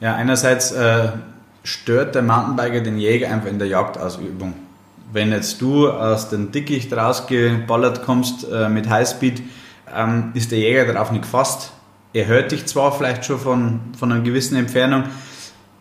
Ja, 0.00 0.14
einerseits 0.14 0.72
äh, 0.72 1.08
stört 1.62 2.14
der 2.14 2.22
Mountainbiker 2.22 2.80
den 2.80 2.98
Jäger 2.98 3.30
einfach 3.30 3.48
in 3.48 3.58
der 3.58 3.68
Jagdausübung. 3.68 4.54
Wenn 5.12 5.32
jetzt 5.32 5.60
du 5.60 5.90
aus 5.90 6.28
dem 6.28 6.52
Dickicht 6.52 6.92
rausgeballert 6.92 8.04
kommst 8.04 8.46
äh, 8.50 8.68
mit 8.68 8.88
Highspeed, 8.88 9.42
ähm, 9.94 10.30
ist 10.34 10.52
der 10.52 10.60
Jäger 10.60 10.92
darauf 10.92 11.10
nicht 11.10 11.22
gefasst. 11.22 11.72
Er 12.12 12.26
hört 12.26 12.52
dich 12.52 12.66
zwar 12.66 12.92
vielleicht 12.92 13.24
schon 13.24 13.38
von, 13.38 13.80
von 13.98 14.12
einer 14.12 14.22
gewissen 14.22 14.56
Entfernung, 14.56 15.04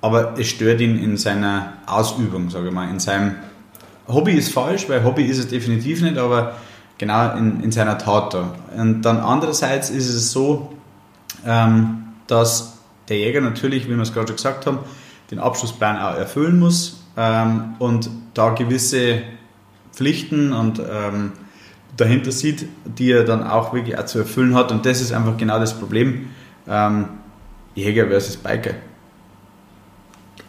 aber 0.01 0.33
es 0.37 0.47
stört 0.47 0.81
ihn 0.81 0.97
in 0.97 1.17
seiner 1.17 1.73
Ausübung, 1.85 2.49
sage 2.49 2.67
ich 2.67 2.73
mal. 2.73 2.89
In 2.89 2.99
seinem 2.99 3.35
Hobby 4.07 4.33
ist 4.33 4.51
falsch, 4.51 4.89
weil 4.89 5.03
Hobby 5.03 5.23
ist 5.23 5.37
es 5.37 5.47
definitiv 5.47 6.01
nicht, 6.01 6.17
aber 6.17 6.55
genau 6.97 7.35
in, 7.35 7.63
in 7.63 7.71
seiner 7.71 7.97
Tat 7.97 8.33
da. 8.33 8.53
Und 8.75 9.03
dann 9.03 9.17
andererseits 9.17 9.89
ist 9.89 10.09
es 10.09 10.31
so, 10.31 10.73
ähm, 11.45 12.05
dass 12.27 12.79
der 13.07 13.17
Jäger 13.17 13.41
natürlich, 13.41 13.87
wie 13.87 13.95
wir 13.95 14.01
es 14.01 14.13
gerade 14.13 14.27
schon 14.27 14.35
gesagt 14.35 14.65
haben, 14.65 14.79
den 15.31 15.39
Abschlussplan 15.39 15.97
auch 15.97 16.15
erfüllen 16.15 16.59
muss 16.59 17.03
ähm, 17.17 17.75
und 17.79 18.09
da 18.33 18.49
gewisse 18.49 19.21
Pflichten 19.93 20.53
und 20.53 20.79
ähm, 20.79 21.33
dahinter 21.97 22.31
sieht, 22.31 22.67
die 22.85 23.11
er 23.11 23.23
dann 23.23 23.43
auch 23.43 23.73
wirklich 23.73 23.97
auch 23.97 24.05
zu 24.05 24.19
erfüllen 24.19 24.55
hat. 24.55 24.71
Und 24.71 24.85
das 24.85 25.01
ist 25.01 25.11
einfach 25.11 25.37
genau 25.37 25.59
das 25.59 25.77
Problem. 25.77 26.27
Ähm, 26.67 27.05
Jäger 27.75 28.07
versus 28.07 28.37
Biker. 28.37 28.75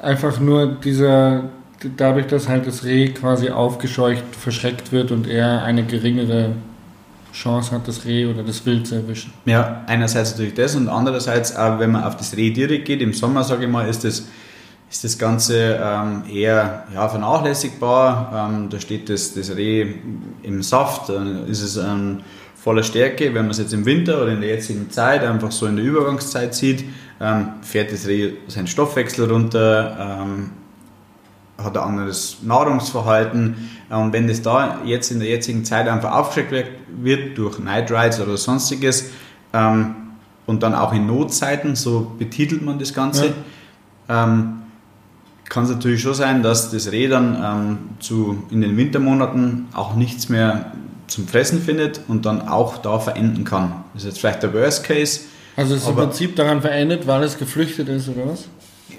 Einfach 0.00 0.40
nur 0.40 0.66
dieser, 0.66 1.50
dadurch, 1.96 2.26
dass 2.26 2.48
halt 2.48 2.66
das 2.66 2.84
Reh 2.84 3.08
quasi 3.08 3.50
aufgescheucht, 3.50 4.24
verschreckt 4.34 4.92
wird 4.92 5.10
und 5.10 5.26
er 5.26 5.62
eine 5.62 5.84
geringere 5.84 6.54
Chance 7.32 7.72
hat, 7.72 7.86
das 7.86 8.04
Reh 8.04 8.26
oder 8.26 8.42
das 8.42 8.64
Wild 8.66 8.86
zu 8.86 8.96
erwischen. 8.96 9.32
Ja, 9.44 9.82
einerseits 9.86 10.32
natürlich 10.32 10.54
das 10.54 10.74
und 10.74 10.88
andererseits 10.88 11.54
auch, 11.56 11.78
wenn 11.78 11.92
man 11.92 12.04
auf 12.04 12.16
das 12.16 12.36
Reh 12.36 12.50
direkt 12.50 12.86
geht, 12.86 13.00
im 13.00 13.12
Sommer, 13.12 13.44
sage 13.44 13.64
ich 13.64 13.70
mal, 13.70 13.88
ist 13.88 14.04
das 14.04 14.24
ist 14.90 15.04
das 15.04 15.18
Ganze 15.18 15.80
ähm, 15.80 16.24
eher 16.28 16.84
ja, 16.92 17.08
vernachlässigbar. 17.08 18.50
Ähm, 18.50 18.68
da 18.70 18.80
steht 18.80 19.08
das, 19.08 19.34
das 19.34 19.54
Reh 19.54 19.86
im 20.42 20.62
Saft, 20.62 21.08
dann 21.08 21.46
ist 21.46 21.62
es 21.62 21.76
ähm, 21.76 22.22
voller 22.56 22.82
Stärke. 22.82 23.26
Wenn 23.26 23.42
man 23.42 23.50
es 23.50 23.58
jetzt 23.58 23.72
im 23.72 23.86
Winter 23.86 24.20
oder 24.20 24.32
in 24.32 24.40
der 24.40 24.50
jetzigen 24.50 24.90
Zeit 24.90 25.22
einfach 25.22 25.52
so 25.52 25.66
in 25.66 25.76
der 25.76 25.84
Übergangszeit 25.84 26.54
sieht, 26.54 26.84
ähm, 27.20 27.50
fährt 27.62 27.92
das 27.92 28.08
Reh 28.08 28.32
seinen 28.48 28.66
Stoffwechsel 28.66 29.30
runter, 29.30 30.24
ähm, 30.24 30.50
hat 31.64 31.76
ein 31.76 31.82
anderes 31.82 32.38
Nahrungsverhalten. 32.42 33.70
Und 33.88 34.12
wenn 34.12 34.28
das 34.28 34.42
da 34.42 34.78
jetzt 34.84 35.10
in 35.10 35.20
der 35.20 35.28
jetzigen 35.28 35.64
Zeit 35.64 35.88
einfach 35.88 36.12
aufgeschreckt 36.12 36.72
wird 37.02 37.36
durch 37.38 37.58
Night 37.58 37.90
Rides 37.90 38.20
oder 38.20 38.36
sonstiges 38.36 39.10
ähm, 39.52 39.94
und 40.46 40.62
dann 40.62 40.74
auch 40.74 40.92
in 40.92 41.06
Notzeiten, 41.06 41.76
so 41.76 42.12
betitelt 42.18 42.62
man 42.62 42.78
das 42.78 42.94
Ganze, 42.94 43.34
ja 44.08 44.56
kann 45.50 45.64
es 45.64 45.70
natürlich 45.70 46.00
schon 46.00 46.14
sein, 46.14 46.42
dass 46.42 46.70
das 46.70 46.90
Reh 46.90 47.08
dann 47.08 47.36
ähm, 47.44 47.78
zu, 47.98 48.44
in 48.50 48.62
den 48.62 48.76
Wintermonaten 48.78 49.66
auch 49.74 49.94
nichts 49.94 50.30
mehr 50.30 50.72
zum 51.08 51.26
Fressen 51.26 51.60
findet 51.60 52.00
und 52.08 52.24
dann 52.24 52.48
auch 52.48 52.78
da 52.78 53.00
verenden 53.00 53.44
kann. 53.44 53.84
Das 53.92 54.04
ist 54.04 54.08
jetzt 54.10 54.20
vielleicht 54.20 54.44
der 54.44 54.54
Worst 54.54 54.84
Case. 54.84 55.22
Also 55.56 55.74
es 55.74 55.82
ist 55.82 55.88
im 55.88 55.96
Prinzip 55.96 56.36
daran 56.36 56.62
verendet, 56.62 57.06
weil 57.06 57.24
es 57.24 57.36
geflüchtet 57.36 57.88
ist, 57.88 58.08
oder 58.08 58.28
was? 58.30 58.46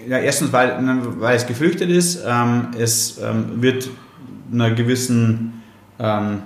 Ja, 0.08 0.18
erstens, 0.18 0.52
weil, 0.52 0.78
weil 1.20 1.36
es 1.36 1.48
geflüchtet 1.48 1.90
ist. 1.90 2.24
Ähm, 2.26 2.68
es 2.78 3.20
ähm, 3.20 3.62
wird 3.62 3.90
einer 4.52 4.72
gewissen 4.72 5.62
ähm, 6.00 6.44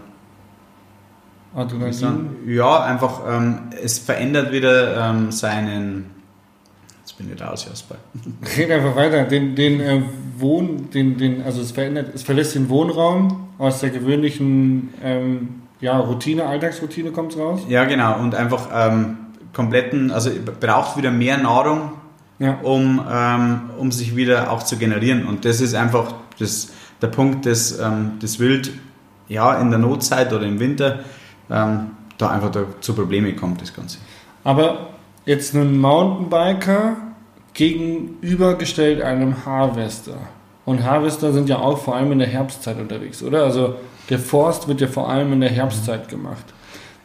Adrenalin? 1.55 2.35
Ja, 2.45 2.83
einfach, 2.83 3.21
ähm, 3.27 3.69
es 3.81 3.99
verändert 3.99 4.51
wieder 4.51 5.09
ähm, 5.09 5.31
seinen 5.31 6.15
bin 7.17 7.31
ich 7.33 7.41
raus, 7.41 7.65
Jasper. 7.69 7.95
Red 8.57 8.71
einfach 8.71 8.95
weiter. 8.95 9.23
Den, 9.23 9.55
den 9.55 9.79
äh, 9.79 10.01
Wohn, 10.37 10.89
den, 10.91 11.17
den, 11.17 11.43
also 11.43 11.61
es 11.61 11.71
verändert, 11.71 12.13
es 12.13 12.23
verlässt 12.23 12.55
den 12.55 12.69
Wohnraum 12.69 13.49
aus 13.57 13.79
der 13.79 13.89
gewöhnlichen 13.89 14.93
ähm, 15.01 15.61
ja, 15.79 15.97
Routine, 15.97 16.45
Alltagsroutine 16.45 17.11
kommt 17.11 17.33
es 17.33 17.39
raus. 17.39 17.61
Ja, 17.69 17.85
genau. 17.85 18.19
Und 18.19 18.35
einfach 18.35 18.67
kompletten, 19.53 20.11
also 20.11 20.29
braucht 20.59 20.97
wieder 20.97 21.11
mehr 21.11 21.37
Nahrung, 21.37 21.91
ja. 22.39 22.59
um, 22.61 23.03
ähm, 23.09 23.61
um 23.77 23.91
sich 23.91 24.15
wieder 24.15 24.51
auch 24.51 24.63
zu 24.63 24.77
generieren. 24.77 25.25
Und 25.25 25.45
das 25.45 25.61
ist 25.61 25.73
einfach 25.73 26.13
das, 26.39 26.71
der 27.01 27.07
Punkt, 27.07 27.45
dass 27.45 27.79
ähm, 27.79 28.13
das 28.19 28.39
Wild 28.39 28.71
ja 29.27 29.59
in 29.59 29.69
der 29.69 29.79
Notzeit 29.79 30.31
oder 30.33 30.45
im 30.45 30.59
Winter 30.59 30.99
ähm, 31.49 31.91
da 32.17 32.29
einfach 32.29 32.51
da 32.51 32.65
zu 32.79 32.93
Problemen 32.93 33.35
kommt, 33.35 33.61
das 33.61 33.73
Ganze. 33.73 33.97
Aber 34.43 34.89
jetzt 35.25 35.55
einen 35.55 35.79
Mountainbiker 35.79 36.97
gegenübergestellt 37.53 39.01
einem 39.01 39.45
Harvester. 39.45 40.17
Und 40.65 40.83
Harvester 40.83 41.31
sind 41.31 41.49
ja 41.49 41.59
auch 41.59 41.77
vor 41.77 41.95
allem 41.95 42.11
in 42.11 42.19
der 42.19 42.27
Herbstzeit 42.27 42.77
unterwegs, 42.79 43.21
oder? 43.21 43.43
Also 43.43 43.75
der 44.09 44.19
Forst 44.19 44.67
wird 44.67 44.81
ja 44.81 44.87
vor 44.87 45.09
allem 45.09 45.33
in 45.33 45.41
der 45.41 45.49
Herbstzeit 45.49 46.09
gemacht. 46.09 46.53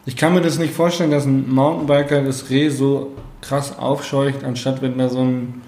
Ich 0.07 0.17
kann 0.17 0.35
mir 0.35 0.41
das 0.41 0.59
nicht 0.59 0.73
vorstellen, 0.73 1.11
dass 1.11 1.27
ein 1.27 1.51
Mountainbiker 1.51 2.23
das 2.23 2.51
Reh 2.51 2.69
so 2.71 3.13
krass 3.41 3.79
aufscheucht, 3.79 4.45
anstatt 4.45 4.83
wenn 4.83 4.99
da 4.99 5.09
so 5.09 5.21
ein 5.21 5.63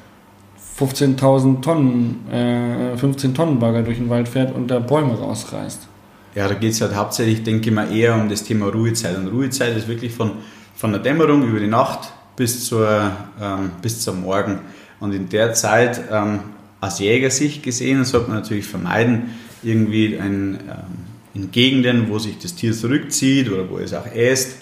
15.000 0.78 1.60
Tonnen, 1.60 2.30
äh, 2.30 2.96
15 2.96 3.34
Tonnen 3.34 3.58
Bagger 3.58 3.82
durch 3.82 3.98
den 3.98 4.08
Wald 4.08 4.28
fährt 4.28 4.54
und 4.54 4.68
da 4.68 4.78
Bäume 4.78 5.14
rausreißt. 5.14 5.88
Ja, 6.34 6.48
da 6.48 6.54
geht 6.54 6.72
es 6.72 6.80
halt 6.80 6.94
hauptsächlich, 6.94 7.42
denke 7.42 7.68
ich 7.68 7.74
mal, 7.74 7.94
eher 7.94 8.14
um 8.14 8.28
das 8.28 8.44
Thema 8.44 8.66
Ruhezeit. 8.66 9.16
Und 9.16 9.28
Ruhezeit 9.28 9.76
ist 9.76 9.86
wirklich 9.86 10.12
von, 10.12 10.32
von 10.74 10.92
der 10.92 11.00
Dämmerung 11.00 11.42
über 11.46 11.60
die 11.60 11.66
Nacht 11.66 12.12
bis, 12.36 12.64
zur, 12.64 13.12
ähm, 13.40 13.70
bis 13.82 14.00
zum 14.00 14.22
Morgen. 14.22 14.60
Und 14.98 15.12
in 15.12 15.28
der 15.28 15.52
Zeit, 15.52 16.00
ähm, 16.10 16.40
aus 16.80 16.98
Jägersicht 16.98 17.62
gesehen, 17.62 18.04
sollte 18.04 18.30
man 18.30 18.38
natürlich 18.40 18.66
vermeiden, 18.66 19.30
irgendwie 19.62 20.18
ein, 20.18 20.58
ähm, 20.68 21.02
in 21.34 21.50
Gegenden, 21.50 22.08
wo 22.08 22.18
sich 22.18 22.38
das 22.38 22.54
Tier 22.54 22.72
zurückzieht 22.72 23.50
oder 23.50 23.68
wo 23.70 23.78
es 23.78 23.94
auch 23.94 24.06
äst, 24.06 24.56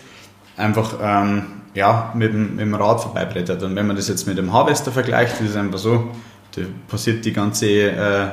einfach 0.56 0.98
ähm, 1.02 1.44
ja, 1.74 2.12
mit, 2.14 2.32
dem, 2.32 2.56
mit 2.56 2.60
dem 2.60 2.74
Rad 2.74 3.00
vorbeibrettert. 3.00 3.62
Und 3.62 3.76
wenn 3.76 3.86
man 3.86 3.96
das 3.96 4.08
jetzt 4.08 4.26
mit 4.26 4.38
dem 4.38 4.52
Harvester 4.52 4.92
vergleicht, 4.92 5.40
ist 5.40 5.50
es 5.50 5.56
einfach 5.56 5.78
so, 5.78 6.08
da 6.56 6.62
passiert 6.88 7.24
die 7.24 7.32
ganze 7.32 7.66
äh, 7.68 8.28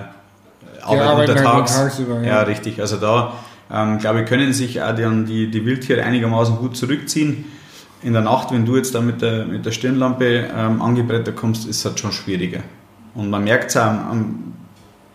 Arbeit 0.81 1.29
untertags. 1.29 1.75
Tagsüber, 1.75 2.21
ja. 2.21 2.27
ja. 2.27 2.41
richtig. 2.41 2.79
Also 2.81 2.97
da, 2.97 3.33
ähm, 3.71 3.99
glaube 3.99 4.21
ich, 4.21 4.27
können 4.27 4.53
sich 4.53 4.81
auch 4.81 4.95
die, 4.95 5.51
die 5.51 5.65
Wildtiere 5.65 6.03
einigermaßen 6.03 6.55
gut 6.57 6.75
zurückziehen 6.77 7.45
in 8.03 8.13
der 8.13 8.21
Nacht, 8.21 8.51
wenn 8.51 8.65
du 8.65 8.75
jetzt 8.77 8.93
da 8.93 9.01
mit 9.01 9.21
der, 9.21 9.45
mit 9.45 9.65
der 9.65 9.71
Stirnlampe 9.71 10.49
ähm, 10.55 10.81
angebrettert 10.81 11.35
kommst, 11.35 11.67
ist 11.67 11.79
es 11.79 11.85
halt 11.85 11.99
schon 11.99 12.11
schwieriger. 12.11 12.59
Und 13.15 13.29
man 13.29 13.43
merkt 13.43 13.71
es 13.71 13.77
auch 13.77 13.85
am, 13.85 14.09
am 14.09 14.53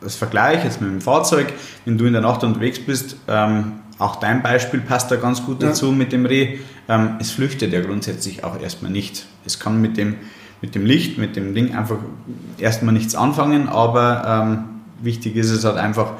das 0.00 0.16
Vergleich 0.16 0.64
jetzt 0.64 0.80
mit 0.80 0.90
dem 0.90 1.00
Fahrzeug, 1.00 1.52
wenn 1.84 1.96
du 1.96 2.06
in 2.06 2.12
der 2.12 2.22
Nacht 2.22 2.42
unterwegs 2.42 2.80
bist, 2.80 3.16
ähm, 3.28 3.74
auch 3.98 4.16
dein 4.16 4.42
Beispiel 4.42 4.80
passt 4.80 5.10
da 5.10 5.16
ganz 5.16 5.44
gut 5.44 5.62
dazu 5.62 5.86
ja. 5.86 5.92
mit 5.92 6.12
dem 6.12 6.26
Reh. 6.26 6.58
Ähm, 6.88 7.16
es 7.20 7.30
flüchtet 7.30 7.72
ja 7.72 7.80
grundsätzlich 7.80 8.44
auch 8.44 8.60
erstmal 8.60 8.90
nicht. 8.90 9.26
Es 9.44 9.58
kann 9.58 9.80
mit 9.80 9.96
dem, 9.96 10.16
mit 10.60 10.74
dem 10.74 10.84
Licht, 10.84 11.18
mit 11.18 11.36
dem 11.36 11.54
Ding 11.54 11.74
einfach 11.74 11.98
erstmal 12.58 12.94
nichts 12.94 13.14
anfangen, 13.14 13.68
aber 13.68 14.24
ähm, 14.26 14.64
wichtig 15.00 15.36
ist 15.36 15.50
es 15.50 15.64
halt 15.64 15.76
einfach, 15.76 16.12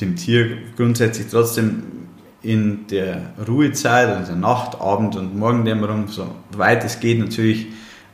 dem 0.00 0.16
Tier 0.16 0.58
grundsätzlich 0.76 1.26
trotzdem 1.30 1.82
in 2.42 2.86
der 2.88 3.32
Ruhezeit, 3.46 4.08
also 4.08 4.34
Nacht, 4.34 4.80
Abend 4.80 5.16
und 5.16 5.36
Morgendämmerung, 5.36 6.08
so 6.08 6.26
weit 6.56 6.84
es 6.84 6.98
geht, 6.98 7.18
natürlich 7.18 7.68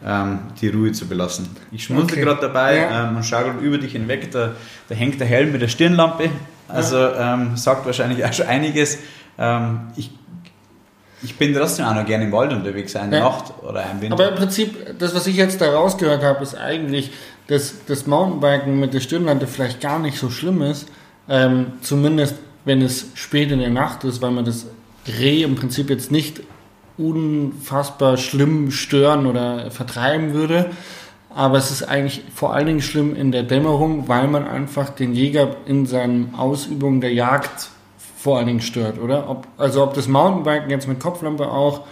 ähm, 0.05 0.41
die 0.61 0.69
Ruhe 0.69 0.93
zu 0.93 1.07
belassen. 1.07 1.49
Ich 1.73 1.85
schmunzel 1.85 2.19
okay. 2.19 2.25
gerade 2.25 2.41
dabei 2.43 2.77
ja. 2.77 3.09
ähm, 3.09 3.17
und 3.17 3.25
schaue 3.25 3.45
gerade 3.45 3.59
über 3.61 3.79
dich 3.79 3.93
hinweg, 3.93 4.31
da, 4.31 4.53
da, 4.89 4.95
hängt 4.95 5.19
der 5.19 5.27
Helm 5.27 5.53
mit 5.53 5.63
der 5.63 5.69
Stirnlampe, 5.69 6.31
also 6.69 6.97
ähm, 6.97 7.57
sagt 7.57 7.87
wahrscheinlich 7.87 8.25
auch 8.25 8.33
schon 8.33 8.47
einiges. 8.47 8.99
Ähm, 9.39 9.89
ich, 9.97 10.11
ich 11.23 11.37
bin 11.37 11.55
trotzdem 11.55 11.87
auch 11.87 11.95
noch 11.95 12.07
gerne 12.07 12.25
im 12.25 12.33
Wald 12.33 12.53
unterwegs, 12.53 12.95
eine 12.97 13.17
ja. 13.17 13.25
Nacht 13.25 13.53
oder 13.63 13.85
ein 13.85 14.01
Winter. 14.01 14.15
Aber 14.15 14.29
im 14.29 14.35
Prinzip, 14.35 14.99
das, 14.99 15.15
was 15.15 15.27
ich 15.27 15.37
jetzt 15.37 15.61
da 15.61 15.73
rausgehört 15.73 16.23
habe, 16.23 16.43
ist 16.43 16.55
eigentlich, 16.55 17.11
dass 17.49 17.85
das 17.87 18.07
Mountainbiken 18.07 18.79
mit 18.79 18.95
der 18.95 19.01
Stirnlampe 19.01 19.47
vielleicht 19.47 19.81
gar 19.81 19.99
nicht 19.99 20.19
so 20.19 20.31
schlimm 20.31 20.63
ist, 20.63 20.89
ähm, 21.29 21.73
zumindest 21.81 22.37
wenn 22.65 22.83
es 22.83 23.07
spät 23.15 23.51
in 23.51 23.61
der 23.61 23.71
Nacht 23.71 24.05
ist, 24.05 24.21
weil 24.21 24.31
man 24.31 24.45
das 24.45 24.67
Reh 25.19 25.43
im 25.43 25.55
Prinzip 25.55 25.89
jetzt 25.89 26.13
nicht 26.13 26.43
unfassbar 26.99 28.17
schlimm 28.17 28.71
stören 28.71 29.27
oder 29.27 29.71
vertreiben 29.71 30.35
würde. 30.35 30.71
Aber 31.39 31.57
es 31.57 31.71
ist 31.71 31.85
eigentlich 31.85 32.23
vor 32.35 32.53
allen 32.53 32.67
Dingen 32.67 32.83
schlimm 32.83 33.15
in 33.15 33.31
der 33.31 33.45
Dämmerung, 33.45 34.09
weil 34.09 34.27
man 34.27 34.45
einfach 34.45 34.89
den 34.89 35.15
Jäger 35.15 35.55
in 35.67 35.87
seinen 35.87 36.35
Ausübungen 36.35 37.01
der 37.01 37.13
Jagd 37.13 37.69
vor 38.17 38.39
allen 38.39 38.49
Dingen 38.49 38.61
stört, 38.61 39.01
oder? 39.01 39.31
Ob, 39.31 39.47
also 39.57 39.85
ob 39.85 39.95
das 39.95 40.09
Mountainbiken 40.09 40.69
jetzt 40.69 40.89
mit 40.89 40.99
Kopflampe 40.99 41.49
auch 41.49 41.83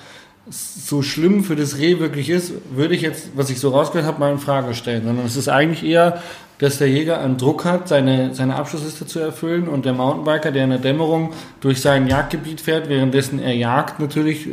so 0.50 1.00
schlimm 1.00 1.44
für 1.44 1.54
das 1.54 1.78
Reh 1.78 2.00
wirklich 2.00 2.28
ist, 2.28 2.54
würde 2.72 2.96
ich 2.96 3.02
jetzt, 3.02 3.36
was 3.36 3.48
ich 3.48 3.60
so 3.60 3.68
rausgehört 3.68 4.08
habe, 4.08 4.18
mal 4.18 4.32
in 4.32 4.40
Frage 4.40 4.74
stellen. 4.74 5.04
Sondern 5.04 5.24
es 5.24 5.36
ist 5.36 5.48
eigentlich 5.48 5.84
eher, 5.84 6.20
dass 6.58 6.78
der 6.78 6.88
Jäger 6.88 7.20
einen 7.20 7.36
Druck 7.36 7.64
hat, 7.64 7.86
seine, 7.86 8.34
seine 8.34 8.56
Abschlussliste 8.56 9.06
zu 9.06 9.20
erfüllen 9.20 9.68
und 9.68 9.84
der 9.84 9.92
Mountainbiker, 9.92 10.50
der 10.50 10.64
in 10.64 10.70
der 10.70 10.80
Dämmerung 10.80 11.34
durch 11.60 11.80
sein 11.80 12.08
Jagdgebiet 12.08 12.60
fährt, 12.60 12.88
währenddessen 12.88 13.38
er 13.38 13.54
jagt, 13.54 14.00
natürlich 14.00 14.48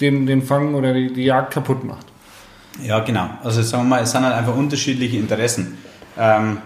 den, 0.00 0.24
den 0.24 0.40
Fang 0.40 0.74
oder 0.74 0.94
die, 0.94 1.12
die 1.12 1.24
Jagd 1.24 1.52
kaputt 1.52 1.84
macht. 1.84 2.09
Ja, 2.82 3.00
genau. 3.00 3.28
Also 3.42 3.62
sagen 3.62 3.84
wir 3.84 3.88
mal, 3.88 4.02
es 4.02 4.12
sind 4.12 4.24
halt 4.24 4.34
einfach 4.34 4.56
unterschiedliche 4.56 5.16
Interessen. 5.16 5.78
Ähm, 6.18 6.58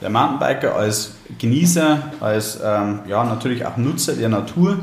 der 0.00 0.10
Mountainbiker 0.10 0.76
als 0.76 1.16
Genießer, 1.38 2.12
als 2.20 2.60
ähm, 2.64 3.00
ja, 3.08 3.24
natürlich 3.24 3.66
auch 3.66 3.76
Nutzer 3.76 4.14
der 4.14 4.28
Natur, 4.28 4.78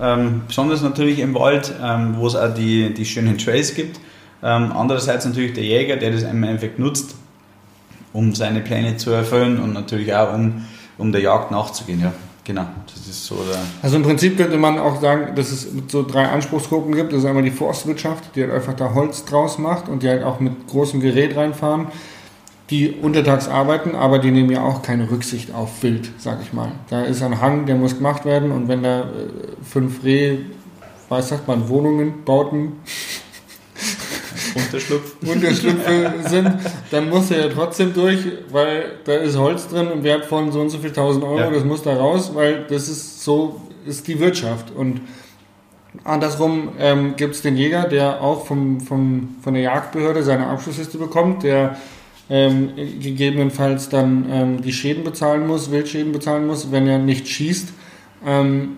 ähm, 0.00 0.42
besonders 0.46 0.82
natürlich 0.82 1.20
im 1.20 1.34
Wald, 1.34 1.72
ähm, 1.82 2.16
wo 2.16 2.26
es 2.26 2.34
auch 2.34 2.52
die, 2.52 2.92
die 2.92 3.04
schönen 3.04 3.38
Trails 3.38 3.74
gibt. 3.74 4.00
Ähm, 4.42 4.72
andererseits 4.72 5.24
natürlich 5.24 5.54
der 5.54 5.64
Jäger, 5.64 5.96
der 5.96 6.10
das 6.10 6.22
im 6.22 6.42
Endeffekt 6.42 6.78
nutzt, 6.78 7.14
um 8.12 8.34
seine 8.34 8.60
Pläne 8.60 8.96
zu 8.96 9.10
erfüllen 9.10 9.60
und 9.60 9.72
natürlich 9.72 10.14
auch 10.14 10.34
um, 10.34 10.64
um 10.98 11.12
der 11.12 11.20
Jagd 11.20 11.50
nachzugehen. 11.50 12.00
Ja, 12.00 12.12
genau. 12.46 12.66
Das 12.86 13.06
ist 13.06 13.26
so 13.26 13.34
der 13.34 13.58
also 13.82 13.96
im 13.96 14.02
Prinzip 14.02 14.38
könnte 14.38 14.56
man 14.56 14.78
auch 14.78 15.00
sagen, 15.00 15.34
dass 15.34 15.50
es 15.50 15.68
so 15.88 16.02
drei 16.02 16.26
Anspruchsgruppen 16.28 16.94
gibt. 16.94 17.12
Das 17.12 17.20
ist 17.20 17.26
einmal 17.26 17.42
die 17.42 17.50
Forstwirtschaft, 17.50 18.34
die 18.34 18.42
halt 18.42 18.52
einfach 18.52 18.74
da 18.74 18.94
Holz 18.94 19.24
draus 19.26 19.58
macht 19.58 19.88
und 19.88 20.02
die 20.02 20.08
halt 20.08 20.22
auch 20.22 20.40
mit 20.40 20.66
großem 20.66 21.00
Gerät 21.00 21.36
reinfahren 21.36 21.88
die 22.70 22.90
untertags 22.90 23.48
arbeiten, 23.48 23.94
aber 23.94 24.18
die 24.18 24.30
nehmen 24.30 24.50
ja 24.50 24.62
auch 24.62 24.82
keine 24.82 25.10
Rücksicht 25.10 25.54
auf 25.54 25.82
Wild, 25.82 26.10
sag 26.18 26.42
ich 26.42 26.52
mal. 26.52 26.72
Da 26.90 27.02
ist 27.02 27.22
ein 27.22 27.40
Hang, 27.40 27.66
der 27.66 27.76
muss 27.76 27.96
gemacht 27.96 28.24
werden 28.24 28.50
und 28.50 28.68
wenn 28.68 28.82
da 28.82 29.02
äh, 29.02 29.04
fünf 29.62 30.02
Reh, 30.02 30.38
was 31.08 31.28
sagt 31.28 31.46
man, 31.46 31.68
Wohnungen, 31.68 32.24
Bauten, 32.24 32.72
Unterschlupf. 34.56 35.16
Unterschlüpfe 35.26 36.14
sind, 36.28 36.52
dann 36.90 37.08
muss 37.08 37.30
er 37.30 37.46
ja 37.46 37.48
trotzdem 37.52 37.92
durch, 37.92 38.20
weil 38.50 38.92
da 39.04 39.14
ist 39.14 39.36
Holz 39.36 39.68
drin 39.68 39.88
im 39.92 40.02
Wert 40.02 40.24
von 40.24 40.50
so 40.52 40.60
und 40.60 40.70
so 40.70 40.78
viel 40.78 40.92
tausend 40.92 41.24
Euro, 41.24 41.38
ja. 41.38 41.50
das 41.50 41.64
muss 41.64 41.82
da 41.82 41.94
raus, 41.96 42.32
weil 42.34 42.64
das 42.68 42.88
ist 42.88 43.22
so, 43.22 43.60
ist 43.86 44.06
die 44.08 44.18
Wirtschaft 44.18 44.72
und 44.74 45.00
Andersrum 46.04 46.70
ähm, 46.78 47.14
gibt 47.16 47.34
es 47.34 47.42
den 47.42 47.56
Jäger, 47.56 47.84
der 47.84 48.20
auch 48.20 48.46
vom, 48.46 48.80
vom, 48.80 49.36
von 49.42 49.54
der 49.54 49.62
Jagdbehörde 49.62 50.22
seine 50.22 50.46
Abschlussliste 50.46 50.98
bekommt, 50.98 51.42
der 51.42 51.76
ähm, 52.28 52.70
gegebenenfalls 53.00 53.88
dann 53.88 54.26
ähm, 54.30 54.62
die 54.62 54.72
Schäden 54.72 55.04
bezahlen 55.04 55.46
muss, 55.46 55.70
Wildschäden 55.70 56.12
bezahlen 56.12 56.46
muss, 56.46 56.70
wenn 56.72 56.86
er 56.86 56.98
nicht 56.98 57.28
schießt. 57.28 57.68
Ähm, 58.26 58.76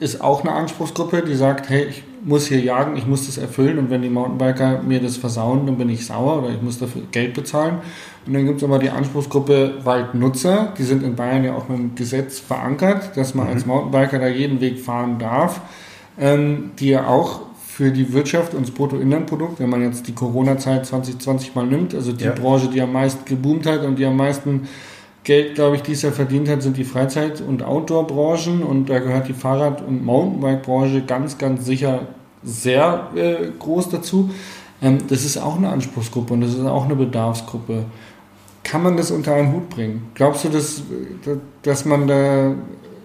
ist 0.00 0.20
auch 0.20 0.42
eine 0.42 0.52
Anspruchsgruppe, 0.52 1.22
die 1.22 1.34
sagt, 1.34 1.68
hey, 1.68 1.86
ich 1.90 2.02
muss 2.24 2.46
hier 2.46 2.60
jagen, 2.60 2.96
ich 2.96 3.06
muss 3.06 3.26
das 3.26 3.38
erfüllen 3.38 3.78
und 3.78 3.90
wenn 3.90 4.02
die 4.02 4.08
Mountainbiker 4.08 4.82
mir 4.82 5.00
das 5.00 5.16
versauen, 5.16 5.66
dann 5.66 5.78
bin 5.78 5.88
ich 5.88 6.06
sauer 6.06 6.42
oder 6.42 6.50
ich 6.50 6.62
muss 6.62 6.78
dafür 6.78 7.02
Geld 7.10 7.34
bezahlen. 7.34 7.78
Und 8.26 8.34
dann 8.34 8.44
gibt 8.44 8.58
es 8.58 8.64
aber 8.64 8.78
die 8.78 8.90
Anspruchsgruppe 8.90 9.84
Waldnutzer, 9.84 10.72
die 10.76 10.82
sind 10.82 11.02
in 11.02 11.16
Bayern 11.16 11.44
ja 11.44 11.54
auch 11.54 11.68
mit 11.68 11.78
dem 11.78 11.94
Gesetz 11.94 12.38
verankert, 12.40 13.16
dass 13.16 13.34
man 13.34 13.46
mhm. 13.46 13.52
als 13.52 13.66
Mountainbiker 13.66 14.18
da 14.18 14.28
jeden 14.28 14.60
Weg 14.60 14.80
fahren 14.80 15.18
darf, 15.18 15.60
ähm, 16.18 16.72
die 16.78 16.90
ja 16.90 17.06
auch 17.06 17.40
für 17.78 17.92
die 17.92 18.12
Wirtschaft 18.12 18.54
und 18.54 18.66
das 18.66 18.74
Bruttoinlandprodukt, 18.74 19.60
wenn 19.60 19.70
man 19.70 19.82
jetzt 19.82 20.08
die 20.08 20.12
Corona-Zeit 20.12 20.84
2020 20.84 21.54
mal 21.54 21.64
nimmt, 21.64 21.94
also 21.94 22.12
die 22.12 22.24
ja. 22.24 22.32
Branche, 22.32 22.68
die 22.68 22.80
am 22.80 22.92
meisten 22.92 23.24
geboomt 23.24 23.66
hat 23.66 23.84
und 23.84 24.00
die 24.00 24.04
am 24.04 24.16
meisten 24.16 24.68
Geld, 25.28 25.56
glaube 25.56 25.76
ich, 25.76 25.82
dieses 25.82 26.04
Jahr 26.04 26.12
verdient 26.12 26.48
hat, 26.48 26.62
sind 26.62 26.78
die 26.78 26.84
Freizeit- 26.84 27.42
und 27.42 27.62
Outdoor-Branchen 27.62 28.62
und 28.62 28.88
da 28.88 28.98
gehört 28.98 29.28
die 29.28 29.34
Fahrrad- 29.34 29.86
und 29.86 30.02
Mountainbike-Branche 30.02 31.02
ganz, 31.02 31.36
ganz 31.36 31.66
sicher 31.66 32.06
sehr 32.42 33.10
äh, 33.14 33.50
groß 33.58 33.90
dazu. 33.90 34.30
Ähm, 34.80 35.00
das 35.06 35.26
ist 35.26 35.36
auch 35.36 35.58
eine 35.58 35.68
Anspruchsgruppe 35.68 36.32
und 36.32 36.40
das 36.40 36.54
ist 36.54 36.64
auch 36.64 36.86
eine 36.86 36.96
Bedarfsgruppe. 36.96 37.84
Kann 38.64 38.82
man 38.82 38.96
das 38.96 39.10
unter 39.10 39.34
einen 39.34 39.52
Hut 39.52 39.68
bringen? 39.68 40.08
Glaubst 40.14 40.44
du, 40.44 40.48
dass, 40.48 40.82
dass 41.60 41.84
man 41.84 42.08
da 42.08 42.54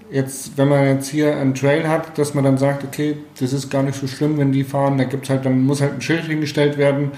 jetzt, 0.10 0.58
wenn 0.58 0.70
man 0.70 0.86
jetzt 0.86 1.10
hier 1.10 1.36
einen 1.36 1.56
Trail 1.56 1.90
hat, 1.90 2.18
dass 2.18 2.34
man 2.34 2.46
dann 2.46 2.58
sagt, 2.58 2.86
okay, 2.86 3.18
das 3.38 3.52
ist 3.52 3.70
gar 3.70 3.84
nicht 3.84 4.00
so 4.00 4.08
schlimm, 4.08 4.38
wenn 4.38 4.54
die 4.54 4.64
fahren, 4.64 4.98
da 4.98 5.04
gibt's 5.04 5.30
halt, 5.30 5.46
dann 5.46 5.66
muss 5.66 5.82
halt 5.82 5.96
ein 5.96 6.02
Schild 6.02 6.24
hingestellt 6.24 6.78
werden. 6.78 7.12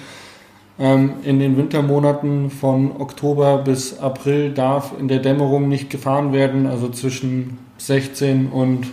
Ähm, 0.77 1.13
in 1.23 1.39
den 1.39 1.55
Wintermonaten 1.57 2.49
von 2.49 2.99
Oktober 2.99 3.59
bis 3.59 3.99
April 3.99 4.51
darf 4.51 4.91
in 4.99 5.07
der 5.07 5.19
Dämmerung 5.19 5.69
nicht 5.69 5.89
gefahren 5.89 6.33
werden, 6.33 6.67
also 6.67 6.89
zwischen 6.89 7.57
16 7.77 8.47
und, 8.47 8.87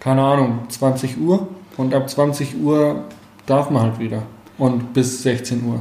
keine 0.00 0.22
Ahnung, 0.22 0.60
20 0.68 1.20
Uhr. 1.20 1.46
Und 1.76 1.94
ab 1.94 2.10
20 2.10 2.60
Uhr 2.60 3.04
darf 3.46 3.70
man 3.70 3.82
halt 3.82 3.98
wieder. 4.00 4.22
Und 4.58 4.92
bis 4.92 5.22
16 5.22 5.64
Uhr. 5.64 5.80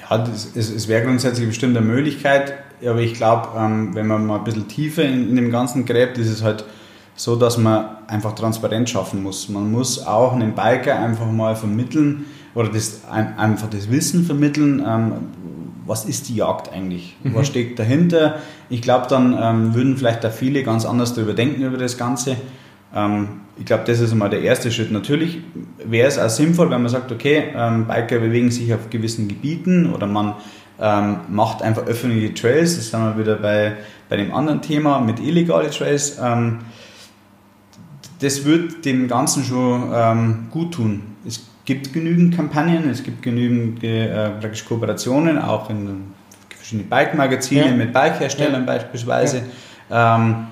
Ja, 0.00 0.18
das, 0.18 0.50
es, 0.56 0.68
es 0.70 0.88
wäre 0.88 1.04
grundsätzlich 1.04 1.46
bestimmt 1.46 1.76
eine 1.76 1.86
Möglichkeit. 1.86 2.54
Aber 2.84 3.00
ich 3.00 3.14
glaube, 3.14 3.48
ähm, 3.56 3.94
wenn 3.94 4.08
man 4.08 4.26
mal 4.26 4.38
ein 4.38 4.44
bisschen 4.44 4.66
tiefer 4.66 5.04
in, 5.04 5.30
in 5.30 5.36
dem 5.36 5.52
Ganzen 5.52 5.86
gräbt, 5.86 6.18
ist 6.18 6.28
es 6.28 6.42
halt 6.42 6.64
so, 7.14 7.36
dass 7.36 7.56
man 7.56 7.98
einfach 8.08 8.34
Transparenz 8.34 8.90
schaffen 8.90 9.22
muss. 9.22 9.48
Man 9.48 9.70
muss 9.70 10.04
auch 10.04 10.32
einem 10.32 10.54
Biker 10.54 10.98
einfach 10.98 11.30
mal 11.30 11.54
vermitteln 11.54 12.26
oder 12.54 12.68
das, 12.68 13.02
einfach 13.10 13.68
das 13.68 13.90
Wissen 13.90 14.24
vermitteln, 14.24 14.82
ähm, 14.86 15.12
was 15.86 16.04
ist 16.04 16.28
die 16.28 16.36
Jagd 16.36 16.72
eigentlich? 16.72 17.16
Mhm. 17.22 17.34
Was 17.34 17.48
steckt 17.48 17.78
dahinter? 17.78 18.36
Ich 18.70 18.80
glaube, 18.80 19.06
dann 19.08 19.36
ähm, 19.38 19.74
würden 19.74 19.96
vielleicht 19.96 20.24
da 20.24 20.30
viele 20.30 20.62
ganz 20.62 20.86
anders 20.86 21.14
darüber 21.14 21.34
denken 21.34 21.62
über 21.62 21.76
das 21.76 21.98
Ganze. 21.98 22.36
Ähm, 22.94 23.28
ich 23.58 23.66
glaube, 23.66 23.84
das 23.86 24.00
ist 24.00 24.12
einmal 24.12 24.30
der 24.30 24.42
erste 24.42 24.70
Schritt. 24.70 24.90
Natürlich 24.90 25.40
wäre 25.84 26.08
es 26.08 26.18
auch 26.18 26.30
sinnvoll, 26.30 26.70
wenn 26.70 26.82
man 26.82 26.90
sagt, 26.90 27.12
okay, 27.12 27.44
ähm, 27.54 27.86
Biker 27.86 28.18
bewegen 28.18 28.50
sich 28.50 28.72
auf 28.72 28.90
gewissen 28.90 29.28
Gebieten 29.28 29.92
oder 29.92 30.06
man 30.06 30.34
ähm, 30.80 31.18
macht 31.28 31.62
einfach 31.62 31.86
öffentliche 31.86 32.34
Trails. 32.34 32.76
Das 32.76 32.90
sind 32.90 33.00
wir 33.00 33.18
wieder 33.18 33.36
bei, 33.36 33.76
bei 34.08 34.16
dem 34.16 34.32
anderen 34.32 34.62
Thema 34.62 35.00
mit 35.00 35.20
illegale 35.20 35.70
Trails. 35.70 36.18
Ähm, 36.20 36.60
das 38.20 38.44
wird 38.44 38.84
dem 38.84 39.06
Ganzen 39.06 39.44
schon 39.44 39.90
ähm, 39.92 40.46
gut 40.50 40.74
tun. 40.74 41.02
Es 41.26 41.46
gibt 41.64 41.92
genügend 41.92 42.36
Kampagnen, 42.36 42.88
es 42.90 43.02
gibt 43.02 43.22
genügend 43.22 43.82
äh, 43.82 44.30
praktisch 44.30 44.64
Kooperationen, 44.64 45.38
auch 45.38 45.70
in 45.70 46.12
verschiedenen 46.56 46.88
Bike-Magazinen 46.88 47.70
ja. 47.70 47.76
mit 47.76 47.92
Bike-Herstellern 47.92 48.66
ja. 48.66 48.66
beispielsweise. 48.66 49.42
Ja. 49.90 50.16
Ähm, 50.16 50.46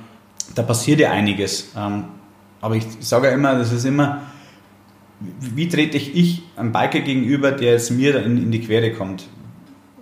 da 0.55 0.63
passiert 0.63 1.01
ja 1.01 1.11
einiges. 1.11 1.73
Ähm, 1.77 2.05
aber 2.61 2.77
ich 2.77 2.87
sage 3.01 3.29
ja 3.29 3.33
immer, 3.33 3.55
das 3.57 3.73
ist 3.73 3.85
immer, 3.85 4.23
wie 5.21 5.69
trete 5.69 5.97
ich, 5.97 6.15
ich 6.17 6.43
einem 6.57 6.73
Biker 6.73 7.01
gegenüber, 7.01 7.53
der 7.53 7.73
jetzt 7.73 7.91
mir 7.91 8.25
in, 8.25 8.37
in 8.37 8.51
die 8.51 8.61
Quere 8.61 8.93
kommt? 8.93 9.25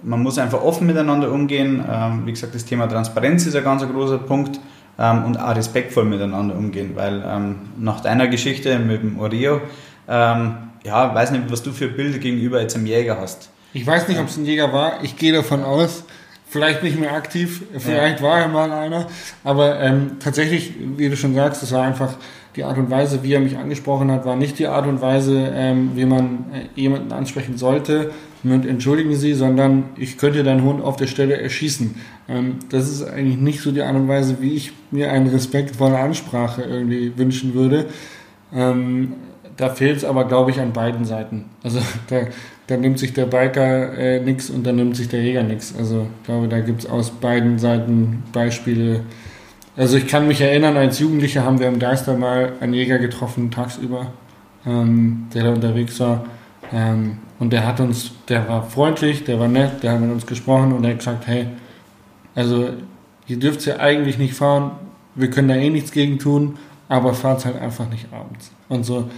man 0.03 0.23
muss 0.23 0.39
einfach 0.39 0.63
offen 0.63 0.87
miteinander 0.87 1.31
umgehen. 1.31 1.85
Ähm, 1.91 2.27
wie 2.27 2.33
gesagt, 2.33 2.55
das 2.55 2.65
Thema 2.65 2.87
Transparenz 2.87 3.47
ist 3.47 3.57
ein 3.57 3.65
ganz 3.65 3.87
großer 3.87 4.19
Punkt 4.19 4.61
ähm, 4.99 5.25
und 5.25 5.41
auch 5.41 5.55
respektvoll 5.55 6.05
miteinander 6.05 6.57
umgehen, 6.57 6.93
weil 6.95 7.23
ähm, 7.27 7.57
nach 7.79 8.01
deiner 8.01 8.29
Geschichte 8.29 8.79
mit 8.79 9.03
dem 9.03 9.19
Oreo, 9.19 9.61
ähm, 10.09 10.55
ja, 10.85 11.15
weiß 11.15 11.31
nicht, 11.33 11.45
was 11.51 11.63
du 11.63 11.73
für 11.73 11.89
Bilder 11.89 12.19
gegenüber 12.19 12.61
jetzt 12.61 12.77
einem 12.77 12.87
Jäger 12.87 13.19
hast. 13.21 13.51
Ich 13.73 13.87
weiß 13.87 14.09
nicht, 14.09 14.19
ob 14.19 14.29
es 14.29 14.37
ein 14.37 14.45
Jäger 14.45 14.73
war. 14.73 15.03
Ich 15.05 15.17
gehe 15.17 15.33
davon 15.33 15.63
aus, 15.63 16.05
vielleicht 16.49 16.83
nicht 16.83 16.99
mehr 16.99 17.13
aktiv, 17.13 17.63
vielleicht 17.79 18.21
ja. 18.21 18.27
war 18.27 18.41
er 18.41 18.49
mal 18.49 18.73
einer, 18.73 19.07
aber 19.45 19.81
ähm, 19.81 20.17
tatsächlich, 20.19 20.75
wie 20.97 21.09
du 21.09 21.17
schon 21.17 21.35
sagst, 21.35 21.63
es 21.63 21.73
war 21.73 21.83
einfach 21.83 22.15
die 22.57 22.65
Art 22.65 22.79
und 22.79 22.91
Weise, 22.91 23.23
wie 23.23 23.33
er 23.33 23.41
mich 23.41 23.57
angesprochen 23.57 24.11
hat, 24.11 24.25
war 24.25 24.35
nicht 24.35 24.59
die 24.59 24.67
Art 24.67 24.87
und 24.87 25.01
Weise, 25.01 25.53
ähm, 25.55 25.93
wie 25.95 26.05
man 26.05 26.47
äh, 26.53 26.81
jemanden 26.81 27.13
ansprechen 27.13 27.57
sollte, 27.57 28.11
und 28.43 28.67
entschuldigen 28.67 29.15
Sie, 29.17 29.35
sondern 29.35 29.91
ich 29.97 30.17
könnte 30.17 30.43
deinen 30.43 30.63
Hund 30.63 30.83
auf 30.83 30.97
der 30.97 31.07
Stelle 31.07 31.39
erschießen. 31.39 31.95
Ähm, 32.29 32.57
das 32.71 32.89
ist 32.89 33.03
eigentlich 33.03 33.37
nicht 33.37 33.61
so 33.61 33.71
die 33.71 33.83
Art 33.83 33.95
und 33.95 34.09
Weise, 34.09 34.39
wie 34.41 34.55
ich 34.55 34.73
mir 34.91 35.13
eine 35.13 35.31
respektvolle 35.33 35.99
Ansprache 35.99 36.63
irgendwie 36.63 37.13
wünschen 37.19 37.55
würde. 37.55 37.87
Ähm, 38.53 39.13
da 39.61 39.69
fehlt 39.69 39.99
es 39.99 40.05
aber, 40.05 40.25
glaube 40.25 40.51
ich, 40.51 40.59
an 40.59 40.73
beiden 40.73 41.05
Seiten. 41.05 41.45
Also 41.63 41.81
da, 42.09 42.23
da 42.67 42.77
nimmt 42.79 42.99
sich 42.99 43.13
der 43.13 43.27
Biker 43.27 43.93
äh, 43.97 44.21
nichts 44.21 44.49
und 44.49 44.67
dann 44.67 44.77
nimmt 44.77 44.97
sich 44.97 45.09
der 45.09 45.23
Jäger 45.23 45.43
nichts. 45.43 45.75
Also 45.79 46.07
ich 46.21 46.27
glaube, 46.27 46.49
da 46.49 46.61
gibt 46.61 46.81
es 46.81 46.91
aus 46.91 47.11
beiden 47.11 47.59
Seiten 47.59 48.23
Beispiele. 48.33 49.03
Also 49.77 49.99
ich 49.99 50.07
kann 50.07 50.27
mich 50.27 50.41
erinnern, 50.41 50.79
als 50.79 50.99
Jugendlicher 50.99 51.45
haben 51.45 51.61
wir 51.61 51.69
im 51.69 51.79
Geister 51.79 52.17
mal 52.17 52.55
einen 52.61 52.73
Jäger 52.73 52.99
getroffen, 52.99 53.51
tagsüber, 53.51 54.13
ähm, 54.67 55.29
der 55.35 55.45
da 55.45 55.51
unterwegs 55.51 56.01
war. 56.01 56.25
Ähm, 56.73 57.19
und 57.39 57.53
der 57.53 57.67
hat 57.67 57.81
uns, 57.81 58.13
der 58.29 58.49
war 58.49 58.63
freundlich, 58.63 59.25
der 59.25 59.39
war 59.39 59.49
nett, 59.49 59.83
der 59.83 59.93
hat 59.93 60.01
mit 60.01 60.11
uns 60.11 60.27
gesprochen 60.27 60.73
und 60.73 60.85
er 60.85 60.93
hat 60.93 60.99
gesagt, 60.99 61.27
hey, 61.27 61.49
also 62.35 62.71
ihr 63.27 63.39
dürft 63.39 63.67
ja 63.67 63.79
eigentlich 63.79 64.17
nicht 64.17 64.35
fahren, 64.35 64.73
wir 65.15 65.29
können 65.29 65.49
da 65.49 65.55
eh 65.55 65.69
nichts 65.69 65.93
gegen 65.93 66.19
tun, 66.19 66.57
aber 66.89 67.13
fahrt 67.13 67.45
halt 67.45 67.61
einfach 67.61 67.89
nicht 67.91 68.07
abends. 68.13 68.53
Und 68.69 68.85
so. 68.85 69.11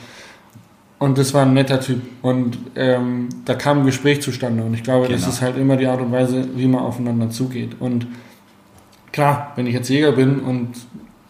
Und 1.02 1.18
das 1.18 1.34
war 1.34 1.44
ein 1.44 1.52
netter 1.52 1.80
Typ. 1.80 2.00
Und 2.22 2.58
ähm, 2.76 3.28
da 3.44 3.56
kam 3.56 3.80
ein 3.80 3.86
Gespräch 3.86 4.22
zustande. 4.22 4.62
Und 4.62 4.72
ich 4.74 4.84
glaube, 4.84 5.08
genau. 5.08 5.18
das 5.18 5.26
ist 5.26 5.42
halt 5.42 5.56
immer 5.56 5.76
die 5.76 5.88
Art 5.88 6.00
und 6.00 6.12
Weise, 6.12 6.46
wie 6.54 6.68
man 6.68 6.80
aufeinander 6.80 7.28
zugeht. 7.28 7.72
Und 7.80 8.06
klar, 9.10 9.50
wenn 9.56 9.66
ich 9.66 9.74
jetzt 9.74 9.88
Jäger 9.88 10.12
bin 10.12 10.38
und 10.38 10.68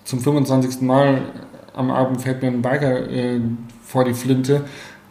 zum 0.05 0.21
25. 0.21 0.83
Mal 0.83 1.23
am 1.73 1.91
Abend 1.91 2.21
fällt 2.21 2.43
mir 2.43 2.49
ein 2.49 2.61
Biker 2.61 3.09
äh, 3.11 3.41
vor 3.83 4.05
die 4.05 4.13
Flinte, 4.13 4.65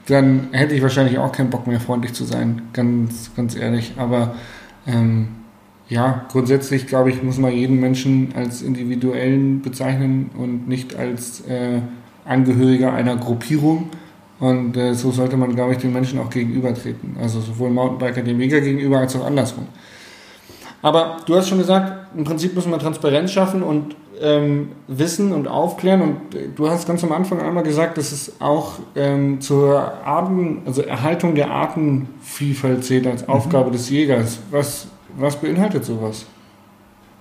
dann 0.05 0.49
hätte 0.51 0.75
ich 0.75 0.83
wahrscheinlich 0.83 1.17
auch 1.17 1.31
keinen 1.31 1.49
Bock 1.49 1.65
mehr, 1.65 1.79
freundlich 1.79 2.13
zu 2.13 2.23
sein. 2.23 2.61
Ganz, 2.71 3.31
ganz 3.35 3.55
ehrlich. 3.55 3.93
Aber 3.97 4.35
ähm, 4.85 5.29
ja, 5.89 6.25
grundsätzlich 6.31 6.85
glaube 6.85 7.09
ich, 7.09 7.23
muss 7.23 7.39
man 7.39 7.51
jeden 7.51 7.79
Menschen 7.79 8.35
als 8.35 8.61
individuellen 8.61 9.63
bezeichnen 9.63 10.29
und 10.37 10.67
nicht 10.67 10.95
als 10.95 11.41
äh, 11.47 11.79
Angehöriger 12.25 12.93
einer 12.93 13.15
Gruppierung. 13.15 13.89
Und 14.41 14.75
äh, 14.75 14.93
so 14.93 15.11
sollte 15.11 15.37
man, 15.37 15.55
glaube 15.55 15.73
ich, 15.73 15.77
den 15.77 15.93
Menschen 15.93 16.19
auch 16.19 16.29
gegenübertreten. 16.29 17.15
Also 17.21 17.39
sowohl 17.39 17.69
Mountainbiker 17.69 18.21
dem 18.21 18.41
Jäger 18.41 18.59
gegenüber 18.59 18.97
als 18.97 19.15
auch 19.15 19.25
andersrum. 19.25 19.67
Aber 20.81 21.17
du 21.25 21.35
hast 21.35 21.47
schon 21.47 21.59
gesagt, 21.59 22.13
im 22.17 22.25
Prinzip 22.25 22.53
müssen 22.53 22.71
wir 22.71 22.79
Transparenz 22.79 23.31
schaffen 23.31 23.63
und 23.63 23.95
ähm, 24.19 24.71
wissen 24.87 25.31
und 25.31 25.47
aufklären. 25.47 26.01
Und 26.01 26.35
äh, 26.35 26.49
du 26.53 26.69
hast 26.69 26.85
ganz 26.85 27.03
am 27.03 27.13
Anfang 27.13 27.39
einmal 27.39 27.63
gesagt, 27.63 27.97
dass 27.97 28.11
es 28.11 28.41
auch 28.41 28.79
ähm, 28.95 29.39
zur 29.39 29.79
Arten, 30.03 30.63
also 30.65 30.81
Erhaltung 30.81 31.35
der 31.35 31.51
Artenvielfalt 31.51 32.83
zählt 32.83 33.07
als 33.07 33.21
mhm. 33.21 33.33
Aufgabe 33.33 33.71
des 33.71 33.89
Jägers. 33.89 34.39
Was 34.49 34.87
was 35.17 35.35
beinhaltet 35.35 35.85
sowas? 35.85 36.25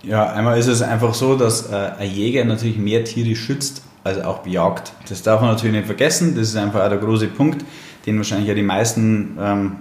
Ja, 0.02 0.33
einmal 0.33 0.59
ist 0.59 0.68
es 0.68 0.83
einfach 0.83 1.14
so, 1.14 1.37
dass 1.37 1.70
äh, 1.70 1.90
ein 1.98 2.11
Jäger 2.11 2.44
natürlich 2.44 2.78
mehr 2.78 3.04
Tiere 3.04 3.35
schützt, 3.37 3.83
als 4.04 4.22
auch 4.22 4.38
bejagt. 4.38 4.92
Das 5.08 5.22
darf 5.22 5.40
man 5.40 5.50
natürlich 5.50 5.76
nicht 5.76 5.86
vergessen. 5.86 6.34
Das 6.34 6.48
ist 6.48 6.56
einfach 6.56 6.84
auch 6.84 6.88
der 6.88 6.98
große 6.98 7.28
Punkt, 7.28 7.64
den 8.06 8.16
wahrscheinlich 8.16 8.48
ja 8.48 8.54
die 8.54 8.62
meisten 8.62 9.36
ähm, 9.40 9.76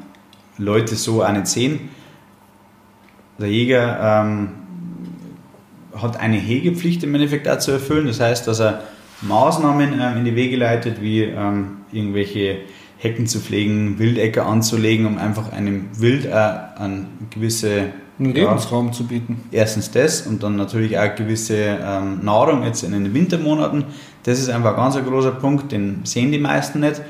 Leute 0.58 0.96
so 0.96 1.24
auch 1.24 1.32
nicht 1.32 1.48
sehen. 1.48 1.90
Der 3.40 3.50
Jäger 3.50 4.24
ähm, 4.24 4.50
hat 5.96 6.20
eine 6.20 6.38
Hegepflicht 6.38 7.04
im 7.04 7.16
Endeffekt 7.16 7.48
auch 7.48 7.60
zu 7.60 7.72
erfüllen. 7.72 8.08
Das 8.08 8.20
heißt, 8.20 8.48
dass 8.48 8.60
er 8.60 8.84
Maßnahmen 9.22 9.94
ähm, 10.00 10.18
in 10.18 10.26
die 10.26 10.36
Wege 10.36 10.58
leitet, 10.58 11.02
wie 11.02 11.24
ähm, 11.24 11.78
irgendwelche 11.92 12.60
Hecken 12.98 13.28
zu 13.28 13.40
pflegen, 13.40 13.98
Wildäcker 13.98 14.46
anzulegen, 14.46 15.06
um 15.06 15.18
einfach 15.18 15.54
einem 15.54 15.86
Wild 15.98 16.26
äh, 16.26 16.32
eine 16.32 17.06
gewisse 17.30 17.88
einen 18.20 18.34
Lebensraum 18.34 18.88
ja, 18.88 18.92
zu 18.92 19.06
bieten. 19.06 19.44
Erstens 19.52 19.92
das 19.92 20.28
und 20.28 20.44
dann 20.44 20.56
natürlich 20.56 20.98
auch 21.00 21.16
gewisse 21.16 21.56
ähm, 21.56 22.20
Nahrung 22.24 22.64
jetzt 22.64 22.84
in 22.84 22.92
den 22.92 23.14
Wintermonaten. 23.14 23.86
Das 24.24 24.40
ist 24.40 24.50
einfach 24.50 24.72
ein 24.72 24.76
ganz 24.76 24.98
großer 24.98 25.32
Punkt, 25.32 25.72
den 25.72 26.02
sehen 26.04 26.32
die 26.32 26.40
meisten 26.40 26.82
nicht. 26.82 27.02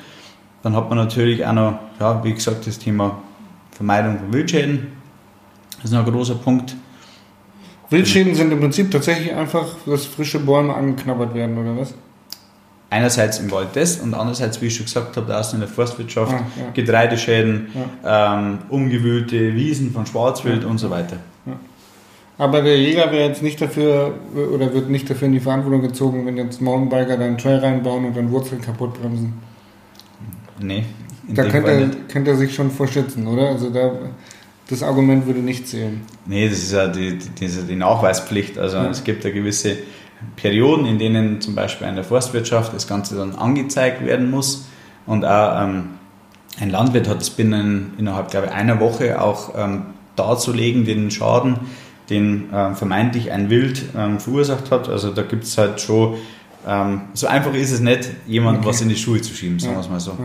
Dann 0.61 0.75
hat 0.75 0.89
man 0.89 0.97
natürlich 0.97 1.45
auch 1.45 1.53
noch, 1.53 1.79
ja, 1.99 2.23
wie 2.23 2.33
gesagt, 2.33 2.67
das 2.67 2.77
Thema 2.77 3.17
Vermeidung 3.71 4.19
von 4.19 4.33
Wildschäden. 4.33 4.87
Das 5.77 5.85
ist 5.85 5.91
noch 5.91 6.05
ein 6.05 6.11
großer 6.11 6.35
Punkt. 6.35 6.75
Wildschäden 7.89 8.35
sind 8.35 8.51
im 8.51 8.59
Prinzip 8.59 8.91
tatsächlich 8.91 9.33
einfach, 9.33 9.65
dass 9.85 10.05
frische 10.05 10.39
Bäume 10.39 10.75
angeknabbert 10.75 11.33
werden, 11.33 11.57
oder 11.57 11.75
was? 11.75 11.95
Einerseits 12.89 13.39
im 13.39 13.51
Wald 13.51 13.69
das 13.73 13.97
und 13.97 14.13
andererseits, 14.13 14.61
wie 14.61 14.67
ich 14.67 14.75
schon 14.75 14.85
gesagt 14.85 15.15
habe, 15.17 15.27
da 15.27 15.41
in 15.53 15.59
der 15.59 15.69
Forstwirtschaft, 15.69 16.31
ja, 16.31 16.37
ja. 16.37 16.71
Getreideschäden, 16.73 17.67
ja. 18.03 18.39
ähm, 18.39 18.59
umgewühlte 18.69 19.55
Wiesen 19.55 19.91
von 19.91 20.05
Schwarzwild 20.05 20.65
und 20.65 20.77
so 20.77 20.89
weiter. 20.89 21.17
Aber 22.39 22.61
der 22.61 22.77
Jäger 22.79 23.11
wäre 23.11 23.27
jetzt 23.27 23.43
nicht 23.43 23.59
dafür 23.59 24.13
oder 24.33 24.73
wird 24.73 24.89
nicht 24.89 25.09
dafür 25.09 25.27
in 25.27 25.33
die 25.33 25.41
Verantwortung 25.41 25.81
gezogen, 25.81 26.25
wenn 26.25 26.37
jetzt 26.37 26.61
Mountainbiker 26.61 27.17
da 27.17 27.25
einen 27.25 27.37
Trail 27.37 27.57
reinbauen 27.57 28.05
und 28.05 28.15
dann 28.15 28.31
Wurzeln 28.31 28.61
kaputt 28.61 28.93
bremsen. 28.93 29.33
Nee. 30.61 30.85
Da 31.27 31.43
könnte 31.43 31.69
er, 31.69 31.89
könnte 32.07 32.31
er 32.31 32.37
sich 32.37 32.55
schon 32.55 32.71
vorschützen, 32.71 33.27
oder? 33.27 33.49
Also 33.49 33.69
da, 33.69 33.91
das 34.69 34.81
Argument 34.83 35.27
würde 35.27 35.41
nicht 35.41 35.67
zählen. 35.67 35.99
Nee, 36.25 36.47
das 36.47 36.59
ist 36.59 36.71
ja 36.71 36.87
die, 36.87 37.17
die, 37.17 37.47
die 37.47 37.75
Nachweispflicht. 37.75 38.57
Also 38.57 38.77
es 38.77 39.03
gibt 39.03 39.25
ja 39.25 39.31
gewisse 39.31 39.75
Perioden, 40.35 40.85
in 40.85 40.99
denen 40.99 41.41
zum 41.41 41.55
Beispiel 41.55 41.87
in 41.87 41.95
der 41.95 42.03
Forstwirtschaft 42.03 42.73
das 42.73 42.87
Ganze 42.87 43.15
dann 43.15 43.35
angezeigt 43.35 44.05
werden 44.05 44.29
muss. 44.29 44.67
Und 45.05 45.25
auch 45.25 45.63
ähm, 45.63 45.89
ein 46.59 46.69
Landwirt 46.69 47.07
hat 47.07 47.21
es 47.21 47.29
binnen 47.29 47.93
innerhalb, 47.97 48.29
glaube 48.31 48.47
ich, 48.47 48.53
einer 48.53 48.79
Woche 48.79 49.21
auch 49.21 49.53
ähm, 49.57 49.85
darzulegen, 50.15 50.85
den 50.85 51.09
Schaden, 51.09 51.59
den 52.09 52.49
ähm, 52.53 52.75
vermeintlich 52.75 53.31
ein 53.31 53.49
Wild 53.49 53.83
ähm, 53.95 54.19
verursacht 54.19 54.71
hat. 54.71 54.89
Also 54.89 55.11
da 55.11 55.21
gibt 55.21 55.45
es 55.45 55.57
halt 55.57 55.79
schon, 55.79 56.15
ähm, 56.67 57.01
so 57.13 57.27
einfach 57.27 57.53
ist 57.53 57.71
es 57.71 57.79
nicht, 57.79 58.09
jemandem 58.27 58.61
okay. 58.61 58.69
was 58.69 58.81
in 58.81 58.89
die 58.89 58.97
Schuhe 58.97 59.21
zu 59.21 59.33
schieben, 59.33 59.59
sagen 59.59 59.75
wir 59.75 59.81
es 59.81 59.89
mal 59.89 59.99
so. 59.99 60.17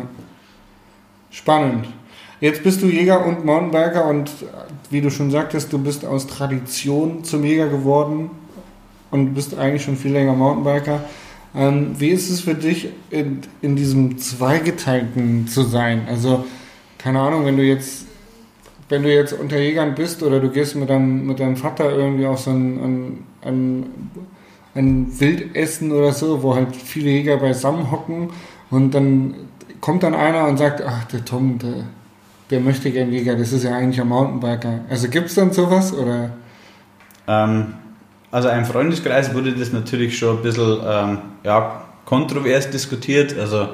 Spannend. 1.30 1.87
Jetzt 2.40 2.62
bist 2.62 2.83
du 2.83 2.87
Jäger 2.87 3.24
und 3.24 3.44
Mountainbiker 3.44 4.07
und 4.07 4.30
wie 4.90 5.00
du 5.00 5.11
schon 5.11 5.30
sagtest, 5.30 5.72
du 5.72 5.78
bist 5.78 6.04
aus 6.04 6.26
Tradition 6.26 7.24
zum 7.24 7.44
Jäger 7.44 7.68
geworden 7.68 8.30
und 9.14 9.33
bist 9.33 9.57
eigentlich 9.57 9.85
schon 9.85 9.96
viel 9.96 10.11
länger 10.11 10.33
Mountainbiker. 10.33 11.05
Ähm, 11.55 11.94
wie 11.98 12.09
ist 12.09 12.31
es 12.31 12.40
für 12.40 12.57
dich, 12.57 12.88
in, 13.11 13.42
in 13.62 13.77
diesem 13.77 14.18
Zweigeteilten 14.18 15.46
zu 15.46 15.62
sein? 15.62 16.09
Also, 16.09 16.44
keine 16.98 17.20
Ahnung, 17.20 17.46
wenn 17.46 17.57
du 17.57 17.62
jetzt, 17.62 18.07
wenn 18.88 19.05
du 19.05 19.14
jetzt 19.14 19.33
unter 19.33 19.57
Jägern 19.57 19.94
bist 19.94 20.24
oder 20.24 20.40
du 20.40 20.50
gehst 20.50 20.74
mit 20.74 20.90
deinem, 20.90 21.29
mit 21.29 21.38
deinem 21.38 21.57
Vater 21.57 21.92
irgendwie 21.92 22.27
auf 22.27 22.40
so 22.40 22.50
ein, 22.50 22.83
ein, 22.83 23.24
ein, 23.42 23.87
ein 24.74 25.20
Wildessen 25.20 25.92
oder 25.92 26.12
so, 26.12 26.42
wo 26.42 26.57
halt 26.57 26.74
viele 26.74 27.11
Jäger 27.11 27.37
beisammen 27.37 27.92
hocken 27.92 28.31
und 28.70 28.92
dann 28.96 29.35
kommt 29.81 30.03
dann 30.03 30.14
einer 30.16 30.48
und 30.48 30.57
sagt, 30.57 30.83
ach, 30.83 31.05
der 31.05 31.24
Tom, 31.24 31.61
der, 31.61 31.85
der 32.50 32.59
möchte 32.59 32.90
gern 32.90 33.12
Jäger, 33.12 33.37
das 33.37 33.53
ist 33.53 33.62
ja 33.62 33.77
eigentlich 33.77 34.00
ein 34.00 34.09
Mountainbiker. 34.09 34.81
Also 34.90 35.09
gibt 35.09 35.29
es 35.29 35.37
dann 35.37 35.53
sowas 35.53 35.94
oder? 35.96 36.31
Ähm, 37.29 37.74
also 38.35 38.49
im 38.49 38.64
Freundeskreis 38.64 39.33
wurde 39.33 39.53
das 39.53 39.70
natürlich 39.70 40.18
schon 40.18 40.38
ein 40.38 40.42
bisschen 40.42 40.81
ähm, 40.85 41.18
ja, 41.44 41.85
kontrovers 42.05 42.68
diskutiert. 42.68 43.38
Also 43.38 43.68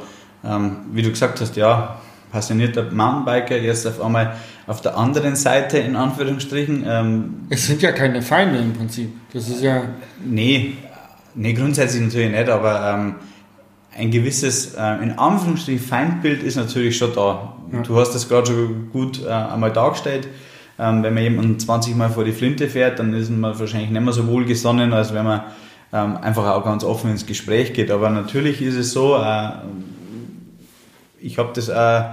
ähm, 0.45 0.77
wie 0.93 1.01
du 1.01 1.09
gesagt 1.09 1.41
hast, 1.41 1.57
ja, 1.57 1.99
passionierter 2.31 2.83
Mountainbiker, 2.91 3.57
jetzt 3.57 3.87
auf 3.87 4.03
einmal 4.03 4.37
auf 4.67 4.83
der 4.83 4.99
anderen 4.99 5.35
Seite 5.35 5.79
in 5.79 5.97
Anführungsstrichen. 5.97 6.85
Ähm, 6.87 7.35
es 7.49 7.69
sind 7.69 7.81
ja 7.81 7.93
keine 7.93 8.21
Feinde 8.21 8.59
im 8.59 8.75
Prinzip. 8.75 9.11
Das 9.33 9.49
ist 9.49 9.63
ja. 9.63 9.83
Nee, 10.23 10.75
nee 11.35 11.55
grundsätzlich 11.55 12.03
natürlich 12.03 12.31
nicht, 12.31 12.51
aber 12.51 12.87
ähm, 12.87 13.15
ein 13.97 14.11
gewisses, 14.11 14.75
äh, 14.75 15.03
in 15.03 15.19
Anführungsstrichen, 15.19 15.83
Feindbild 15.83 16.43
ist 16.43 16.57
natürlich 16.57 16.99
schon 16.99 17.15
da. 17.15 17.55
Ja. 17.73 17.81
Du 17.81 17.99
hast 17.99 18.15
das 18.15 18.29
gerade 18.29 18.49
schon 18.49 18.91
gut 18.93 19.25
äh, 19.25 19.31
einmal 19.31 19.73
dargestellt. 19.73 20.29
Ähm, 20.81 21.03
wenn 21.03 21.13
man 21.13 21.23
jemanden 21.23 21.59
20 21.59 21.95
Mal 21.95 22.09
vor 22.09 22.25
die 22.25 22.33
Flinte 22.33 22.69
fährt, 22.69 22.99
dann 22.99 23.13
ist 23.13 23.31
man 23.31 23.59
wahrscheinlich 23.59 23.91
nicht 23.91 24.01
mehr 24.01 24.15
so 24.15 24.27
wohlgesonnen, 24.27 24.95
als 24.95 25.13
wenn 25.13 25.25
man 25.25 25.43
ähm, 25.93 26.17
einfach 26.17 26.47
auch 26.47 26.65
ganz 26.65 26.85
offen 26.85 27.11
ins 27.11 27.27
Gespräch 27.27 27.75
geht. 27.75 27.91
Aber 27.91 28.09
natürlich 28.09 28.63
ist 28.63 28.77
es 28.77 28.93
so, 28.93 29.17
äh, 29.17 29.51
ich 31.21 31.37
habe 31.37 31.51
das 31.55 31.69
auch 31.69 32.05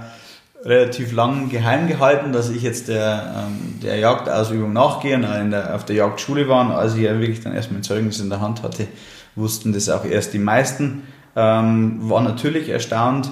relativ 0.64 1.12
lang 1.12 1.48
geheim 1.48 1.88
gehalten, 1.88 2.32
dass 2.32 2.50
ich 2.50 2.62
jetzt 2.62 2.88
der, 2.88 3.46
ähm, 3.48 3.80
der 3.82 3.96
Jagdausübung 3.96 4.72
nachgehe 4.72 5.16
und 5.16 5.24
auch 5.24 5.48
der, 5.48 5.74
auf 5.74 5.84
der 5.86 5.96
Jagdschule 5.96 6.46
war. 6.48 6.66
Und 6.66 6.72
als 6.72 6.94
ich 6.94 7.02
ja 7.02 7.18
wirklich 7.18 7.40
dann 7.40 7.54
erst 7.54 7.72
mein 7.72 7.82
Zeugnis 7.82 8.20
in 8.20 8.28
der 8.28 8.42
Hand 8.42 8.62
hatte, 8.62 8.86
wussten 9.34 9.72
das 9.72 9.88
auch 9.88 10.04
erst 10.04 10.34
die 10.34 10.38
meisten. 10.38 11.04
Ähm, 11.36 12.10
war 12.10 12.20
natürlich 12.20 12.68
erstaunt, 12.68 13.30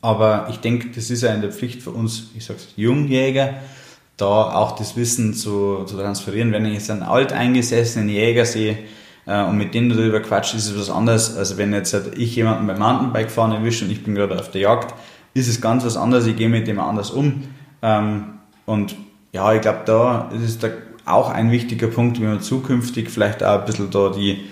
aber 0.00 0.46
ich 0.50 0.60
denke, 0.60 0.88
das 0.94 1.10
ist 1.10 1.22
ja 1.22 1.34
in 1.34 1.40
der 1.42 1.50
Pflicht 1.50 1.82
für 1.82 1.90
uns, 1.90 2.30
ich 2.36 2.44
sag's, 2.44 2.68
Jungjäger, 2.76 3.54
da 4.20 4.52
auch 4.54 4.76
das 4.76 4.96
Wissen 4.96 5.34
zu, 5.34 5.84
zu 5.84 5.96
transferieren. 5.96 6.52
Wenn 6.52 6.66
ich 6.66 6.74
jetzt 6.74 6.90
einen 6.90 7.02
alteingesessenen 7.02 8.08
Jäger 8.08 8.44
sehe 8.44 8.78
äh, 9.26 9.44
und 9.44 9.56
mit 9.56 9.74
dem 9.74 9.88
darüber 9.88 10.20
quatscht, 10.20 10.54
ist 10.54 10.66
es 10.66 10.78
was 10.78 10.90
anderes, 10.90 11.36
als 11.36 11.56
wenn 11.56 11.72
jetzt 11.72 11.94
halt 11.94 12.18
ich 12.18 12.36
jemanden 12.36 12.66
beim 12.66 12.78
Mountainbike 12.78 13.30
fahren 13.30 13.52
erwische 13.52 13.84
und 13.84 13.90
ich 13.90 14.04
bin 14.04 14.14
gerade 14.14 14.38
auf 14.38 14.50
der 14.50 14.60
Jagd, 14.60 14.94
ist 15.34 15.48
es 15.48 15.60
ganz 15.60 15.84
was 15.84 15.96
anderes, 15.96 16.26
ich 16.26 16.36
gehe 16.36 16.48
mit 16.48 16.66
dem 16.66 16.80
anders 16.80 17.10
um. 17.10 17.44
Ähm, 17.82 18.24
und 18.66 18.96
ja, 19.32 19.52
ich 19.54 19.60
glaube, 19.60 19.80
da 19.86 20.30
ist 20.34 20.42
es 20.42 20.58
da 20.58 20.68
auch 21.06 21.30
ein 21.30 21.50
wichtiger 21.50 21.86
Punkt, 21.86 22.20
wie 22.20 22.24
man 22.24 22.40
zukünftig 22.40 23.10
vielleicht 23.10 23.42
auch 23.42 23.60
ein 23.60 23.64
bisschen 23.64 23.90
da 23.90 24.10
die 24.10 24.44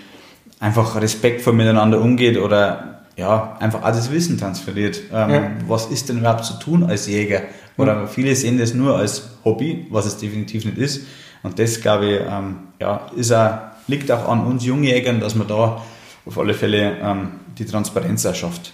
einfach 0.59 0.99
respektvoll 0.99 1.53
miteinander 1.53 2.01
umgeht 2.01 2.37
oder 2.37 3.01
ja, 3.15 3.57
einfach 3.59 3.81
auch 3.81 3.87
das 3.87 4.11
Wissen 4.11 4.37
transferiert. 4.37 5.01
Ähm, 5.13 5.29
ja. 5.29 5.51
Was 5.67 5.87
ist 5.87 6.09
denn 6.09 6.19
überhaupt 6.19 6.45
zu 6.45 6.53
tun 6.59 6.83
als 6.83 7.07
Jäger? 7.07 7.41
Oder 7.79 8.07
viele 8.07 8.35
sehen 8.35 8.57
das 8.57 8.73
nur 8.73 8.97
als 8.97 9.29
Hobby, 9.43 9.87
was 9.89 10.05
es 10.05 10.17
definitiv 10.17 10.65
nicht 10.65 10.77
ist. 10.77 11.07
Und 11.43 11.57
das, 11.59 11.81
glaube 11.81 12.05
ich, 12.07 12.19
ähm, 12.29 12.57
ja, 12.79 13.09
ist 13.15 13.31
auch, 13.31 13.59
liegt 13.87 14.11
auch 14.11 14.27
an 14.27 14.45
uns 14.45 14.65
Jungjägern, 14.65 15.19
dass 15.19 15.35
man 15.35 15.47
da 15.47 15.81
auf 16.25 16.37
alle 16.37 16.53
Fälle 16.53 16.97
ähm, 17.01 17.31
die 17.57 17.65
Transparenz 17.65 18.25
erschafft. 18.25 18.73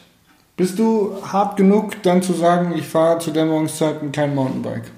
Bist 0.57 0.79
du 0.79 1.17
hart 1.21 1.57
genug, 1.57 2.01
dann 2.03 2.21
zu 2.21 2.33
sagen, 2.33 2.73
ich 2.77 2.85
fahre 2.85 3.19
zu 3.19 3.31
Dämmerungszeiten 3.31 4.11
kein 4.11 4.33
Mountainbike? 4.33 4.91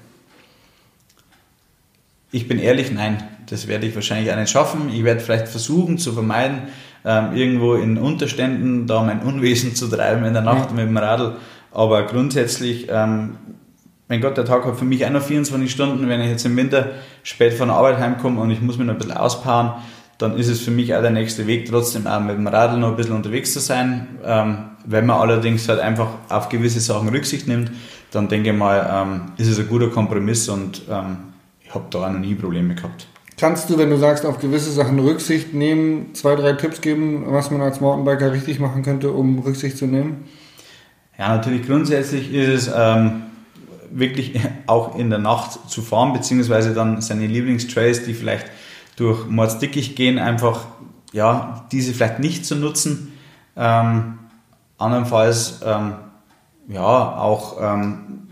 ich 2.30 2.48
bin 2.48 2.58
ehrlich, 2.58 2.92
nein, 2.92 3.22
das 3.48 3.68
werde 3.68 3.86
ich 3.86 3.94
wahrscheinlich 3.94 4.30
auch 4.32 4.36
nicht 4.36 4.50
schaffen. 4.50 4.90
Ich 4.92 5.04
werde 5.04 5.20
vielleicht 5.20 5.48
versuchen 5.48 5.98
zu 5.98 6.12
vermeiden, 6.12 6.62
ähm, 7.04 7.34
irgendwo 7.34 7.74
in 7.74 7.96
Unterständen 7.96 8.86
da 8.86 9.02
mein 9.02 9.20
Unwesen 9.20 9.74
zu 9.74 9.88
treiben 9.88 10.24
in 10.24 10.34
der 10.34 10.42
Nacht 10.42 10.70
ja. 10.70 10.76
mit 10.76 10.86
dem 10.86 10.96
Radl. 10.96 11.36
Aber 11.72 12.04
grundsätzlich, 12.04 12.88
ähm, 12.90 13.36
mein 14.08 14.22
Gott, 14.22 14.36
der 14.36 14.44
Tag 14.44 14.64
hat 14.64 14.76
für 14.76 14.84
mich 14.84 15.04
auch 15.04 15.10
noch 15.10 15.22
24 15.22 15.70
Stunden. 15.70 16.08
Wenn 16.08 16.20
ich 16.20 16.28
jetzt 16.28 16.44
im 16.46 16.56
Winter 16.56 16.92
spät 17.22 17.52
von 17.52 17.68
der 17.68 17.76
Arbeit 17.76 17.98
heimkomme 17.98 18.40
und 18.40 18.50
ich 18.50 18.60
muss 18.60 18.78
mich 18.78 18.86
noch 18.86 18.94
ein 18.94 18.98
bisschen 18.98 19.16
auspowern, 19.16 19.82
dann 20.16 20.36
ist 20.36 20.48
es 20.48 20.60
für 20.60 20.70
mich 20.70 20.94
auch 20.94 21.02
der 21.02 21.10
nächste 21.10 21.46
Weg, 21.46 21.68
trotzdem 21.68 22.06
auch 22.06 22.20
mit 22.20 22.36
dem 22.36 22.46
Radl 22.46 22.78
noch 22.78 22.88
ein 22.88 22.96
bisschen 22.96 23.14
unterwegs 23.14 23.52
zu 23.52 23.60
sein. 23.60 24.08
Ähm, 24.24 24.58
wenn 24.84 25.06
man 25.06 25.20
allerdings 25.20 25.68
halt 25.68 25.80
einfach 25.80 26.08
auf 26.28 26.48
gewisse 26.48 26.80
Sachen 26.80 27.08
Rücksicht 27.10 27.46
nimmt, 27.46 27.70
dann 28.10 28.28
denke 28.28 28.50
ich 28.50 28.56
mal, 28.56 28.88
ähm, 28.90 29.32
ist 29.36 29.48
es 29.48 29.60
ein 29.60 29.68
guter 29.68 29.88
Kompromiss 29.88 30.48
und 30.48 30.82
ähm, 30.90 31.18
ich 31.62 31.72
habe 31.74 31.84
da 31.90 32.06
auch 32.06 32.10
noch 32.10 32.18
nie 32.18 32.34
Probleme 32.34 32.74
gehabt. 32.74 33.06
Kannst 33.38 33.70
du, 33.70 33.78
wenn 33.78 33.90
du 33.90 33.98
sagst, 33.98 34.26
auf 34.26 34.38
gewisse 34.38 34.72
Sachen 34.72 34.98
Rücksicht 34.98 35.54
nehmen, 35.54 36.14
zwei, 36.14 36.34
drei 36.34 36.54
Tipps 36.54 36.80
geben, 36.80 37.24
was 37.28 37.50
man 37.52 37.60
als 37.60 37.80
Mountainbiker 37.80 38.32
richtig 38.32 38.58
machen 38.58 38.82
könnte, 38.82 39.12
um 39.12 39.38
Rücksicht 39.38 39.76
zu 39.76 39.86
nehmen? 39.86 40.24
Ja, 41.16 41.36
natürlich 41.36 41.66
grundsätzlich 41.66 42.32
ist 42.32 42.48
es 42.48 42.74
ähm, 42.74 43.22
wirklich 43.90 44.40
auch 44.66 44.98
in 44.98 45.10
der 45.10 45.18
Nacht 45.18 45.70
zu 45.70 45.82
fahren, 45.82 46.12
beziehungsweise 46.12 46.74
dann 46.74 47.00
seine 47.00 47.26
Lieblingstrails, 47.26 48.04
die 48.04 48.14
vielleicht 48.14 48.46
durch 48.96 49.26
Mordsdickicht 49.26 49.96
gehen, 49.96 50.18
einfach 50.18 50.66
ja, 51.12 51.66
diese 51.72 51.94
vielleicht 51.94 52.18
nicht 52.18 52.44
zu 52.44 52.56
nutzen. 52.56 53.12
Ähm, 53.56 54.18
andernfalls 54.76 55.60
ähm, 55.64 55.94
ja, 56.68 57.16
auch 57.16 57.56
ähm, 57.60 58.28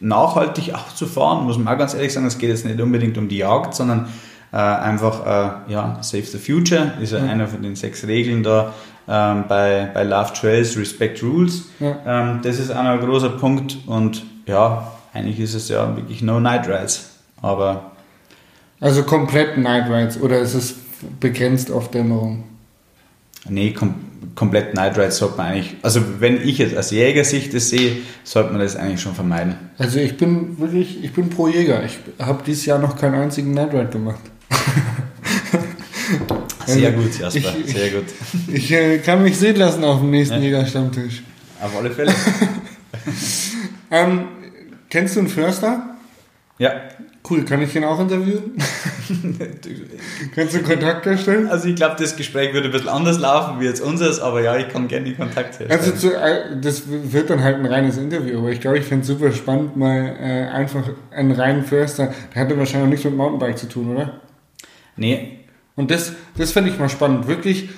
nachhaltig 0.00 0.74
auch 0.74 0.94
zu 0.94 1.06
fahren, 1.06 1.44
muss 1.44 1.58
man 1.58 1.74
auch 1.74 1.78
ganz 1.78 1.94
ehrlich 1.94 2.12
sagen, 2.12 2.26
es 2.26 2.38
geht 2.38 2.50
jetzt 2.50 2.64
nicht 2.64 2.80
unbedingt 2.80 3.18
um 3.18 3.28
die 3.28 3.38
Jagd, 3.38 3.74
sondern 3.74 4.08
äh, 4.52 4.56
einfach, 4.56 5.26
äh, 5.26 5.72
ja, 5.72 5.98
Save 6.00 6.22
the 6.22 6.38
Future 6.38 6.92
ist 7.00 7.12
ja 7.12 7.20
mhm. 7.20 7.28
einer 7.30 7.48
von 7.48 7.62
den 7.62 7.74
sechs 7.74 8.06
Regeln 8.06 8.42
da 8.42 8.72
ähm, 9.08 9.44
bei, 9.48 9.90
bei 9.92 10.04
Love 10.04 10.32
Trails, 10.32 10.76
Respect 10.76 11.22
Rules. 11.22 11.64
Ja. 11.80 11.96
Ähm, 12.06 12.40
das 12.42 12.58
ist 12.58 12.70
ein 12.70 13.00
großer 13.00 13.30
Punkt 13.30 13.78
und 13.86 14.24
ja, 14.46 14.92
eigentlich 15.12 15.40
ist 15.40 15.54
es 15.54 15.68
ja 15.68 15.96
wirklich 15.96 16.22
No 16.22 16.40
Night 16.40 16.68
Rides, 16.68 17.10
aber 17.40 17.92
also 18.80 19.04
komplett 19.04 19.56
Night 19.56 19.88
Rides 19.88 20.20
oder 20.20 20.40
ist 20.40 20.54
es 20.54 20.74
begrenzt 21.20 21.70
auf 21.70 21.90
Dämmerung? 21.90 22.44
Nee, 23.48 23.72
kom 23.72 23.94
komplett 24.34 24.74
Night 24.74 24.98
Rides 24.98 25.18
sollte 25.18 25.36
man 25.36 25.48
eigentlich, 25.48 25.76
also 25.82 26.00
wenn 26.18 26.46
ich 26.46 26.58
jetzt 26.58 26.76
als 26.76 26.90
Jägersicht 26.90 27.54
das 27.54 27.68
sehe, 27.68 27.98
sollte 28.24 28.50
man 28.50 28.60
das 28.60 28.74
eigentlich 28.74 29.00
schon 29.00 29.14
vermeiden. 29.14 29.54
Also 29.78 30.00
ich 30.00 30.16
bin 30.16 30.58
wirklich, 30.58 31.04
ich 31.04 31.12
bin 31.12 31.30
pro 31.30 31.46
Jäger. 31.46 31.84
Ich 31.84 31.98
habe 32.18 32.42
dieses 32.44 32.66
Jahr 32.66 32.78
noch 32.78 32.96
keinen 32.96 33.14
einzigen 33.14 33.52
Night 33.52 33.72
Ride 33.72 33.90
gemacht. 33.90 34.20
Sehr 36.66 36.92
gut, 36.92 37.18
Jasper, 37.18 37.54
ich, 37.64 37.72
sehr 37.72 37.90
gut. 37.90 38.04
Ich, 38.48 38.54
ich 38.54 38.72
äh, 38.72 38.98
kann 38.98 39.22
mich 39.22 39.36
sehen 39.36 39.56
lassen 39.56 39.84
auf 39.84 40.00
dem 40.00 40.10
nächsten 40.10 40.36
ja. 40.36 40.44
Jägerstammtisch. 40.44 41.22
Auf 41.60 41.76
alle 41.76 41.90
Fälle. 41.90 42.12
ähm, 43.94 44.28
kennst 44.90 45.14
du 45.14 45.20
einen 45.20 45.28
Förster? 45.28 45.96
Ja. 46.58 46.72
Cool, 47.28 47.44
kann 47.46 47.62
ich 47.62 47.72
den 47.72 47.84
auch 47.84 47.98
interviewen? 47.98 48.52
Kannst 50.34 50.54
du 50.54 50.62
Kontakt 50.62 51.06
herstellen? 51.06 51.48
Also 51.48 51.68
ich 51.68 51.74
glaube, 51.74 51.96
das 51.98 52.16
Gespräch 52.16 52.52
würde 52.52 52.68
ein 52.68 52.72
bisschen 52.72 52.90
anders 52.90 53.18
laufen 53.18 53.60
wie 53.60 53.64
jetzt 53.64 53.80
unseres, 53.80 54.20
aber 54.20 54.42
ja, 54.42 54.58
ich 54.58 54.68
kann 54.68 54.88
gerne 54.88 55.06
die 55.06 55.14
Kontakt 55.14 55.58
herstellen. 55.58 55.70
Also 55.70 55.92
zu, 55.92 56.14
äh, 56.14 56.60
das 56.60 56.82
wird 56.86 57.30
dann 57.30 57.42
halt 57.42 57.56
ein 57.56 57.64
reines 57.64 57.96
Interview, 57.96 58.40
aber 58.40 58.50
ich 58.50 58.60
glaube, 58.60 58.76
ich 58.76 58.84
fände 58.84 59.02
es 59.02 59.06
super 59.06 59.32
spannend, 59.32 59.74
mal 59.74 60.16
äh, 60.20 60.48
einfach 60.48 60.84
einen 61.12 61.32
reinen 61.32 61.64
Förster, 61.64 62.12
der 62.34 62.42
hatte 62.42 62.58
wahrscheinlich 62.58 62.84
auch 62.84 62.90
nichts 62.90 63.04
mit 63.06 63.16
Mountainbike 63.16 63.56
zu 63.56 63.70
tun, 63.70 63.94
oder? 63.94 64.20
Nee. 64.96 65.38
Und 65.76 65.90
das, 65.90 66.12
das 66.36 66.52
fände 66.52 66.68
ich 66.68 66.78
mal 66.78 66.90
spannend, 66.90 67.26
wirklich 67.26 67.70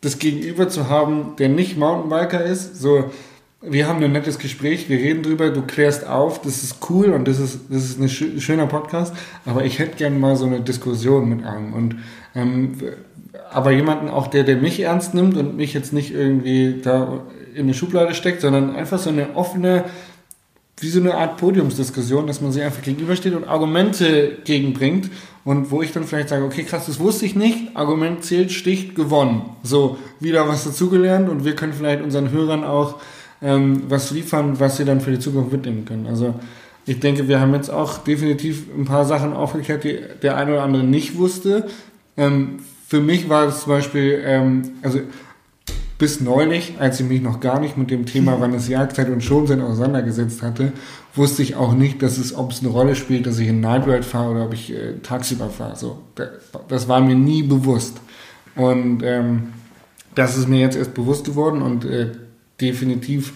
das 0.00 0.18
Gegenüber 0.18 0.70
zu 0.70 0.88
haben, 0.88 1.36
der 1.38 1.50
nicht 1.50 1.76
Mountainbiker 1.76 2.42
ist, 2.42 2.80
so 2.80 3.10
wir 3.66 3.88
haben 3.88 4.02
ein 4.02 4.12
nettes 4.12 4.38
Gespräch, 4.38 4.88
wir 4.88 4.98
reden 4.98 5.22
drüber, 5.22 5.50
du 5.50 5.62
klärst 5.62 6.06
auf, 6.06 6.40
das 6.42 6.62
ist 6.62 6.78
cool 6.90 7.10
und 7.10 7.26
das 7.26 7.38
ist, 7.38 7.60
das 7.70 7.84
ist 7.84 8.00
ein 8.00 8.08
schöner 8.08 8.66
Podcast, 8.66 9.14
aber 9.46 9.64
ich 9.64 9.78
hätte 9.78 9.96
gerne 9.96 10.18
mal 10.18 10.36
so 10.36 10.46
eine 10.46 10.60
Diskussion 10.60 11.28
mit 11.28 11.44
einem 11.44 11.72
und 11.72 11.96
ähm, 12.34 12.72
aber 13.50 13.70
jemanden 13.70 14.08
auch, 14.08 14.26
der, 14.26 14.42
der 14.42 14.56
mich 14.56 14.80
ernst 14.80 15.14
nimmt 15.14 15.36
und 15.36 15.56
mich 15.56 15.74
jetzt 15.74 15.92
nicht 15.92 16.12
irgendwie 16.12 16.80
da 16.82 17.22
in 17.54 17.62
eine 17.62 17.74
Schublade 17.74 18.14
steckt, 18.14 18.40
sondern 18.40 18.74
einfach 18.74 18.98
so 18.98 19.10
eine 19.10 19.36
offene, 19.36 19.84
wie 20.80 20.88
so 20.88 21.00
eine 21.00 21.14
Art 21.14 21.36
Podiumsdiskussion, 21.36 22.26
dass 22.26 22.40
man 22.40 22.50
sich 22.50 22.62
einfach 22.62 22.82
gegenübersteht 22.82 23.34
und 23.34 23.44
Argumente 23.44 24.38
gegenbringt 24.44 25.10
und 25.44 25.70
wo 25.70 25.82
ich 25.82 25.92
dann 25.92 26.04
vielleicht 26.04 26.30
sage, 26.30 26.44
okay, 26.44 26.64
krass, 26.64 26.86
das 26.86 26.98
wusste 26.98 27.26
ich 27.26 27.36
nicht, 27.36 27.76
Argument 27.76 28.24
zählt, 28.24 28.50
sticht, 28.50 28.96
gewonnen. 28.96 29.42
So, 29.62 29.98
wieder 30.18 30.48
was 30.48 30.64
dazugelernt 30.64 31.28
und 31.28 31.44
wir 31.44 31.54
können 31.54 31.74
vielleicht 31.74 32.02
unseren 32.02 32.32
Hörern 32.32 32.64
auch 32.64 32.96
ähm, 33.44 33.82
was 33.88 34.10
liefern, 34.10 34.58
was 34.58 34.78
sie 34.78 34.84
dann 34.84 35.00
für 35.00 35.10
die 35.10 35.18
Zukunft 35.18 35.52
mitnehmen 35.52 35.84
können. 35.84 36.06
Also 36.06 36.34
ich 36.86 36.98
denke, 36.98 37.28
wir 37.28 37.40
haben 37.40 37.54
jetzt 37.54 37.70
auch 37.70 37.98
definitiv 37.98 38.66
ein 38.76 38.86
paar 38.86 39.04
Sachen 39.04 39.34
aufgeklärt, 39.34 39.84
die 39.84 40.00
der 40.22 40.36
eine 40.36 40.52
oder 40.52 40.62
andere 40.62 40.82
nicht 40.82 41.16
wusste. 41.16 41.66
Ähm, 42.16 42.58
für 42.88 43.00
mich 43.00 43.28
war 43.28 43.46
es 43.46 43.62
zum 43.62 43.72
Beispiel, 43.72 44.22
ähm, 44.24 44.72
also 44.82 45.00
bis 45.98 46.20
neulich, 46.20 46.74
als 46.78 47.00
ich 47.00 47.06
mich 47.06 47.22
noch 47.22 47.40
gar 47.40 47.60
nicht 47.60 47.76
mit 47.76 47.90
dem 47.90 48.06
Thema, 48.06 48.36
wann 48.40 48.54
es 48.54 48.68
Jagdzeit 48.68 49.10
und 49.10 49.22
Schonzeit 49.22 49.60
auseinandergesetzt 49.60 50.42
hatte, 50.42 50.72
wusste 51.14 51.42
ich 51.42 51.54
auch 51.54 51.74
nicht, 51.74 52.02
dass 52.02 52.16
es, 52.16 52.34
ob 52.34 52.50
es 52.50 52.60
eine 52.60 52.70
Rolle 52.70 52.94
spielt, 52.94 53.26
dass 53.26 53.38
ich 53.38 53.48
in 53.48 53.60
Night 53.60 53.86
Ride 53.86 54.02
fahre 54.02 54.32
oder 54.32 54.46
ob 54.46 54.54
ich 54.54 54.72
äh, 54.72 54.94
tagsüber 55.02 55.50
fahre. 55.50 55.76
So, 55.76 55.98
das 56.68 56.88
war 56.88 57.00
mir 57.00 57.14
nie 57.14 57.42
bewusst. 57.42 58.00
Und 58.56 59.02
ähm, 59.02 59.54
das 60.14 60.36
ist 60.36 60.48
mir 60.48 60.60
jetzt 60.60 60.76
erst 60.76 60.94
bewusst 60.94 61.24
geworden 61.24 61.60
und 61.60 61.84
äh, 61.84 62.12
definitiv 62.60 63.32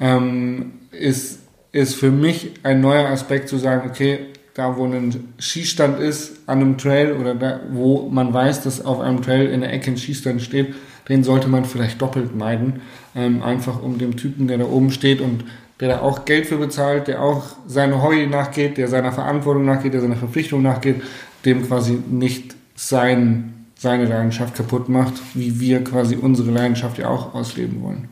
ähm, 0.00 0.72
ist, 0.92 1.40
ist 1.72 1.94
für 1.94 2.10
mich 2.10 2.52
ein 2.62 2.80
neuer 2.80 3.08
Aspekt 3.08 3.48
zu 3.48 3.58
sagen, 3.58 3.88
okay, 3.88 4.26
da 4.54 4.76
wo 4.76 4.84
ein 4.84 5.32
Schießstand 5.38 6.00
ist 6.00 6.40
an 6.46 6.60
einem 6.60 6.78
Trail 6.78 7.12
oder 7.12 7.34
da, 7.34 7.60
wo 7.70 8.08
man 8.08 8.34
weiß, 8.34 8.62
dass 8.62 8.84
auf 8.84 9.00
einem 9.00 9.22
Trail 9.22 9.46
in 9.46 9.60
der 9.60 9.72
Ecke 9.72 9.90
ein 9.90 9.96
Schießstand 9.96 10.42
steht, 10.42 10.74
den 11.08 11.24
sollte 11.24 11.48
man 11.48 11.64
vielleicht 11.64 12.00
doppelt 12.00 12.36
meiden, 12.36 12.80
ähm, 13.14 13.42
einfach 13.42 13.82
um 13.82 13.98
dem 13.98 14.16
Typen, 14.16 14.48
der 14.48 14.58
da 14.58 14.64
oben 14.64 14.90
steht 14.90 15.20
und 15.20 15.44
der 15.80 15.88
da 15.88 16.00
auch 16.00 16.24
Geld 16.24 16.46
für 16.46 16.58
bezahlt, 16.58 17.08
der 17.08 17.22
auch 17.22 17.44
seine 17.66 18.02
Hobby 18.02 18.26
nachgeht, 18.26 18.76
der 18.76 18.88
seiner 18.88 19.12
Verantwortung 19.12 19.64
nachgeht, 19.64 19.94
der 19.94 20.02
seiner 20.02 20.16
Verpflichtung 20.16 20.62
nachgeht, 20.62 21.02
dem 21.44 21.66
quasi 21.66 21.98
nicht 22.10 22.54
sein, 22.74 23.66
seine 23.76 24.04
Leidenschaft 24.04 24.54
kaputt 24.54 24.88
macht, 24.88 25.14
wie 25.34 25.58
wir 25.58 25.82
quasi 25.82 26.16
unsere 26.16 26.50
Leidenschaft 26.50 26.98
ja 26.98 27.08
auch 27.08 27.34
ausleben 27.34 27.82
wollen. 27.82 28.08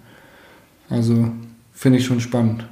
Also 0.90 1.31
finde 1.72 1.98
ich 1.98 2.07
schon 2.07 2.20
spannend. 2.20 2.64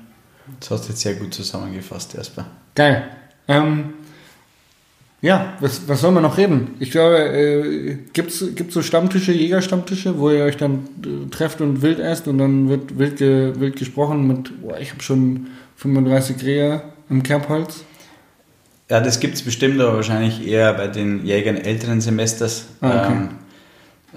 Das 0.60 0.70
hast 0.70 0.84
du 0.84 0.88
jetzt 0.90 1.00
sehr 1.00 1.14
gut 1.14 1.34
zusammengefasst, 1.34 2.14
Jasper. 2.14 2.46
Geil. 2.74 3.08
Ähm, 3.48 3.94
ja, 5.22 5.54
was, 5.60 5.88
was 5.88 6.00
soll 6.00 6.12
man 6.12 6.22
noch 6.22 6.36
reden? 6.36 6.74
Ich 6.78 6.90
glaube, 6.90 7.18
äh, 7.18 7.96
gibt 8.12 8.30
es 8.30 8.44
so 8.68 8.82
Stammtische, 8.82 9.32
Jägerstammtische, 9.32 10.18
wo 10.18 10.30
ihr 10.30 10.44
euch 10.44 10.56
dann 10.56 10.88
äh, 11.04 11.30
trefft 11.30 11.60
und 11.60 11.82
wild 11.82 11.98
esst 11.98 12.28
und 12.28 12.38
dann 12.38 12.68
wird 12.68 12.98
wild, 12.98 13.16
ge, 13.16 13.52
wild 13.58 13.76
gesprochen 13.76 14.26
mit, 14.26 14.62
boah, 14.62 14.78
ich 14.78 14.92
habe 14.92 15.02
schon 15.02 15.48
35 15.76 16.42
Rehe 16.44 16.82
im 17.08 17.22
Kerbholz? 17.22 17.84
Ja, 18.88 19.00
das 19.00 19.18
gibt 19.18 19.34
es 19.34 19.42
bestimmt, 19.42 19.80
aber 19.80 19.94
wahrscheinlich 19.94 20.46
eher 20.46 20.72
bei 20.74 20.86
den 20.86 21.26
Jägern 21.26 21.56
älteren 21.56 22.00
Semesters. 22.00 22.66
Ah, 22.80 23.04
okay. 23.04 23.12
ähm, 23.12 23.28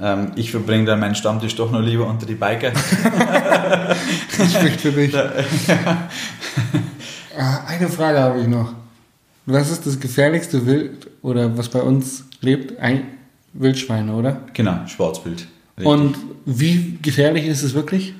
ähm, 0.02 0.32
ich 0.36 0.52
verbringe 0.52 0.86
dann 0.86 1.00
meinen 1.00 1.16
Stammtisch 1.16 1.56
doch 1.56 1.72
noch 1.72 1.82
lieber 1.82 2.08
unter 2.08 2.26
die 2.26 2.36
Biker. 2.36 2.72
das 4.38 4.54
spricht 4.54 4.82
für 4.82 4.92
dich. 4.92 5.16
Ah, 7.38 7.64
eine 7.68 7.88
Frage 7.88 8.20
habe 8.20 8.42
ich 8.42 8.48
noch. 8.48 8.74
Was 9.46 9.72
ist 9.72 9.86
das 9.86 10.00
gefährlichste 10.00 10.66
Wild 10.66 11.08
oder 11.22 11.58
was 11.58 11.70
bei 11.70 11.82
uns 11.82 12.26
lebt? 12.42 12.80
Ein 12.80 13.04
Wildschweine, 13.54 14.14
oder? 14.14 14.42
Genau, 14.54 14.86
Schwarzwild. 14.88 15.48
Richtig. 15.78 15.86
Und 15.86 16.18
wie 16.46 17.00
gefährlich 17.02 17.48
ist 17.48 17.64
es 17.64 17.74
wirklich 17.74 18.14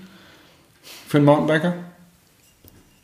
für 1.08 1.18
einen 1.18 1.26
Mountainbiker? 1.26 1.76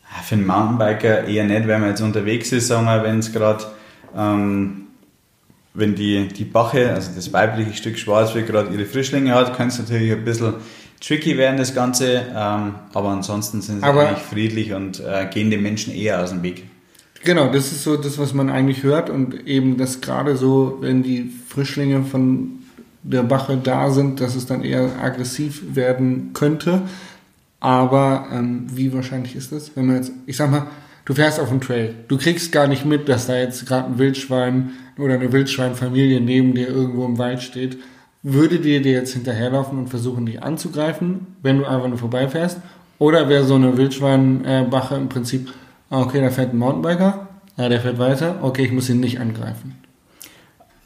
Ah, 0.10 0.22
für 0.24 0.36
einen 0.36 0.48
Mountainbiker 0.48 1.26
eher 1.26 1.44
nicht, 1.44 1.68
wenn 1.68 1.82
man 1.82 1.90
jetzt 1.90 2.02
unterwegs 2.02 2.52
ist, 2.52 2.68
sagen 2.68 2.86
wir, 2.86 3.04
wenn 3.04 3.20
es 3.20 3.32
gerade 3.34 3.66
ähm, 4.16 4.85
wenn 5.76 5.96
die, 5.96 6.28
die 6.28 6.46
Bache, 6.46 6.94
also 6.94 7.12
das 7.16 7.32
weibliche 7.34 7.74
Stück 7.74 7.98
Schwarzwild, 7.98 8.48
gerade 8.48 8.74
ihre 8.74 8.86
Frischlinge 8.86 9.34
hat, 9.36 9.56
kann 9.56 9.68
es 9.68 9.78
natürlich 9.78 10.12
ein 10.12 10.24
bisschen 10.24 10.56
tricky 11.02 11.38
werden, 11.38 11.58
das 11.58 11.76
Ganze. 11.76 12.26
Ähm, 12.36 12.76
aber 12.94 13.10
ansonsten 13.10 13.62
sind 13.62 13.80
sie 13.80 13.86
aber 13.86 14.08
eigentlich 14.08 14.24
friedlich 14.24 14.74
und 14.74 15.00
äh, 15.02 15.28
gehen 15.32 15.52
den 15.52 15.62
Menschen 15.62 15.94
eher 15.94 16.24
aus 16.24 16.32
dem 16.32 16.42
Weg. 16.44 16.64
Genau, 17.24 17.52
das 17.52 17.72
ist 17.72 17.84
so 17.84 17.98
das, 17.98 18.18
was 18.18 18.34
man 18.34 18.50
eigentlich 18.50 18.84
hört. 18.84 19.10
Und 19.10 19.48
eben 19.48 19.78
das 19.78 20.02
gerade 20.02 20.38
so, 20.38 20.78
wenn 20.82 21.04
die 21.04 21.32
Frischlinge 21.50 22.04
von 22.04 22.60
der 23.04 23.24
Bache 23.24 23.58
da 23.62 23.92
sind, 23.92 24.22
dass 24.22 24.36
es 24.36 24.46
dann 24.46 24.64
eher 24.64 24.90
aggressiv 25.02 25.62
werden 25.76 26.32
könnte. 26.34 26.84
Aber 27.60 28.28
ähm, 28.32 28.68
wie 28.72 28.94
wahrscheinlich 28.94 29.36
ist 29.36 29.52
das, 29.52 29.76
wenn 29.76 29.88
man 29.88 29.98
jetzt, 29.98 30.12
ich 30.26 30.38
sag 30.38 30.52
mal, 30.52 30.68
Du 31.06 31.14
fährst 31.14 31.40
auf 31.40 31.50
dem 31.50 31.62
Trail. 31.62 31.94
Du 32.08 32.18
kriegst 32.18 32.52
gar 32.52 32.68
nicht 32.68 32.84
mit, 32.84 33.08
dass 33.08 33.28
da 33.28 33.38
jetzt 33.38 33.68
gerade 33.68 33.90
ein 33.90 34.00
Wildschwein 34.00 34.72
oder 34.98 35.16
eine 35.16 35.32
Wildschweinfamilie 35.32 36.22
neben 36.22 36.54
dir 36.54 36.68
irgendwo 36.68 37.06
im 37.06 37.18
Wald 37.18 37.42
steht. 37.42 37.78
Würde 38.24 38.60
dir 38.60 38.82
dir 38.82 38.94
jetzt 38.94 39.14
hinterherlaufen 39.14 39.78
und 39.78 39.88
versuchen, 39.88 40.26
dich 40.26 40.42
anzugreifen, 40.42 41.28
wenn 41.42 41.60
du 41.60 41.66
einfach 41.66 41.88
nur 41.88 41.98
vorbeifährst? 41.98 42.60
Oder 42.98 43.30
wäre 43.30 43.44
so 43.44 43.56
eine 43.56 43.78
Wildschweinbache 43.78 44.96
im 44.96 45.10
Prinzip, 45.10 45.52
ah, 45.90 46.02
okay, 46.02 46.22
da 46.22 46.30
fährt 46.30 46.54
ein 46.54 46.58
Mountainbiker, 46.58 47.28
ja, 47.58 47.70
der 47.70 47.82
fährt 47.82 48.00
weiter, 48.00 48.40
okay, 48.42 48.66
ich 48.66 48.72
muss 48.72 48.90
ihn 48.90 49.00
nicht 49.00 49.20
angreifen. 49.20 49.76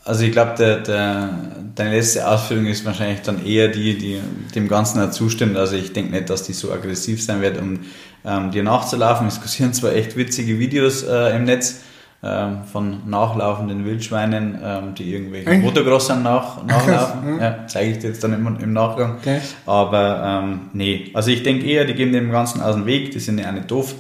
Also 0.03 0.23
ich 0.23 0.31
glaube, 0.31 0.55
der, 0.57 0.79
der, 0.79 1.29
deine 1.75 1.95
letzte 1.95 2.27
Ausführung 2.27 2.65
ist 2.65 2.83
wahrscheinlich 2.83 3.21
dann 3.21 3.45
eher 3.45 3.67
die, 3.67 3.95
die 3.95 4.19
dem 4.55 4.67
Ganzen 4.67 5.11
zustimmt. 5.11 5.55
Also 5.55 5.75
ich 5.75 5.93
denke 5.93 6.11
nicht, 6.11 6.31
dass 6.31 6.43
die 6.43 6.53
so 6.53 6.71
aggressiv 6.71 7.21
sein 7.21 7.41
wird, 7.41 7.59
um 7.61 7.81
ähm, 8.25 8.49
dir 8.49 8.63
nachzulaufen. 8.63 9.27
Es 9.27 9.39
kursieren 9.39 9.71
zwar 9.73 9.93
echt 9.93 10.17
witzige 10.17 10.57
Videos 10.57 11.03
äh, 11.03 11.35
im 11.35 11.43
Netz 11.43 11.81
ähm, 12.21 12.63
von 12.71 13.09
nachlaufenden 13.09 13.85
Wildschweinen, 13.85 14.59
ähm, 14.61 14.95
die 14.95 15.13
irgendwelche 15.13 15.51
Motocrossern 15.51 16.21
nach, 16.21 16.63
nachlaufen. 16.65 17.39
ja, 17.39 17.65
zeige 17.67 17.91
ich 17.91 17.99
dir 17.99 18.07
jetzt 18.09 18.23
dann 18.23 18.33
im, 18.33 18.57
im 18.59 18.73
Nachgang. 18.73 19.17
Okay. 19.19 19.39
Aber 19.65 20.41
ähm, 20.43 20.61
nee, 20.73 21.11
also 21.13 21.31
ich 21.31 21.43
denke 21.43 21.65
eher, 21.65 21.85
die 21.85 21.93
gehen 21.93 22.11
dem 22.11 22.31
Ganzen 22.31 22.61
aus 22.61 22.75
dem 22.75 22.85
Weg, 22.85 23.11
die 23.11 23.19
sind 23.19 23.39
ja 23.39 23.51
nicht 23.51 23.71
doof. 23.71 23.95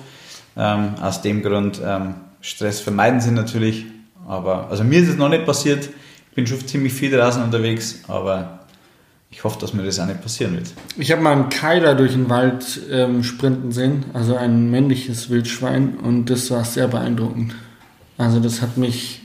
Ähm, 0.57 0.95
aus 1.01 1.21
dem 1.21 1.41
Grund, 1.41 1.81
Stress 2.41 2.79
vermeiden 2.79 3.19
sie 3.19 3.31
natürlich 3.31 3.85
aber 4.29 4.69
also 4.69 4.83
mir 4.83 5.01
ist 5.01 5.09
es 5.09 5.17
noch 5.17 5.27
nicht 5.27 5.45
passiert. 5.45 5.89
Ich 6.29 6.35
bin 6.35 6.45
schon 6.45 6.65
ziemlich 6.65 6.93
viel 6.93 7.11
draußen 7.11 7.41
unterwegs, 7.41 8.03
aber 8.07 8.59
ich 9.31 9.43
hoffe, 9.43 9.59
dass 9.59 9.73
mir 9.73 9.83
das 9.83 9.99
auch 9.99 10.05
nicht 10.05 10.21
passieren 10.21 10.53
wird. 10.53 10.71
Ich 10.97 11.11
habe 11.11 11.21
mal 11.21 11.33
einen 11.33 11.49
Keiler 11.49 11.95
durch 11.95 12.13
den 12.13 12.29
Wald 12.29 12.79
ähm, 12.91 13.23
sprinten 13.23 13.71
sehen, 13.71 14.05
also 14.13 14.35
ein 14.35 14.69
männliches 14.69 15.31
Wildschwein, 15.31 15.97
und 15.97 16.29
das 16.29 16.51
war 16.51 16.63
sehr 16.63 16.87
beeindruckend. 16.87 17.55
Also 18.19 18.39
das 18.39 18.61
hat 18.61 18.77
mich 18.77 19.21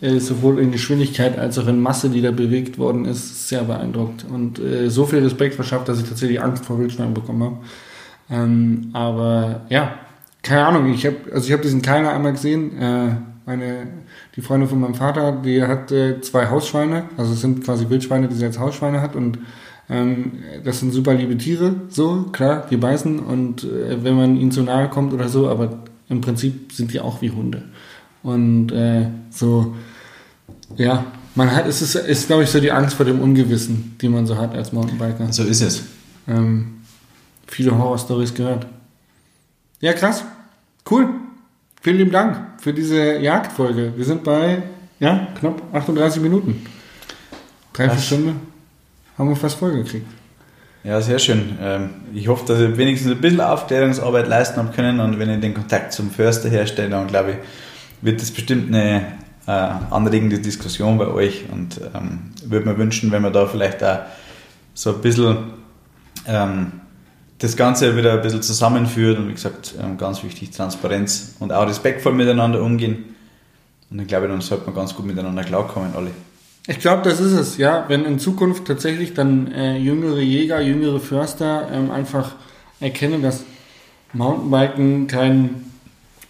äh, 0.00 0.20
sowohl 0.20 0.60
in 0.60 0.70
Geschwindigkeit 0.70 1.38
als 1.38 1.58
auch 1.58 1.66
in 1.66 1.80
Masse, 1.80 2.10
die 2.10 2.22
da 2.22 2.30
bewegt 2.30 2.78
worden 2.78 3.06
ist, 3.06 3.48
sehr 3.48 3.64
beeindruckt 3.64 4.24
und 4.30 4.58
äh, 4.58 4.90
so 4.90 5.06
viel 5.06 5.20
Respekt 5.20 5.54
verschafft, 5.54 5.88
dass 5.88 5.98
ich 5.98 6.08
tatsächlich 6.08 6.40
Angst 6.40 6.64
vor 6.64 6.78
Wildschweinen 6.78 7.14
bekommen 7.14 7.42
habe. 7.42 7.56
Ähm, 8.30 8.90
aber 8.92 9.62
ja, 9.70 9.94
keine 10.42 10.66
Ahnung, 10.66 10.92
ich 10.92 11.06
habe 11.06 11.16
also 11.32 11.52
ich 11.52 11.60
diesen 11.60 11.80
Keiler 11.82 12.12
einmal 12.12 12.32
gesehen. 12.32 12.78
Äh, 12.78 13.16
meine 13.46 13.88
die 14.36 14.40
Freundin 14.40 14.68
von 14.68 14.80
meinem 14.80 14.94
Vater, 14.94 15.32
die 15.32 15.62
hat 15.62 15.92
äh, 15.92 16.20
zwei 16.20 16.48
Hausschweine, 16.48 17.04
also 17.16 17.32
es 17.32 17.40
sind 17.40 17.64
quasi 17.64 17.88
Wildschweine, 17.88 18.28
die 18.28 18.34
sie 18.34 18.44
als 18.44 18.58
Hausschweine 18.58 19.00
hat 19.00 19.16
und 19.16 19.38
ähm, 19.88 20.32
das 20.64 20.80
sind 20.80 20.92
super 20.92 21.14
liebe 21.14 21.38
Tiere, 21.38 21.76
so, 21.88 22.26
klar, 22.32 22.66
die 22.68 22.76
beißen 22.76 23.20
und 23.20 23.64
äh, 23.64 24.02
wenn 24.02 24.16
man 24.16 24.36
ihnen 24.36 24.50
zu 24.50 24.62
nahe 24.62 24.88
kommt 24.88 25.12
oder 25.12 25.28
so, 25.28 25.48
aber 25.48 25.78
im 26.08 26.20
Prinzip 26.20 26.72
sind 26.72 26.92
die 26.92 27.00
auch 27.00 27.22
wie 27.22 27.30
Hunde. 27.30 27.62
Und 28.24 28.72
äh, 28.72 29.06
so, 29.30 29.76
ja, 30.76 31.04
man 31.36 31.54
hat, 31.54 31.66
es 31.66 31.82
ist, 31.82 31.94
ist 31.94 32.26
glaube 32.26 32.42
ich, 32.42 32.50
so 32.50 32.58
die 32.58 32.72
Angst 32.72 32.96
vor 32.96 33.06
dem 33.06 33.20
Ungewissen, 33.20 33.96
die 34.00 34.08
man 34.08 34.26
so 34.26 34.36
hat 34.36 34.54
als 34.54 34.72
Mountainbiker. 34.72 35.32
So 35.32 35.44
ist 35.44 35.60
es. 35.60 35.84
Ähm, 36.26 36.78
viele 37.46 37.78
Horror-Stories 37.78 38.34
gehört. 38.34 38.66
Ja, 39.80 39.92
krass. 39.92 40.24
Cool. 40.90 41.08
Vielen 41.82 41.98
lieben 41.98 42.12
Dank 42.12 42.38
für 42.60 42.72
diese 42.72 43.18
Jagdfolge. 43.18 43.92
Wir 43.94 44.04
sind 44.04 44.24
bei 44.24 44.62
ja, 45.00 45.28
knapp 45.38 45.62
38 45.72 46.22
Minuten. 46.22 46.64
Drei, 47.74 47.90
vier 47.90 48.00
Stunden 48.00 48.40
haben 49.18 49.28
wir 49.28 49.36
fast 49.36 49.58
vollgekriegt. 49.58 50.06
Ja, 50.84 51.00
sehr 51.00 51.18
schön. 51.18 51.58
Ähm, 51.60 51.90
ich 52.14 52.28
hoffe, 52.28 52.46
dass 52.46 52.60
ihr 52.60 52.76
wenigstens 52.76 53.10
ein 53.10 53.20
bisschen 53.20 53.40
Aufklärungsarbeit 53.40 54.28
leisten 54.28 54.60
habt 54.60 54.74
können 54.74 55.00
und 55.00 55.18
wenn 55.18 55.30
ihr 55.30 55.38
den 55.38 55.54
Kontakt 55.54 55.92
zum 55.92 56.10
Förster 56.10 56.48
herstellt, 56.48 56.92
dann 56.92 57.06
glaube 57.06 57.32
ich, 57.32 57.36
wird 58.02 58.20
das 58.20 58.30
bestimmt 58.30 58.68
eine 58.68 59.18
äh, 59.46 59.50
anregende 59.50 60.38
Diskussion 60.38 60.98
bei 60.98 61.08
euch 61.08 61.44
und 61.52 61.80
ähm, 61.94 62.32
würde 62.44 62.68
mir 62.68 62.78
wünschen, 62.78 63.10
wenn 63.12 63.22
wir 63.22 63.30
da 63.30 63.46
vielleicht 63.46 63.82
auch 63.82 64.00
so 64.74 64.94
ein 64.94 65.00
bisschen 65.00 65.36
ähm, 66.26 66.72
das 67.38 67.56
Ganze 67.56 67.96
wieder 67.96 68.14
ein 68.14 68.22
bisschen 68.22 68.42
zusammenführt 68.42 69.18
und 69.18 69.28
wie 69.28 69.34
gesagt, 69.34 69.74
ähm, 69.82 69.98
ganz 69.98 70.22
wichtig, 70.22 70.50
Transparenz 70.50 71.36
und 71.40 71.52
auch 71.52 71.66
respektvoll 71.66 72.12
miteinander 72.12 72.62
umgehen. 72.62 73.16
Und 73.90 74.00
ich 74.00 74.08
glaube, 74.08 74.28
dann 74.28 74.40
sollte 74.40 74.66
man 74.66 74.74
ganz 74.74 74.94
gut 74.94 75.06
miteinander 75.06 75.44
klarkommen, 75.44 75.94
alle. 75.94 76.10
Ich 76.66 76.78
glaube, 76.78 77.02
das 77.02 77.20
ist 77.20 77.32
es, 77.32 77.58
ja. 77.58 77.84
Wenn 77.88 78.06
in 78.06 78.18
Zukunft 78.18 78.64
tatsächlich 78.64 79.12
dann 79.12 79.52
äh, 79.52 79.76
jüngere 79.76 80.20
Jäger, 80.20 80.60
jüngere 80.62 80.98
Förster 80.98 81.68
ähm, 81.70 81.90
einfach 81.90 82.32
erkennen, 82.80 83.22
dass 83.22 83.44
Mountainbiken 84.14 85.06
kein 85.06 85.66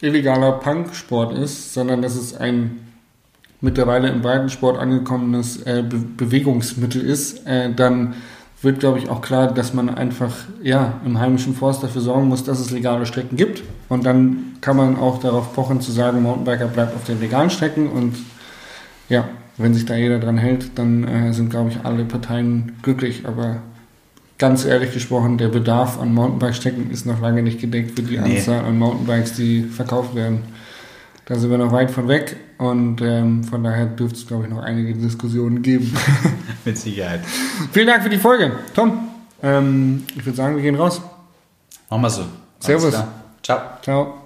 illegaler 0.05 0.52
Punk-Sport 0.52 1.36
ist, 1.38 1.74
sondern 1.74 2.02
dass 2.02 2.14
es 2.14 2.36
ein 2.36 2.80
mittlerweile 3.61 4.09
im 4.09 4.20
Breitensport 4.20 4.78
angekommenes 4.78 5.62
äh, 5.62 5.82
Be 5.82 5.96
Bewegungsmittel 5.96 7.00
ist, 7.02 7.46
äh, 7.46 7.72
dann 7.72 8.14
wird, 8.64 8.80
glaube 8.80 8.98
ich, 8.98 9.09
auch 9.09 9.20
klar, 9.20 9.52
dass 9.52 9.74
man 9.74 9.88
einfach 9.88 10.34
ja, 10.62 11.00
im 11.05 11.18
heimischen 11.20 11.55
Forst 11.55 11.82
dafür 11.82 12.00
sorgen 12.00 12.28
muss, 12.28 12.44
dass 12.44 12.61
es 12.61 12.70
legale 12.70 13.07
Strecken 13.07 13.36
gibt. 13.36 13.62
Und 13.88 14.07
dann 14.07 14.57
kann 14.61 14.76
man 14.76 14.96
auch 14.96 15.20
darauf 15.20 15.55
pochen 15.55 15.80
zu 15.80 15.92
sagen, 15.92 16.22
Mountainbiker 16.22 16.66
bleibt 16.66 16.94
auf 16.94 17.05
den 17.05 17.20
legalen 17.20 17.50
Strecken. 17.50 17.88
Und 17.88 18.16
ja, 19.09 19.28
wenn 19.59 19.74
sich 19.74 19.84
da 19.84 19.94
jeder 19.94 20.18
dran 20.18 20.38
hält, 20.38 20.78
dann 20.78 21.05
äh, 21.05 21.32
sind, 21.32 21.50
glaube 21.50 21.70
ich, 21.70 21.84
alle 21.84 22.05
Parteien 22.05 22.72
glücklich. 22.82 23.26
Aber 23.26 23.62
ganz 24.45 24.66
ehrlich 24.66 24.92
gesprochen, 24.92 25.38
der 25.38 25.49
Bedarf 25.49 25.99
an 25.99 26.12
Mountainbike-Strecken 26.12 26.90
ist 26.90 27.07
noch 27.07 27.18
lange 27.22 27.42
nicht 27.42 27.62
gedeckt 27.62 27.97
für 27.97 28.03
die 28.03 28.18
nee. 28.18 28.36
Anzahl 28.36 28.62
an 28.62 28.78
Mountainbikes, 28.78 29.32
die 29.32 29.62
verkauft 29.62 30.14
werden. 30.14 30.42
Da 31.24 31.36
sind 31.36 31.51
wir 31.51 31.57
noch 31.57 31.72
weit 31.72 31.90
von 31.90 32.09
weg 32.09 32.36
und 32.59 33.01
ähm, 33.01 33.42
von 33.42 33.64
daher 33.64 33.86
dürfte 33.86 34.18
es, 34.18 34.26
glaube 34.26 34.45
ich, 34.45 34.51
noch 34.51 34.59
einige 34.59 34.92
Diskussionen 34.92 35.62
geben. 35.62 35.90
Mit 36.66 36.76
Sicherheit. 36.76 37.20
Vielen 37.72 37.86
Dank 37.86 38.03
für 38.03 38.11
die 38.11 38.18
Folge. 38.18 38.53
Tom, 38.74 39.09
ähm, 39.42 40.05
ich 40.14 40.26
würde 40.26 40.36
sagen, 40.36 40.57
wir 40.57 40.62
gehen 40.62 40.74
raus. 40.74 41.01
Machen 41.88 42.03
wir 42.03 42.11
so. 42.11 42.24
Servus. 42.61 42.92
Ciao. 43.42 43.61
Ciao. 43.80 44.24